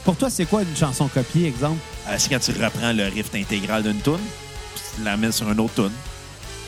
Pour 0.04 0.16
toi, 0.16 0.30
c'est 0.30 0.46
quoi 0.46 0.64
une 0.64 0.76
chanson 0.76 1.08
copiée, 1.08 1.48
exemple? 1.48 1.78
euh, 2.10 2.16
c'est 2.18 2.30
quand 2.30 2.40
tu 2.40 2.52
reprends 2.52 2.92
le 2.92 3.04
riff 3.06 3.28
intégral 3.36 3.84
d'une 3.84 4.02
tune, 4.02 4.14
puis 4.74 4.84
tu 4.96 5.04
la 5.04 5.16
mets 5.18 5.32
sur 5.32 5.50
une 5.52 5.60
autre 5.60 5.76
tune. 5.76 5.92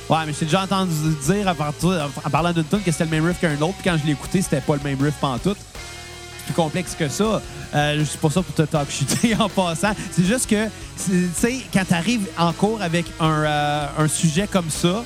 Ouais, 0.09 0.17
mais 0.27 0.33
j'ai 0.37 0.45
déjà 0.45 0.63
entendu 0.63 0.91
dire 1.25 1.47
à 1.47 1.55
partir- 1.55 2.09
en 2.23 2.29
parlant 2.29 2.51
d'une 2.51 2.65
tune 2.65 2.81
que 2.83 2.91
c'était 2.91 3.05
le 3.05 3.09
même 3.09 3.25
riff 3.25 3.39
qu'un 3.39 3.53
autre, 3.61 3.73
puis 3.79 3.89
quand 3.89 3.97
je 3.99 4.05
l'ai 4.05 4.11
écouté, 4.13 4.41
c'était 4.41 4.61
pas 4.61 4.75
le 4.75 4.83
même 4.83 5.01
riff 5.01 5.15
pantoute. 5.19 5.57
C'est 5.57 6.45
plus 6.45 6.53
complexe 6.53 6.93
que 6.99 7.07
ça. 7.07 7.41
Euh, 7.73 7.99
je 7.99 8.03
suis 8.03 8.17
pas 8.19 8.29
ça 8.29 8.41
pour 8.43 8.53
te 8.53 8.61
talk 8.63 8.91
chuter 8.91 9.33
en 9.39 9.49
passant. 9.49 9.93
C'est 10.11 10.25
juste 10.25 10.47
que, 10.47 10.65
tu 11.03 11.29
sais, 11.35 11.59
quand 11.73 11.85
t'arrives 11.85 12.27
en 12.37 12.51
cours 12.53 12.81
avec 12.81 13.05
un, 13.19 13.31
euh, 13.43 13.85
un 13.97 14.07
sujet 14.07 14.47
comme 14.47 14.69
ça, 14.69 15.03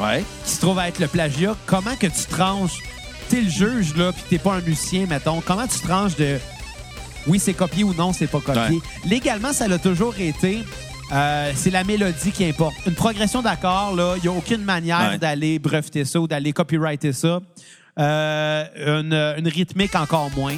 Ouais. 0.00 0.24
qui 0.46 0.52
se 0.52 0.60
trouve 0.60 0.78
à 0.78 0.88
être 0.88 0.98
le 0.98 1.08
plagiat, 1.08 1.54
comment 1.66 1.94
que 1.94 2.06
tu 2.06 2.24
tranches? 2.28 2.78
T'es 3.28 3.42
le 3.42 3.50
juge, 3.50 3.94
là, 3.96 4.12
puis 4.12 4.22
t'es 4.30 4.38
pas 4.38 4.54
un 4.54 4.60
musicien, 4.62 5.04
mettons. 5.06 5.42
Comment 5.42 5.66
tu 5.66 5.78
tranches 5.78 6.16
de 6.16 6.38
oui, 7.26 7.38
c'est 7.38 7.54
copié 7.54 7.84
ou 7.84 7.94
non, 7.94 8.12
c'est 8.12 8.26
pas 8.26 8.40
copié? 8.40 8.76
Ouais. 8.76 8.82
Légalement, 9.08 9.52
ça 9.52 9.68
l'a 9.68 9.78
toujours 9.78 10.14
été. 10.18 10.58
euh, 11.12 11.52
c'est 11.56 11.70
la 11.70 11.82
mélodie 11.84 12.30
qui 12.30 12.44
importe. 12.44 12.74
Une 12.86 12.94
progression 12.94 13.42
d'accords, 13.42 13.94
là, 13.96 14.14
il 14.16 14.22
n'y 14.22 14.28
a 14.28 14.32
aucune 14.38 14.62
manière 14.64 15.10
Ouais. 15.12 15.18
d'aller 15.18 15.58
breveter 15.58 16.04
ça 16.04 16.20
ou 16.20 16.28
d'aller 16.28 16.52
copyrighter 16.52 17.12
ça. 17.12 17.40
Euh, 17.98 19.00
une, 19.00 19.12
une 19.38 19.48
rythmique 19.48 19.94
encore 19.96 20.30
moins. 20.36 20.54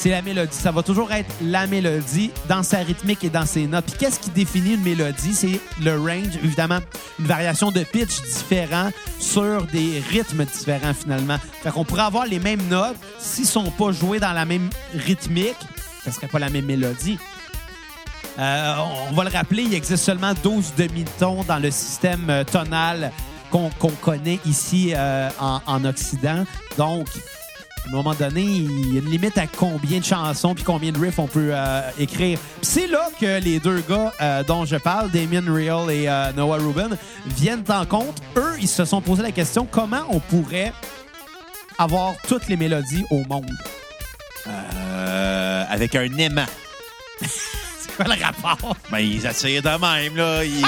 C'est 0.00 0.10
la 0.10 0.22
mélodie. 0.22 0.56
Ça 0.56 0.70
va 0.70 0.84
toujours 0.84 1.10
être 1.10 1.28
la 1.42 1.66
mélodie 1.66 2.30
dans 2.48 2.62
sa 2.62 2.78
rythmique 2.78 3.24
et 3.24 3.30
dans 3.30 3.44
ses 3.46 3.66
notes. 3.66 3.84
Puis 3.86 3.96
qu'est-ce 3.98 4.20
qui 4.20 4.30
définit 4.30 4.74
une 4.74 4.82
mélodie? 4.82 5.34
C'est 5.34 5.60
le 5.82 5.98
range, 5.98 6.36
évidemment, 6.44 6.78
une 7.18 7.26
variation 7.26 7.72
de 7.72 7.82
pitch 7.82 8.22
différent 8.22 8.90
sur 9.18 9.64
des 9.66 10.00
rythmes 10.08 10.44
différents, 10.44 10.94
finalement. 10.94 11.38
Fait 11.64 11.72
qu'on 11.72 11.84
pourrait 11.84 12.02
avoir 12.02 12.26
les 12.26 12.38
mêmes 12.38 12.64
notes 12.68 12.94
s'ils 13.18 13.44
sont 13.44 13.72
pas 13.72 13.90
joués 13.90 14.20
dans 14.20 14.32
la 14.32 14.44
même 14.44 14.70
rythmique, 14.94 15.56
ça 16.04 16.12
serait 16.12 16.28
pas 16.28 16.38
la 16.38 16.48
même 16.48 16.66
mélodie. 16.66 17.18
Euh, 18.38 18.74
on 19.10 19.14
va 19.14 19.24
le 19.24 19.30
rappeler, 19.30 19.64
il 19.64 19.74
existe 19.74 20.04
seulement 20.04 20.32
12 20.44 20.74
demi-tons 20.78 21.42
dans 21.42 21.58
le 21.58 21.72
système 21.72 22.30
euh, 22.30 22.44
tonal 22.44 23.10
qu'on 23.50 23.70
qu'on 23.80 23.90
connaît 23.90 24.38
ici 24.46 24.92
euh, 24.94 25.28
en, 25.40 25.60
en 25.66 25.84
Occident. 25.84 26.44
Donc, 26.76 27.08
à 27.86 27.88
un 27.88 27.92
moment 27.92 28.14
donné, 28.14 28.42
il 28.42 28.94
y 28.94 28.96
a 28.96 29.00
une 29.00 29.10
limite 29.10 29.38
à 29.38 29.46
combien 29.46 30.00
de 30.00 30.04
chansons 30.04 30.54
puis 30.54 30.64
combien 30.64 30.92
de 30.92 30.98
riffs 30.98 31.18
on 31.18 31.26
peut 31.26 31.50
euh, 31.52 31.80
écrire. 31.98 32.38
C'est 32.62 32.86
là 32.86 33.08
que 33.20 33.40
les 33.40 33.60
deux 33.60 33.80
gars 33.88 34.12
euh, 34.20 34.42
dont 34.44 34.64
je 34.64 34.76
parle, 34.76 35.10
Damien 35.10 35.42
Real 35.46 35.90
et 35.90 36.08
euh, 36.08 36.32
Noah 36.32 36.58
Rubin, 36.58 36.90
viennent 37.26 37.64
en 37.68 37.86
compte. 37.86 38.20
Eux, 38.36 38.56
ils 38.60 38.68
se 38.68 38.84
sont 38.84 39.00
posé 39.00 39.22
la 39.22 39.32
question 39.32 39.66
comment 39.70 40.04
on 40.10 40.20
pourrait 40.20 40.72
avoir 41.78 42.14
toutes 42.26 42.48
les 42.48 42.56
mélodies 42.56 43.04
au 43.10 43.24
monde? 43.28 43.50
Euh, 44.46 45.64
avec 45.68 45.94
un 45.94 46.16
aimant. 46.16 46.46
C'est 47.20 47.94
quoi 47.96 48.14
le 48.14 48.22
rapport? 48.22 48.76
Ben, 48.90 48.98
ils 48.98 49.26
attirent 49.26 49.62
de 49.62 49.68
même, 49.68 50.16
là. 50.16 50.44
Ils, 50.44 50.64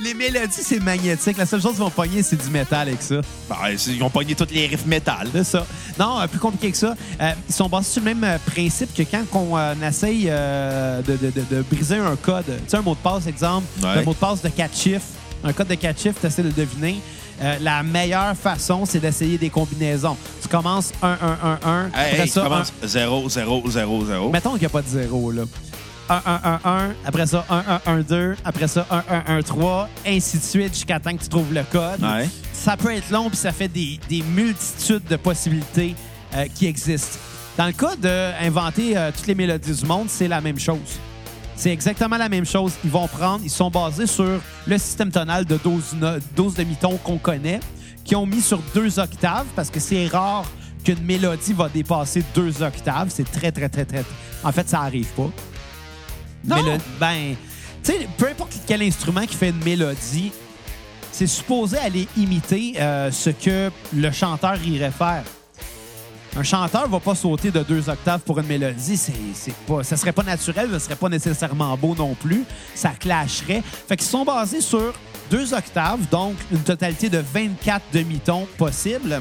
Les 0.00 0.14
mélodies, 0.14 0.48
c'est 0.62 0.80
magnétique. 0.82 1.36
La 1.36 1.46
seule 1.46 1.60
chose 1.60 1.72
qu'ils 1.72 1.80
vont 1.80 1.90
pogner, 1.90 2.22
c'est 2.22 2.36
du 2.42 2.50
métal 2.50 2.88
avec 2.88 3.02
ça. 3.02 3.16
Ben, 3.48 3.56
ils 3.86 4.02
ont 4.02 4.10
pogné 4.10 4.34
tous 4.34 4.46
les 4.52 4.66
riffs 4.66 4.86
métal. 4.86 5.28
C'est 5.32 5.44
ça. 5.44 5.66
Non, 5.98 6.20
euh, 6.20 6.26
plus 6.26 6.38
compliqué 6.38 6.70
que 6.70 6.76
ça. 6.76 6.94
Euh, 7.20 7.32
ils 7.48 7.54
sont 7.54 7.68
basés 7.68 7.88
sur 7.90 8.00
le 8.02 8.06
même 8.14 8.24
euh, 8.24 8.38
principe 8.46 8.94
que 8.94 9.02
quand 9.02 9.24
on 9.34 9.82
essaye 9.86 10.24
de, 10.24 11.02
de- 11.02 11.30
de- 11.30 11.56
de 11.56 11.62
briser 11.62 11.96
un 11.98 12.16
code. 12.16 12.44
Tu 12.46 12.52
sais, 12.68 12.76
un 12.76 12.82
mot 12.82 12.94
de 12.94 12.98
passe, 12.98 13.26
exemple, 13.26 13.66
Ouais. 13.82 13.88
un 13.98 14.02
mot 14.02 14.12
de 14.12 14.18
passe 14.18 14.42
de 14.42 14.48
4 14.48 14.76
chiffres. 14.76 15.04
Un 15.42 15.52
code 15.52 15.68
de 15.68 15.74
4 15.74 16.00
chiffres, 16.00 16.18
tu 16.20 16.26
essaies 16.26 16.42
de 16.42 16.48
le 16.48 16.54
deviner. 16.54 16.96
Euh, 17.42 17.56
la 17.60 17.82
meilleure 17.82 18.36
façon, 18.36 18.84
c'est 18.86 19.00
d'essayer 19.00 19.36
des 19.38 19.50
combinaisons. 19.50 20.16
Tu 20.40 20.48
commences 20.48 20.92
1, 21.02 21.08
1, 21.08 21.38
1, 21.64 21.68
1. 21.68 21.84
Hey, 21.86 21.90
après 21.92 22.20
hey, 22.22 22.28
ça, 22.28 22.40
tu 22.42 22.48
commences 22.48 22.72
0, 22.84 23.28
0, 23.28 23.70
0, 23.70 24.04
0. 24.06 24.28
un- 24.28 24.32
Mettons 24.32 24.50
qu'il 24.52 24.60
n'y 24.60 24.66
a 24.66 24.70
pas 24.70 24.82
de 24.82 24.88
zéro, 24.88 25.30
là. 25.32 25.42
1, 26.08 26.14
1, 26.26 26.40
1, 26.44 26.60
1, 26.64 26.94
après 27.06 27.26
ça 27.26 27.44
1, 27.48 27.64
1, 27.86 27.92
1, 27.98 28.00
2, 28.02 28.36
après 28.44 28.68
ça 28.68 28.86
1, 28.90 29.04
1, 29.32 29.36
1, 29.38 29.42
3, 29.42 29.88
ainsi 30.06 30.38
de 30.38 30.42
suite 30.42 30.74
jusqu'à 30.74 31.00
temps 31.00 31.16
que 31.16 31.22
tu 31.22 31.28
trouves 31.28 31.52
le 31.52 31.62
code. 31.64 32.02
Ouais. 32.02 32.28
Ça 32.52 32.76
peut 32.76 32.92
être 32.94 33.10
long, 33.10 33.28
puis 33.28 33.36
ça 33.38 33.52
fait 33.52 33.68
des, 33.68 33.98
des 34.08 34.22
multitudes 34.22 35.04
de 35.08 35.16
possibilités 35.16 35.94
euh, 36.34 36.46
qui 36.54 36.66
existent. 36.66 37.18
Dans 37.56 37.66
le 37.66 37.72
cas 37.72 37.94
d'inventer 37.96 38.96
euh, 38.96 39.10
toutes 39.16 39.26
les 39.26 39.34
mélodies 39.34 39.72
du 39.74 39.86
monde, 39.86 40.06
c'est 40.08 40.28
la 40.28 40.40
même 40.40 40.58
chose. 40.58 40.78
C'est 41.56 41.70
exactement 41.70 42.16
la 42.16 42.28
même 42.28 42.44
chose. 42.44 42.72
Ils 42.84 42.90
vont 42.90 43.06
prendre, 43.06 43.40
ils 43.44 43.50
sont 43.50 43.70
basés 43.70 44.06
sur 44.08 44.40
le 44.66 44.78
système 44.78 45.10
tonal 45.10 45.44
de 45.44 45.56
12, 45.56 45.94
no- 46.00 46.18
12 46.34 46.54
demi-tons 46.54 46.98
qu'on 47.04 47.16
connaît, 47.18 47.60
qui 48.04 48.16
ont 48.16 48.26
mis 48.26 48.40
sur 48.42 48.58
deux 48.74 48.98
octaves, 48.98 49.46
parce 49.54 49.70
que 49.70 49.78
c'est 49.80 50.06
rare 50.08 50.44
qu'une 50.82 51.02
mélodie 51.04 51.52
va 51.52 51.68
dépasser 51.68 52.22
deux 52.34 52.62
octaves. 52.62 53.08
C'est 53.14 53.30
très, 53.30 53.52
très, 53.52 53.68
très, 53.68 53.84
très... 53.84 54.04
En 54.42 54.50
fait, 54.52 54.68
ça 54.68 54.80
arrive 54.80 55.06
pas. 55.16 55.30
Non. 56.46 56.56
Mélo- 56.56 56.78
Ben, 57.00 57.34
tu 57.82 57.92
sais, 57.92 58.08
peu 58.18 58.28
importe 58.28 58.52
quel 58.66 58.82
instrument 58.82 59.26
qui 59.26 59.36
fait 59.36 59.50
une 59.50 59.62
mélodie, 59.64 60.32
c'est 61.12 61.26
supposé 61.26 61.78
aller 61.78 62.08
imiter 62.16 62.74
euh, 62.78 63.10
ce 63.12 63.30
que 63.30 63.70
le 63.94 64.10
chanteur 64.10 64.56
irait 64.64 64.90
faire. 64.90 65.22
Un 66.36 66.42
chanteur 66.42 66.88
va 66.88 66.98
pas 66.98 67.14
sauter 67.14 67.52
de 67.52 67.62
deux 67.62 67.88
octaves 67.88 68.18
pour 68.20 68.40
une 68.40 68.46
mélodie, 68.48 68.96
c'est, 68.96 69.12
c'est 69.34 69.54
pas, 69.54 69.84
ça 69.84 69.96
serait 69.96 70.10
pas 70.12 70.24
naturel, 70.24 70.68
ça 70.72 70.80
serait 70.80 70.96
pas 70.96 71.08
nécessairement 71.08 71.76
beau 71.76 71.94
non 71.96 72.14
plus, 72.14 72.44
ça 72.74 72.90
clasherait. 72.90 73.62
Fait 73.88 73.96
qu'ils 73.96 74.08
sont 74.08 74.24
basés 74.24 74.60
sur 74.60 74.92
deux 75.30 75.54
octaves, 75.54 76.00
donc 76.10 76.34
une 76.50 76.58
totalité 76.64 77.08
de 77.08 77.18
24 77.32 77.82
demi-tons 77.92 78.48
possibles, 78.58 79.20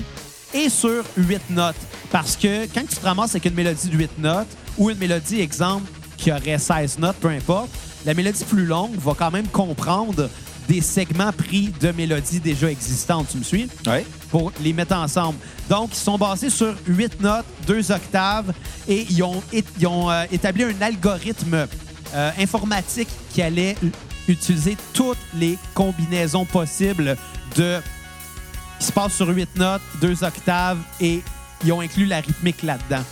et 0.55 0.69
sur 0.69 1.03
8 1.15 1.51
notes. 1.51 1.75
Parce 2.11 2.35
que 2.35 2.65
quand 2.73 2.81
tu 2.89 2.95
te 2.95 3.05
ramasses 3.05 3.31
avec 3.31 3.45
une 3.45 3.53
mélodie 3.53 3.89
de 3.89 3.97
8 3.97 4.17
notes, 4.17 4.47
ou 4.79 4.89
une 4.89 4.97
mélodie, 4.97 5.39
exemple, 5.39 5.87
qui 6.17 6.31
aurait 6.31 6.57
16 6.57 6.99
notes, 6.99 7.17
peu 7.17 7.29
importe, 7.29 7.69
la 8.05 8.13
mélodie 8.13 8.43
plus 8.43 8.65
longue 8.65 8.95
va 8.97 9.13
quand 9.17 9.31
même 9.31 9.47
comprendre 9.47 10.29
des 10.67 10.81
segments 10.81 11.31
pris 11.31 11.73
de 11.79 11.91
mélodies 11.91 12.39
déjà 12.39 12.71
existantes. 12.71 13.27
Tu 13.31 13.37
me 13.37 13.43
suis? 13.43 13.69
Ouais. 13.85 14.05
pour 14.29 14.51
les 14.61 14.73
mettre 14.73 14.95
ensemble. 14.95 15.37
Donc, 15.69 15.89
ils 15.93 15.97
sont 15.97 16.17
basés 16.17 16.49
sur 16.49 16.75
huit 16.87 17.21
notes, 17.21 17.45
deux 17.67 17.91
octaves, 17.91 18.51
et 18.87 19.05
ils 19.09 19.21
ont, 19.23 19.43
ils 19.51 19.87
ont, 19.87 20.09
euh, 20.09 20.25
établi 20.31 20.63
un 20.63 20.81
algorithme 20.81 21.67
euh, 22.15 22.31
informatique 22.39 23.09
qui 23.31 23.41
allait 23.41 23.75
utiliser 24.27 24.77
toutes 24.93 25.17
les 25.35 25.57
combinaisons 25.73 26.45
possibles 26.45 27.15
de 27.55 27.79
qui 28.79 28.87
se 28.87 28.91
passe 28.91 29.13
sur 29.13 29.29
huit 29.29 29.55
notes, 29.55 29.81
deux 30.01 30.23
octaves, 30.23 30.79
et 30.99 31.21
ils 31.63 31.71
ont 31.71 31.81
inclus 31.81 32.05
la 32.05 32.19
rythmique 32.19 32.63
là-dedans. 32.63 33.03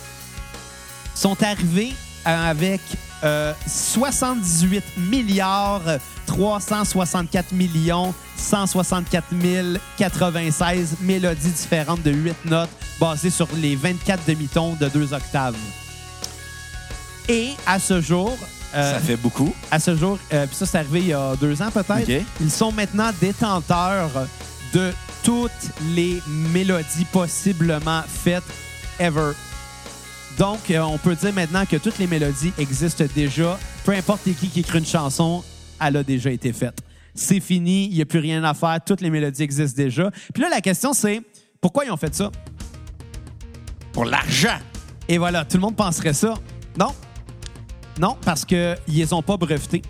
Ils 1.14 1.18
sont 1.18 1.42
arrivés 1.42 1.92
avec 2.24 2.80
euh, 3.24 3.52
78 3.66 4.82
milliards 4.96 5.82
364 6.26 7.52
millions 7.52 8.14
164 8.36 9.26
096 9.98 10.96
mélodies 11.00 11.50
différentes 11.50 12.02
de 12.02 12.10
8 12.10 12.44
notes 12.46 12.70
basées 13.00 13.30
sur 13.30 13.48
les 13.56 13.76
24 13.76 14.20
demi-tons 14.26 14.74
de 14.80 14.88
2 14.88 15.12
octaves. 15.12 15.56
Et 17.28 17.50
à 17.66 17.78
ce 17.78 18.00
jour, 18.00 18.36
euh, 18.74 18.94
Ça 18.94 19.00
fait 19.00 19.16
beaucoup. 19.16 19.54
à 19.70 19.78
ce 19.78 19.96
jour, 19.96 20.18
euh, 20.32 20.46
puis 20.46 20.56
ça 20.56 20.66
c'est 20.66 20.78
arrivé 20.78 21.00
il 21.00 21.06
y 21.08 21.12
a 21.12 21.36
deux 21.36 21.60
ans 21.62 21.70
peut-être, 21.70 22.24
ils 22.40 22.50
sont 22.50 22.72
maintenant 22.72 23.10
détenteurs 23.20 24.10
de 24.72 24.92
toutes 25.22 25.50
les 25.94 26.20
mélodies 26.52 27.04
possiblement 27.12 28.02
faites 28.08 28.42
ever. 28.98 29.32
Donc, 30.38 30.70
euh, 30.70 30.80
on 30.80 30.98
peut 30.98 31.14
dire 31.14 31.32
maintenant 31.32 31.64
que 31.66 31.76
toutes 31.76 31.98
les 31.98 32.06
mélodies 32.06 32.52
existent 32.58 33.04
déjà. 33.14 33.58
Peu 33.84 33.92
importe 33.92 34.24
qui 34.24 34.34
qui 34.34 34.60
écrit 34.60 34.78
une 34.78 34.86
chanson, 34.86 35.44
elle 35.80 35.96
a 35.96 36.02
déjà 36.02 36.30
été 36.30 36.52
faite. 36.52 36.78
C'est 37.14 37.40
fini, 37.40 37.86
il 37.88 37.94
n'y 37.94 38.02
a 38.02 38.06
plus 38.06 38.18
rien 38.18 38.42
à 38.44 38.54
faire, 38.54 38.78
toutes 38.84 39.02
les 39.02 39.10
mélodies 39.10 39.42
existent 39.42 39.76
déjà. 39.76 40.10
Puis 40.32 40.42
là, 40.42 40.48
la 40.48 40.60
question 40.60 40.92
c'est, 40.94 41.20
pourquoi 41.60 41.84
ils 41.84 41.90
ont 41.90 41.96
fait 41.96 42.14
ça? 42.14 42.30
Pour 43.92 44.06
l'argent. 44.06 44.58
Et 45.08 45.18
voilà, 45.18 45.44
tout 45.44 45.58
le 45.58 45.62
monde 45.62 45.76
penserait 45.76 46.14
ça. 46.14 46.34
Non. 46.78 46.94
Non, 48.00 48.16
parce 48.24 48.44
qu'ils 48.46 48.76
les 48.88 49.12
ont 49.12 49.22
pas 49.22 49.36
brevetés. 49.36 49.82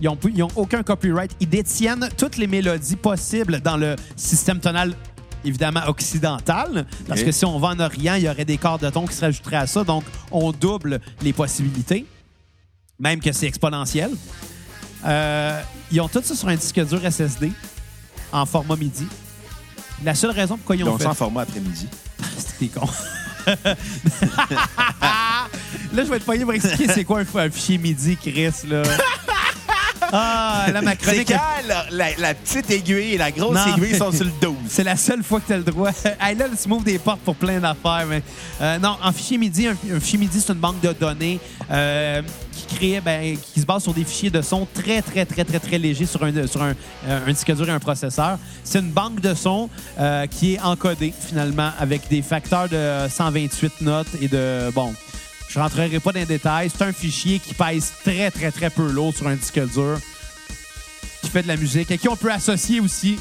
Ils 0.00 0.10
n'ont 0.36 0.48
aucun 0.56 0.82
copyright. 0.82 1.34
Ils 1.40 1.48
détiennent 1.48 2.08
toutes 2.18 2.36
les 2.36 2.46
mélodies 2.46 2.96
possibles 2.96 3.60
dans 3.60 3.76
le 3.76 3.96
système 4.16 4.60
tonal, 4.60 4.94
évidemment, 5.44 5.82
occidental. 5.86 6.86
Parce 7.08 7.22
que 7.22 7.32
si 7.32 7.44
on 7.44 7.58
va 7.58 7.68
en 7.68 7.80
Orient, 7.80 8.14
il 8.14 8.24
y 8.24 8.28
aurait 8.28 8.44
des 8.44 8.58
corps 8.58 8.78
de 8.78 8.90
ton 8.90 9.06
qui 9.06 9.14
se 9.14 9.20
rajouteraient 9.20 9.56
à 9.56 9.66
ça. 9.66 9.84
Donc, 9.84 10.04
on 10.30 10.52
double 10.52 11.00
les 11.22 11.32
possibilités, 11.32 12.06
même 12.98 13.20
que 13.20 13.32
c'est 13.32 13.46
exponentiel. 13.46 14.10
Euh, 15.04 15.60
ils 15.90 16.00
ont 16.00 16.08
tout 16.08 16.22
ça 16.22 16.34
sur 16.34 16.48
un 16.48 16.56
disque 16.56 16.84
dur 16.86 17.00
SSD 17.10 17.52
en 18.32 18.46
format 18.46 18.76
MIDI. 18.76 19.06
La 20.02 20.14
seule 20.14 20.30
raison 20.30 20.56
pourquoi 20.56 20.76
ils 20.76 20.82
ont 20.82 20.86
Donc, 20.86 20.98
fait 20.98 21.04
ça 21.04 21.10
en 21.10 21.14
format 21.14 21.42
après-midi. 21.42 21.88
c'était 22.38 22.68
con. 22.68 22.88
là, 23.46 23.76
je 25.92 26.02
vais 26.02 26.18
te 26.18 26.24
payer 26.24 26.44
pour 26.44 26.54
expliquer 26.54 26.88
c'est 26.88 27.04
quoi 27.04 27.20
un, 27.20 27.38
un 27.38 27.50
fichier 27.50 27.78
MIDI, 27.78 28.16
Chris. 28.16 28.66
Là. 28.66 28.82
Ah, 30.16 30.66
là, 30.72 30.80
ma 30.82 30.92
C'est 30.92 30.96
chronique... 30.98 31.28
quand 31.28 31.40
la, 31.68 31.84
la- 31.90 32.16
la 32.18 32.34
petite 32.34 32.70
aiguille 32.70 33.14
et 33.14 33.18
la 33.18 33.30
grosse 33.32 33.54
Non, 33.56 33.76
aiguille 33.76 33.96
sont 33.96 34.12
sur 34.12 34.24
le 34.24 34.30
12. 34.40 34.54
C'est 34.68 34.84
la 34.84 34.96
seule 34.96 35.22
fois 35.22 35.40
que 35.40 35.46
tu 35.48 35.52
as 35.52 35.56
le 35.58 35.64
droit. 35.64 35.90
hey, 36.20 36.36
là, 36.36 36.46
tu 36.60 36.68
m'ouvres 36.68 36.84
des 36.84 36.98
portes 36.98 37.20
pour 37.20 37.34
plein 37.34 37.58
d'affaires. 37.58 38.06
Mais, 38.08 38.22
euh, 38.60 38.78
non, 38.78 38.96
en 39.02 39.12
fichier 39.12 39.38
MIDI, 39.38 39.68
un, 39.68 39.76
un 39.94 40.00
fichier 40.00 40.18
MIDI, 40.18 40.40
c'est 40.40 40.52
une 40.52 40.58
banque 40.60 40.80
de 40.80 40.92
données 40.92 41.40
euh, 41.70 42.22
qui 42.52 42.76
crée, 42.76 43.00
ben, 43.04 43.36
qui 43.52 43.60
se 43.60 43.66
base 43.66 43.82
sur 43.82 43.92
des 43.92 44.04
fichiers 44.04 44.30
de 44.30 44.40
son 44.42 44.66
très, 44.72 45.02
très, 45.02 45.24
très, 45.26 45.44
très, 45.44 45.58
très 45.58 45.78
légers 45.78 46.06
sur 46.06 46.22
un, 46.22 46.46
sur 46.46 46.62
un, 46.62 46.74
euh, 47.08 47.26
un 47.26 47.32
disque 47.32 47.52
dur 47.54 47.68
et 47.68 47.72
un 47.72 47.80
processeur. 47.80 48.38
C'est 48.62 48.78
une 48.78 48.90
banque 48.92 49.20
de 49.20 49.34
son 49.34 49.68
euh, 49.98 50.26
qui 50.26 50.54
est 50.54 50.60
encodée, 50.60 51.12
finalement, 51.18 51.70
avec 51.80 52.08
des 52.08 52.22
facteurs 52.22 52.68
de 52.68 53.08
128 53.10 53.80
notes 53.80 54.06
et 54.20 54.28
de. 54.28 54.70
Bon. 54.72 54.92
Je 55.54 55.60
rentrerai 55.60 56.00
pas 56.00 56.10
dans 56.10 56.18
les 56.18 56.26
détails. 56.26 56.68
C'est 56.76 56.82
un 56.84 56.92
fichier 56.92 57.38
qui 57.38 57.54
pèse 57.54 57.92
très, 58.02 58.28
très, 58.32 58.50
très 58.50 58.70
peu 58.70 58.90
lourd 58.90 59.14
sur 59.14 59.28
un 59.28 59.36
disque 59.36 59.60
dur, 59.72 59.98
qui 61.22 61.30
fait 61.30 61.42
de 61.42 61.48
la 61.48 61.56
musique 61.56 61.90
et 61.92 61.98
qui 61.98 62.08
on 62.08 62.16
peut 62.16 62.32
associer 62.32 62.80
aussi 62.80 63.18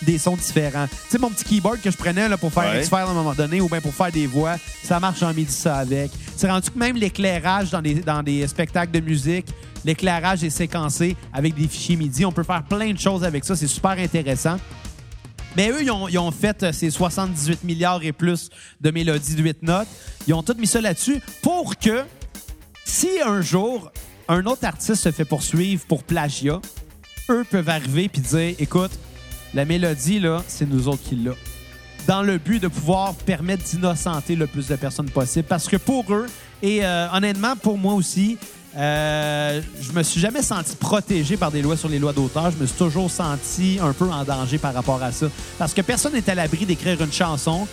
des 0.00 0.16
sons 0.16 0.36
différents. 0.36 0.86
Tu 0.86 0.94
sais, 1.10 1.18
mon 1.18 1.28
petit 1.28 1.44
keyboard 1.44 1.80
que 1.82 1.90
je 1.90 1.96
prenais 1.96 2.26
là, 2.28 2.38
pour 2.38 2.52
faire 2.52 2.64
Ouais. 2.72 2.80
X-Files 2.80 2.98
à 2.98 3.08
un 3.08 3.12
moment 3.12 3.34
donné 3.34 3.60
ou 3.60 3.68
bien 3.68 3.80
pour 3.82 3.94
faire 3.94 4.10
des 4.12 4.26
voix, 4.26 4.56
ça 4.82 4.98
marche 4.98 5.22
en 5.22 5.34
midi 5.34 5.52
ça 5.52 5.76
avec. 5.76 6.10
C'est 6.36 6.48
rendu 6.50 6.70
que 6.70 6.78
même 6.78 6.96
l'éclairage 6.96 7.70
dans 7.70 7.82
des, 7.82 7.96
dans 7.96 8.22
des 8.22 8.46
spectacles 8.46 8.92
de 8.92 9.00
musique, 9.00 9.46
l'éclairage 9.84 10.44
est 10.44 10.50
séquencé 10.50 11.16
avec 11.34 11.54
des 11.54 11.68
fichiers 11.68 11.96
MIDI. 11.96 12.24
On 12.24 12.32
peut 12.32 12.44
faire 12.44 12.62
plein 12.62 12.92
de 12.92 12.98
choses 12.98 13.24
avec 13.24 13.44
ça. 13.44 13.56
C'est 13.56 13.66
super 13.66 13.90
intéressant. 13.98 14.56
Mais 15.58 15.70
eux, 15.70 15.82
ils 15.82 15.90
ont, 15.90 16.06
ils 16.06 16.20
ont 16.20 16.30
fait 16.30 16.62
euh, 16.62 16.70
ces 16.70 16.88
78 16.88 17.64
milliards 17.64 18.04
et 18.04 18.12
plus 18.12 18.48
de 18.80 18.92
mélodies 18.92 19.34
de 19.34 19.42
8 19.42 19.64
notes. 19.64 19.88
Ils 20.28 20.34
ont 20.34 20.44
tout 20.44 20.54
mis 20.56 20.68
ça 20.68 20.80
là-dessus 20.80 21.20
pour 21.42 21.76
que 21.76 22.04
si 22.84 23.08
un 23.26 23.40
jour 23.40 23.90
un 24.28 24.46
autre 24.46 24.64
artiste 24.64 24.94
se 24.94 25.10
fait 25.10 25.24
poursuivre 25.24 25.84
pour 25.88 26.04
plagiat, 26.04 26.60
eux 27.28 27.44
peuvent 27.50 27.68
arriver 27.68 28.08
puis 28.08 28.22
dire 28.22 28.54
écoute, 28.60 28.92
la 29.52 29.64
mélodie 29.64 30.20
là, 30.20 30.44
c'est 30.46 30.64
nous 30.64 30.86
autres 30.86 31.02
qui 31.02 31.16
l'a. 31.16 31.32
Dans 32.06 32.22
le 32.22 32.38
but 32.38 32.62
de 32.62 32.68
pouvoir 32.68 33.14
permettre 33.16 33.64
d'innocenter 33.64 34.36
le 34.36 34.46
plus 34.46 34.68
de 34.68 34.76
personnes 34.76 35.10
possible 35.10 35.48
parce 35.48 35.66
que 35.66 35.76
pour 35.76 36.04
eux 36.14 36.26
et 36.62 36.84
euh, 36.84 37.08
honnêtement 37.12 37.56
pour 37.56 37.78
moi 37.78 37.94
aussi 37.94 38.38
euh, 38.76 39.60
je 39.80 39.92
me 39.92 40.02
suis 40.02 40.20
jamais 40.20 40.42
senti 40.42 40.76
protégé 40.76 41.36
par 41.36 41.50
des 41.50 41.62
lois 41.62 41.76
sur 41.76 41.88
les 41.88 41.98
lois 41.98 42.12
d'auteur. 42.12 42.50
Je 42.50 42.56
me 42.56 42.66
suis 42.66 42.76
toujours 42.76 43.10
senti 43.10 43.78
un 43.82 43.92
peu 43.92 44.10
en 44.10 44.24
danger 44.24 44.58
par 44.58 44.74
rapport 44.74 45.02
à 45.02 45.12
ça. 45.12 45.26
Parce 45.58 45.74
que 45.74 45.80
personne 45.80 46.12
n'est 46.12 46.28
à 46.28 46.34
l'abri 46.34 46.66
d'écrire 46.66 47.00
une 47.00 47.12
chanson 47.12 47.66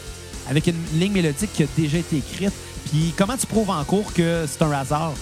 avec 0.49 0.67
une 0.67 0.75
ligne 0.93 1.11
mélodique 1.11 1.51
qui 1.53 1.63
a 1.63 1.67
déjà 1.77 1.97
été 1.97 2.17
écrite. 2.17 2.53
Puis 2.89 3.13
comment 3.17 3.35
tu 3.37 3.47
prouves 3.47 3.69
en 3.69 3.83
cours 3.83 4.13
que 4.13 4.45
c'est 4.47 4.61
un 4.61 4.71
hasard? 4.71 5.13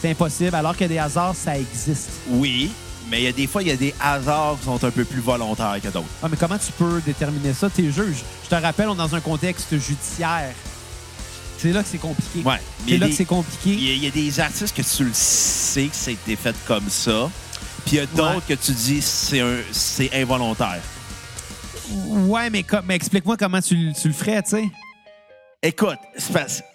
C'est 0.00 0.10
impossible, 0.10 0.54
alors 0.54 0.76
que 0.76 0.84
des 0.84 0.98
hasards, 0.98 1.34
ça 1.36 1.58
existe. 1.58 2.08
Oui, 2.28 2.70
mais 3.10 3.20
il 3.20 3.24
y 3.24 3.28
a 3.28 3.32
des 3.32 3.46
fois, 3.46 3.62
il 3.62 3.68
y 3.68 3.72
a 3.72 3.76
des 3.76 3.94
hasards 4.00 4.56
qui 4.58 4.64
sont 4.64 4.82
un 4.82 4.90
peu 4.90 5.04
plus 5.04 5.20
volontaires 5.20 5.76
que 5.82 5.88
d'autres. 5.88 6.06
Ah, 6.22 6.28
mais 6.30 6.36
comment 6.38 6.56
tu 6.56 6.72
peux 6.72 7.02
déterminer 7.04 7.52
ça? 7.52 7.68
T'es 7.68 7.90
juge. 7.90 8.24
Je 8.44 8.48
te 8.48 8.54
rappelle, 8.54 8.88
on 8.88 8.94
est 8.94 8.98
dans 8.98 9.14
un 9.14 9.20
contexte 9.20 9.78
judiciaire. 9.78 10.54
C'est 11.60 11.72
là 11.72 11.82
que 11.82 11.88
c'est 11.88 11.98
compliqué. 11.98 12.40
Ouais. 12.44 12.56
C'est 12.88 12.96
là 12.98 13.06
des- 13.06 13.12
que 13.12 13.16
c'est 13.18 13.24
compliqué. 13.24 13.70
Il 13.70 13.84
y, 13.84 13.90
a, 13.90 13.94
il 13.94 14.04
y 14.04 14.06
a 14.06 14.10
des 14.10 14.40
artistes 14.40 14.74
que 14.76 14.82
tu 14.82 15.04
le 15.04 15.10
sais 15.12 15.86
que 15.86 15.96
ça 15.96 16.10
a 16.10 16.14
été 16.14 16.36
fait 16.36 16.54
comme 16.66 16.88
ça. 16.88 17.30
Puis 17.84 17.96
il 17.96 17.98
y 17.98 18.00
a 18.00 18.06
d'autres 18.06 18.46
que 18.46 18.54
tu 18.54 18.72
dis 18.72 19.00
c'est 19.02 19.40
un 19.40 19.56
c'est 19.72 20.10
involontaire. 20.14 20.80
Ouais, 22.06 22.50
mais, 22.50 22.64
explique-moi 22.94 23.36
comment 23.36 23.60
tu, 23.60 23.74
le- 23.74 23.92
tu 23.92 24.08
le 24.08 24.14
ferais, 24.14 24.42
tu 24.42 24.50
sais. 24.50 24.64
Écoute, 25.62 25.98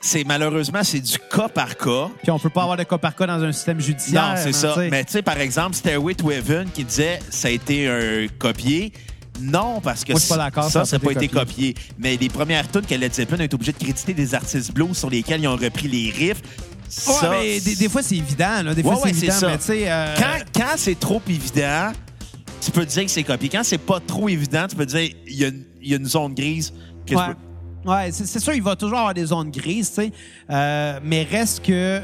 c'est 0.02 0.24
malheureusement 0.26 0.84
c'est 0.84 1.00
du 1.00 1.18
cas 1.18 1.48
par 1.48 1.76
cas. 1.76 2.10
Puis 2.22 2.30
on 2.30 2.38
peut 2.38 2.52
pas 2.52 2.62
avoir 2.62 2.78
de 2.78 2.84
cas 2.84 3.00
par 3.00 3.16
cas 3.16 3.26
dans 3.26 3.42
un 3.44 3.52
système 3.52 3.80
judiciaire. 3.80 4.30
Non, 4.30 4.36
c'est 4.36 4.50
hein, 4.50 4.74
ça. 4.76 4.82
Mais 4.92 5.04
tu 5.06 5.14
sais, 5.14 5.22
par 5.24 5.40
exemple, 5.40 5.76
Stairway 5.76 6.14
to 6.14 6.30
Heaven 6.30 6.70
qui 6.70 6.84
disait 6.84 7.20
ça 7.32 7.48
a 7.48 7.52
été 7.52 7.88
un 7.90 8.28
copié. 8.38 8.94
Non, 9.42 9.82
parce 9.82 10.04
que 10.04 10.12
Moi, 10.14 10.20
je 10.20 10.26
suis 10.26 10.34
pas 10.34 10.38
d'accord, 10.44 10.70
ça, 10.70 10.86
ça 10.86 10.98
n'a 10.98 11.04
pas 11.04 11.12
été 11.12 11.28
copié. 11.28 11.76
Mais 11.98 12.16
les 12.18 12.30
premières 12.30 12.70
tunes 12.72 12.86
que 12.86 12.96
Led 12.96 13.14
Zeppelin 13.14 13.40
a 13.42 13.44
été 13.46 13.56
obligé 13.56 13.72
de 13.74 13.78
créditer 13.78 14.14
des 14.14 14.34
artistes 14.34 14.72
blues 14.74 14.96
sur 14.98 15.10
lesquels 15.10 15.42
ils 15.42 15.48
ont 15.48 15.56
repris 15.58 15.88
les 15.88 16.10
riffs. 16.12 16.42
Ouais, 16.42 16.90
Ça, 16.90 17.30
mais 17.32 17.60
des, 17.60 17.76
des 17.76 17.90
fois, 17.90 18.02
c'est 18.02 18.16
évident. 18.16 18.62
Là. 18.64 18.74
Des 18.74 18.82
fois, 18.84 18.94
Ouais, 18.94 18.98
c'est 19.00 19.04
ouais, 19.06 19.10
évident, 19.12 19.34
ça. 19.34 19.48
mais 19.48 19.58
tu 19.58 19.64
sais... 19.66 19.84
euh, 19.92 20.16
Quand, 20.18 20.62
quand 20.62 20.74
c'est 20.78 21.00
trop 21.00 21.22
évident, 21.28 21.92
tu 22.62 22.72
peux 22.72 22.86
dire 22.86 23.04
que 23.06 23.12
c'est 23.12 23.24
copié. 23.24 23.50
Quand 23.50 23.64
c'est 23.64 23.78
pas 23.78 24.00
trop 24.00 24.30
évident, 24.30 24.66
tu 24.70 24.76
peux 24.76 24.86
dire 24.86 25.10
il 25.28 25.36
y, 25.36 25.46
a 25.46 25.50
y 25.82 25.94
a 25.94 25.98
une 25.98 26.06
zone 26.06 26.34
grise 26.34 26.72
que 27.06 27.16
Ouais, 27.16 27.24
peux- 27.84 27.92
ouais 27.92 28.12
c'est 28.12 28.26
c'est 28.26 28.40
sûr, 28.40 28.54
il 28.54 28.64
va 28.64 28.76
toujours 28.76 28.98
avoir 29.00 29.14
des 29.14 29.26
zones 29.26 29.52
grises, 29.52 29.90
tu 29.90 29.96
sais. 29.96 30.12
Euh, 30.50 31.00
mais 31.04 31.24
reste 31.24 31.64
que... 31.66 32.02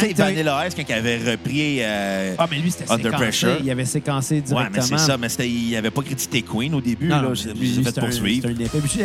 Quand 0.00 0.24
Vanilla 0.24 0.66
Ice, 0.66 0.74
il 0.88 0.92
avait 0.92 1.30
repris. 1.32 1.78
euh, 1.80 2.34
Ah, 2.38 2.46
mais 2.50 2.58
lui, 2.58 2.70
c'était 2.70 2.90
Under 2.90 3.04
séquencé. 3.12 3.22
Pressure. 3.24 3.56
Il 3.62 3.70
avait 3.70 3.84
séquencé 3.84 4.34
ouais, 4.36 4.40
directement. 4.42 4.70
mais 4.90 4.98
c'est 4.98 5.06
ça, 5.06 5.16
mais 5.16 5.28
c'était- 5.28 5.48
il 5.48 5.76
avait 5.76 5.90
pas 5.90 6.02
crédité 6.02 6.42
Queen 6.42 6.74
au 6.74 6.80
début. 6.80 7.08
Non, 7.08 7.22
là, 7.22 7.28
lui, 7.28 7.34
il 7.34 7.74
s'est 7.76 7.82
fait 7.82 7.90
c'est 7.94 7.98
un- 7.98 8.02
poursuivre. 8.02 8.48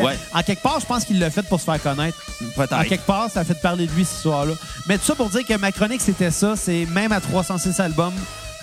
Ouais. 0.03 0.15
En 0.33 0.41
quelque 0.43 0.61
part, 0.61 0.79
je 0.79 0.85
pense 0.85 1.05
qu'il 1.05 1.19
l'a 1.19 1.29
fait 1.29 1.43
pour 1.47 1.59
se 1.59 1.65
faire 1.65 1.81
connaître. 1.81 2.17
En 2.57 2.83
quelque 2.83 3.05
part, 3.05 3.29
ça 3.31 3.41
a 3.41 3.43
fait 3.43 3.59
parler 3.61 3.87
de 3.87 3.91
lui 3.93 4.05
ce 4.05 4.21
soir-là. 4.21 4.53
Mais 4.87 4.97
tout 4.97 5.05
ça 5.05 5.15
pour 5.15 5.29
dire 5.29 5.45
que 5.45 5.57
ma 5.57 5.71
chronique, 5.71 6.01
c'était 6.01 6.31
ça. 6.31 6.55
C'est 6.55 6.85
même 6.87 7.11
à 7.11 7.21
306 7.21 7.79
albums, 7.79 8.13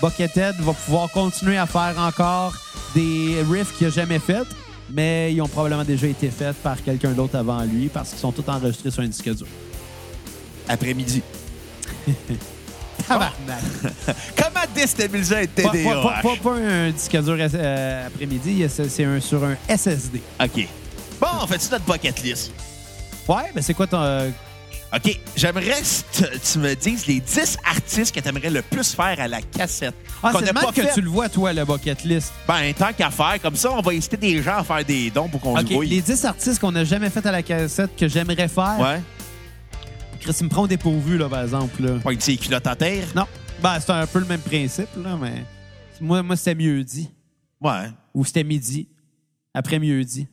Buckethead 0.01 0.55
va 0.59 0.73
pouvoir 0.73 1.09
continuer 1.11 1.57
à 1.57 1.65
faire 1.65 1.95
encore 1.97 2.53
des 2.93 3.37
riffs 3.49 3.75
qu'il 3.77 3.87
n'a 3.87 3.93
jamais 3.93 4.19
fait, 4.19 4.43
mais 4.91 5.33
ils 5.33 5.41
ont 5.41 5.47
probablement 5.47 5.83
déjà 5.83 6.07
été 6.07 6.29
faits 6.29 6.55
par 6.57 6.81
quelqu'un 6.83 7.11
d'autre 7.11 7.35
avant 7.35 7.63
lui 7.63 7.87
parce 7.87 8.09
qu'ils 8.11 8.19
sont 8.19 8.31
tous 8.31 8.47
enregistrés 8.49 8.91
sur 8.91 9.01
un 9.03 9.07
disque 9.07 9.33
dur. 9.35 9.47
Après-midi. 10.69 11.21
Tabarnak! 13.07 13.61
Comment 14.35 14.65
déstabiliser 14.75 15.35
un 15.35 15.45
Pas, 15.45 15.69
TDA? 15.69 15.83
pas- 15.93 16.01
pas- 16.01 16.21
pas- 16.21 16.35
pas 16.43 16.55
un 16.55 16.89
disque 16.91 17.11
dur 17.21 17.37
euh, 17.39 18.07
après-midi, 18.07 18.65
c'est 18.69 19.05
un, 19.05 19.19
sur 19.19 19.43
un 19.43 19.55
SSD. 19.69 20.21
OK. 20.43 20.67
Bon, 21.21 21.27
on 21.41 21.47
fait-tu 21.47 21.67
notre 21.71 21.85
bucket 21.85 22.21
list? 22.23 22.51
Ouais, 23.27 23.51
mais 23.55 23.61
c'est 23.61 23.73
quoi 23.73 23.87
ton. 23.87 24.01
euh, 24.01 24.29
OK. 24.93 25.19
J'aimerais 25.35 25.65
que 25.65 26.37
tu- 26.53 26.59
me 26.59 26.73
dises 26.73 27.05
les 27.07 27.19
10 27.19 27.57
artistes 27.69 28.13
que 28.15 28.19
tu 28.19 28.27
aimerais 28.29 28.49
le 28.49 28.61
plus 28.61 28.93
faire 28.95 29.19
à 29.19 29.27
la 29.27 29.41
cassette. 29.41 29.95
Ah, 30.23 30.31
c'est 30.33 30.45
le 30.45 30.53
même 30.53 30.71
que 30.73 30.81
fait. 30.81 30.93
tu 30.93 31.01
le 31.01 31.09
vois, 31.09 31.29
toi, 31.29 31.53
le 31.53 31.65
bucket 31.65 32.03
list. 32.03 32.31
Ben, 32.47 32.73
tant 32.73 32.91
qu'à 32.93 33.11
faire, 33.11 33.35
comme 33.41 33.55
ça, 33.55 33.71
on 33.71 33.81
va 33.81 33.91
inciter 33.91 34.17
des 34.17 34.41
gens 34.41 34.57
à 34.57 34.63
faire 34.63 34.83
des 34.83 35.11
dons 35.11 35.27
pour 35.27 35.39
qu'on 35.41 35.53
OK, 35.57 35.67
se 35.67 35.73
grouille. 35.73 35.87
les 35.89 36.01
10 36.01 36.25
artistes 36.25 36.59
qu'on 36.59 36.71
n'a 36.71 36.83
jamais 36.83 37.09
fait 37.09 37.25
à 37.25 37.31
la 37.31 37.43
cassette 37.43 37.95
que 37.95 38.07
j'aimerais 38.07 38.47
faire. 38.47 38.77
Ouais. 38.79 39.01
Chris, 40.19 40.35
il 40.39 40.45
me 40.45 40.49
prend 40.49 40.63
au 40.63 40.67
dépourvu, 40.67 41.17
là, 41.17 41.29
par 41.29 41.43
exemple. 41.43 41.83
Là. 41.83 41.99
Pointe 41.99 42.21
ses 42.21 42.37
culottes 42.37 42.67
à 42.67 42.75
terre? 42.75 43.05
Non. 43.15 43.25
Ben, 43.61 43.79
c'est 43.79 43.91
un 43.91 44.05
peu 44.07 44.19
le 44.19 44.25
même 44.25 44.41
principe, 44.41 44.89
là, 45.03 45.17
mais. 45.19 45.43
Moi, 45.99 46.21
moi 46.21 46.35
c'était 46.35 46.55
mieux 46.55 46.83
dit. 46.83 47.09
Ouais. 47.61 47.89
Ou 48.13 48.23
c'était 48.25 48.43
midi. 48.43 48.87
Après 49.53 49.79
mieux 49.79 50.03
dit. 50.03 50.27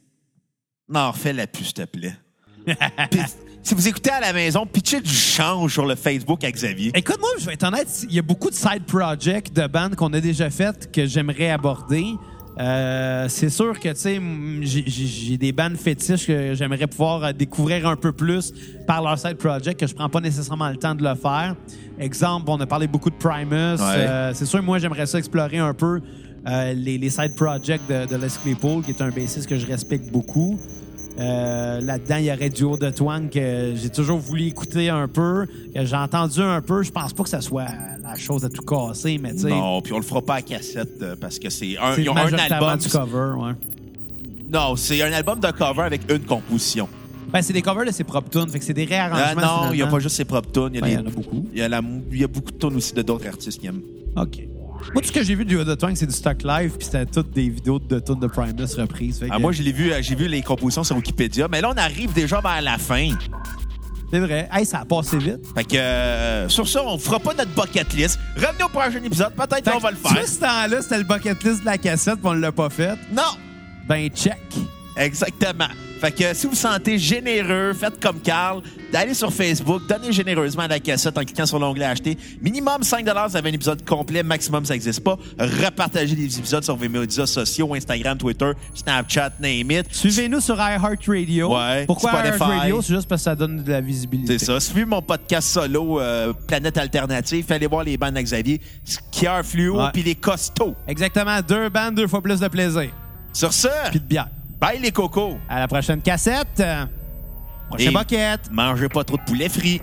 Non, 0.89 1.11
refais-la 1.11 1.47
plus, 1.47 1.65
s'il 1.65 1.75
te 1.75 1.85
plaît. 1.85 2.15
Puis, 3.11 3.21
si 3.63 3.75
vous 3.75 3.89
écoutez 3.89 4.11
à 4.11 4.21
la 4.21 4.33
maison, 4.35 4.67
pitchez 4.67 5.01
du 5.01 5.15
change 5.15 5.73
sur 5.73 5.87
le 5.87 5.95
Facebook 5.95 6.45
à 6.45 6.53
Xavier. 6.53 6.93
Écoute, 6.95 7.19
moi, 7.19 7.31
je 7.39 7.47
vais 7.47 7.55
être 7.55 7.65
honnête, 7.65 7.89
il 8.09 8.15
y 8.15 8.19
a 8.19 8.23
beaucoup 8.23 8.51
de 8.51 8.55
side 8.55 8.85
projects 8.87 9.53
de 9.53 9.67
bandes 9.67 9.97
qu'on 9.97 10.13
a 10.13 10.21
déjà 10.21 10.51
faites 10.51 10.93
que 10.93 11.07
j'aimerais 11.07 11.51
aborder. 11.51 12.15
Euh, 12.59 13.27
c'est 13.29 13.49
sûr 13.51 13.79
que, 13.81 13.89
tu 13.89 13.95
sais, 13.97 14.21
j'ai- 14.63 15.37
des 15.37 15.51
bandes 15.53 15.77
fétiches 15.77 16.27
que 16.27 16.55
j'aimerais 16.55 16.87
pouvoir 16.87 17.25
euh, 17.25 17.33
découvrir 17.33 17.89
un 17.89 17.97
peu 17.97 18.13
plus 18.13 18.53
par 18.87 19.03
leur 19.03 19.19
side 19.19 19.37
project, 19.37 19.81
que 19.81 19.87
je 19.87 19.95
prends 19.95 20.09
pas 20.09 20.21
nécessairement 20.21 20.69
le 20.71 20.77
temps 20.77 20.95
de 20.95 21.03
le 21.03 21.15
faire. 21.17 21.57
Exemple, 21.99 22.45
on 22.49 22.61
a 22.61 22.67
parlé 22.67 22.87
beaucoup 22.87 23.11
de 23.11 23.17
Primus. 23.17 23.77
Euh, 23.99 24.31
c'est 24.35 24.47
sûr, 24.47 24.63
moi, 24.63 24.79
j'aimerais 24.79 25.07
ça 25.07 25.19
explorer 25.19 25.59
un 25.59 25.75
peu 25.75 26.01
euh, 26.47 26.73
les, 26.75 26.99
les 26.99 27.11
side 27.11 27.35
projects 27.35 27.81
de, 27.89 28.07
de 28.07 28.17
Les 28.23 28.29
Claypool, 28.43 28.83
qui 28.85 28.91
est 28.93 29.03
un 29.03 29.11
bassiste 29.11 29.49
que 29.49 29.57
je 29.57 29.67
respecte 29.67 30.11
beaucoup. 30.13 30.59
Euh, 31.19 31.81
Là-dedans, 31.81 32.17
il 32.17 32.25
y 32.25 32.33
aurait 32.33 32.51
du 32.51 32.65
haut 32.65 32.77
de 32.77 32.91
twang 32.91 33.29
que 33.31 33.73
j'ai 33.77 33.89
toujours 33.91 34.19
voulu 34.19 34.47
écouter 34.47 34.89
un 34.89 35.07
peu, 35.07 35.47
que 35.75 35.85
j'ai 35.85 35.97
entendu 35.97 36.41
un 36.41 36.61
peu. 36.61 36.83
Je 36.83 36.91
pense 36.91 37.13
pas 37.13 37.23
que 37.23 37.29
ça 37.29 37.41
soit 37.41 37.67
la 38.03 38.17
chose 38.17 38.45
à 38.45 38.49
tout 38.49 38.63
casser, 38.63 39.19
mais 39.23 39.33
tu 39.35 39.41
sais, 39.43 39.51
Non, 39.51 39.81
puis 39.81 39.93
on 39.93 39.99
le 39.99 40.03
fera 40.05 40.23
pas 40.23 40.35
à 40.37 40.43
cassette 40.43 41.01
euh, 41.03 41.15
parce 41.21 41.39
que 41.39 41.51
c'est 41.51 41.77
un, 41.79 41.95
c'est 41.95 42.03
ils 42.03 42.11
ont 42.11 42.17
un 42.17 42.33
album. 42.33 42.79
du 42.79 42.89
cover. 42.89 43.33
Ouais. 43.37 43.53
Non, 44.53 44.77
c'est 44.77 45.01
un 45.03 45.13
album 45.13 45.41
de 45.41 45.51
cover 45.51 45.83
avec 45.83 46.01
une 46.11 46.21
composition. 46.21 46.89
Ben, 47.33 47.43
c'est 47.43 47.53
des 47.53 47.63
covers 47.63 47.87
de 47.87 47.91
ses 47.91 48.05
propres 48.05 48.31
tunes, 48.31 48.49
fait 48.49 48.59
que 48.61 48.65
c'est 48.65 48.75
des 48.75 48.85
réarrangements. 48.85 49.67
non, 49.67 49.73
il 49.73 49.77
n'y 49.77 49.83
a 49.83 49.87
pas 49.87 49.99
juste 49.99 50.17
ses 50.17 50.25
propres 50.25 50.53
tunes. 50.53 50.81
Il 50.81 50.89
y 50.89 50.93
y 50.93 50.97
en 50.97 51.01
a 51.07 51.11
beaucoup. 51.11 51.47
il 51.53 51.59
y 51.59 51.63
a 51.63 51.69
la- 51.69 51.81
il 52.13 52.21
y 52.21 52.25
a 52.25 52.29
beaucoup 52.29 52.53
de 52.53 52.59
tunes 52.59 52.77
aussi 52.77 52.93
de 52.95 53.03
d'autres 53.03 53.27
artistes 53.27 53.61
qui 53.61 53.67
aiment. 53.67 53.81
OK. 54.17 54.47
Moi, 54.93 55.03
tout 55.03 55.09
ce 55.09 55.13
que 55.13 55.23
j'ai 55.23 55.35
vu 55.35 55.45
du 55.45 55.57
de 55.57 55.75
twang, 55.75 55.95
c'est 55.97 56.07
du 56.07 56.13
stock 56.13 56.43
live, 56.43 56.73
puis 56.77 56.85
c'était 56.85 57.07
toutes 57.07 57.31
des 57.31 57.49
vidéos 57.49 57.79
de 57.79 57.99
tunes 58.01 58.21
de 58.21 58.27
Primus 58.27 58.75
reprises. 58.77 59.19
Fait 59.21 59.29
que- 59.29 59.35
Ah, 59.35 59.39
moi, 59.39 59.53
je 59.53 59.63
l'ai 59.63 59.73
vu, 59.73 59.93
euh, 59.93 60.01
j'ai 60.03 60.15
vu 60.15 60.29
les 60.29 60.43
compositions 60.43 60.85
sur 60.85 60.97
Wikipédia, 60.97 61.49
mais 61.51 61.61
là, 61.61 61.71
on 61.75 61.79
arrive 61.79 62.13
déjà 62.13 62.41
vers 62.41 62.61
la 62.63 62.77
fin. 62.79 63.09
C'est 64.13 64.21
vrai. 64.21 64.49
Hey, 64.53 64.65
ça 64.67 64.81
a 64.81 64.85
passé 64.85 65.19
vite. 65.19 65.41
Fait 65.57 65.65
que 65.65 65.77
euh, 65.77 66.49
sur 66.49 66.69
ça, 66.69 66.83
on 66.85 66.99
fera 66.99 67.19
pas 67.19 67.35
notre 67.35 67.51
bucket 67.55 67.93
list. 67.95 68.19
Revenez 68.37 68.63
au 68.65 68.69
prochain 68.69 69.03
épisode, 69.03 69.33
peut-être 69.35 69.73
qu'on 69.73 69.79
va 69.79 69.91
le 69.91 69.97
faire. 69.97 70.21
Tout 70.21 70.27
ce 70.27 70.39
temps-là, 70.41 70.83
c'était 70.83 70.99
le 70.99 71.05
bucket 71.05 71.43
list 71.43 71.61
de 71.61 71.65
la 71.67 71.79
cassette, 71.79 72.17
puis 72.17 72.27
on 72.29 72.35
l'a 72.35 72.53
pas 72.53 72.71
fait. 72.71 72.97
Non! 73.13 73.23
Ben, 73.89 74.09
check. 74.11 74.39
Exactement. 74.97 75.67
Fait 76.05 76.13
que 76.13 76.35
si 76.35 76.45
vous 76.45 76.53
vous 76.53 76.59
sentez 76.59 76.99
généreux, 76.99 77.73
faites 77.73 77.99
comme 77.99 78.21
Carl, 78.21 78.61
d'aller 78.93 79.15
sur 79.15 79.33
Facebook, 79.33 79.81
donnez 79.89 80.13
généreusement 80.13 80.65
à 80.65 80.69
la 80.69 80.79
cassette 80.79 81.17
en 81.17 81.23
cliquant 81.25 81.47
sur 81.47 81.59
l'onglet 81.59 81.87
Acheter. 81.87 82.19
Minimum 82.43 82.83
5 82.83 83.07
vous 83.07 83.37
avez 83.39 83.49
un 83.49 83.53
épisode 83.55 83.83
complet. 83.87 84.23
Maximum, 84.23 84.67
ça 84.67 84.75
n'existe 84.75 85.01
pas. 85.01 85.17
Repartagez 85.39 86.15
les 86.15 86.39
épisodes 86.39 86.63
sur 86.63 86.77
vos 86.77 86.89
médias 86.91 87.25
sociaux, 87.25 87.73
Instagram, 87.75 88.19
Twitter, 88.19 88.51
Snapchat, 88.75 89.33
name 89.41 89.71
it. 89.71 89.87
Suivez-nous 89.91 90.41
sur 90.41 90.57
iHeartRadio. 90.57 91.57
Ouais, 91.57 91.87
Pourquoi 91.87 92.13
iHeartRadio? 92.23 92.83
C'est 92.83 92.95
juste 92.97 93.09
parce 93.09 93.23
que 93.23 93.25
ça 93.25 93.35
donne 93.35 93.65
de 93.65 93.73
la 93.73 93.81
visibilité. 93.81 94.39
C'est 94.39 94.45
ça. 94.45 94.61
Suivez 94.61 94.85
mon 94.85 95.01
podcast 95.01 95.49
solo, 95.49 96.01
euh, 96.01 96.35
Planète 96.47 96.77
Alternative. 96.77 97.47
Allez 97.49 97.67
voir 97.67 97.83
les 97.83 97.97
bandes 97.97 98.19
à 98.19 98.23
Xavier, 98.23 98.61
Skier 98.85 99.41
Fluo, 99.43 99.81
puis 99.95 100.03
les 100.03 100.17
costauds. 100.17 100.75
Exactement. 100.87 101.41
Deux 101.41 101.71
bandes, 101.71 101.95
deux 101.95 102.09
fois 102.09 102.21
plus 102.21 102.41
de 102.41 102.49
plaisir. 102.49 102.91
Sur 103.33 103.55
ce, 103.55 103.69
Puis 103.91 104.01
de 104.01 104.05
bière. 104.05 104.29
Bye 104.65 104.79
les 104.81 104.93
cocos. 104.93 105.37
À 105.49 105.61
la 105.61 105.69
prochaine 105.69 106.01
cassette. 106.01 106.63
Prochaine 107.69 107.89
Et- 107.91 107.93
boquette. 107.93 108.51
Mangez 108.51 108.89
pas 108.89 109.05
trop 109.05 109.17
de 109.17 109.23
poulet 109.23 109.49
frit. 109.49 109.81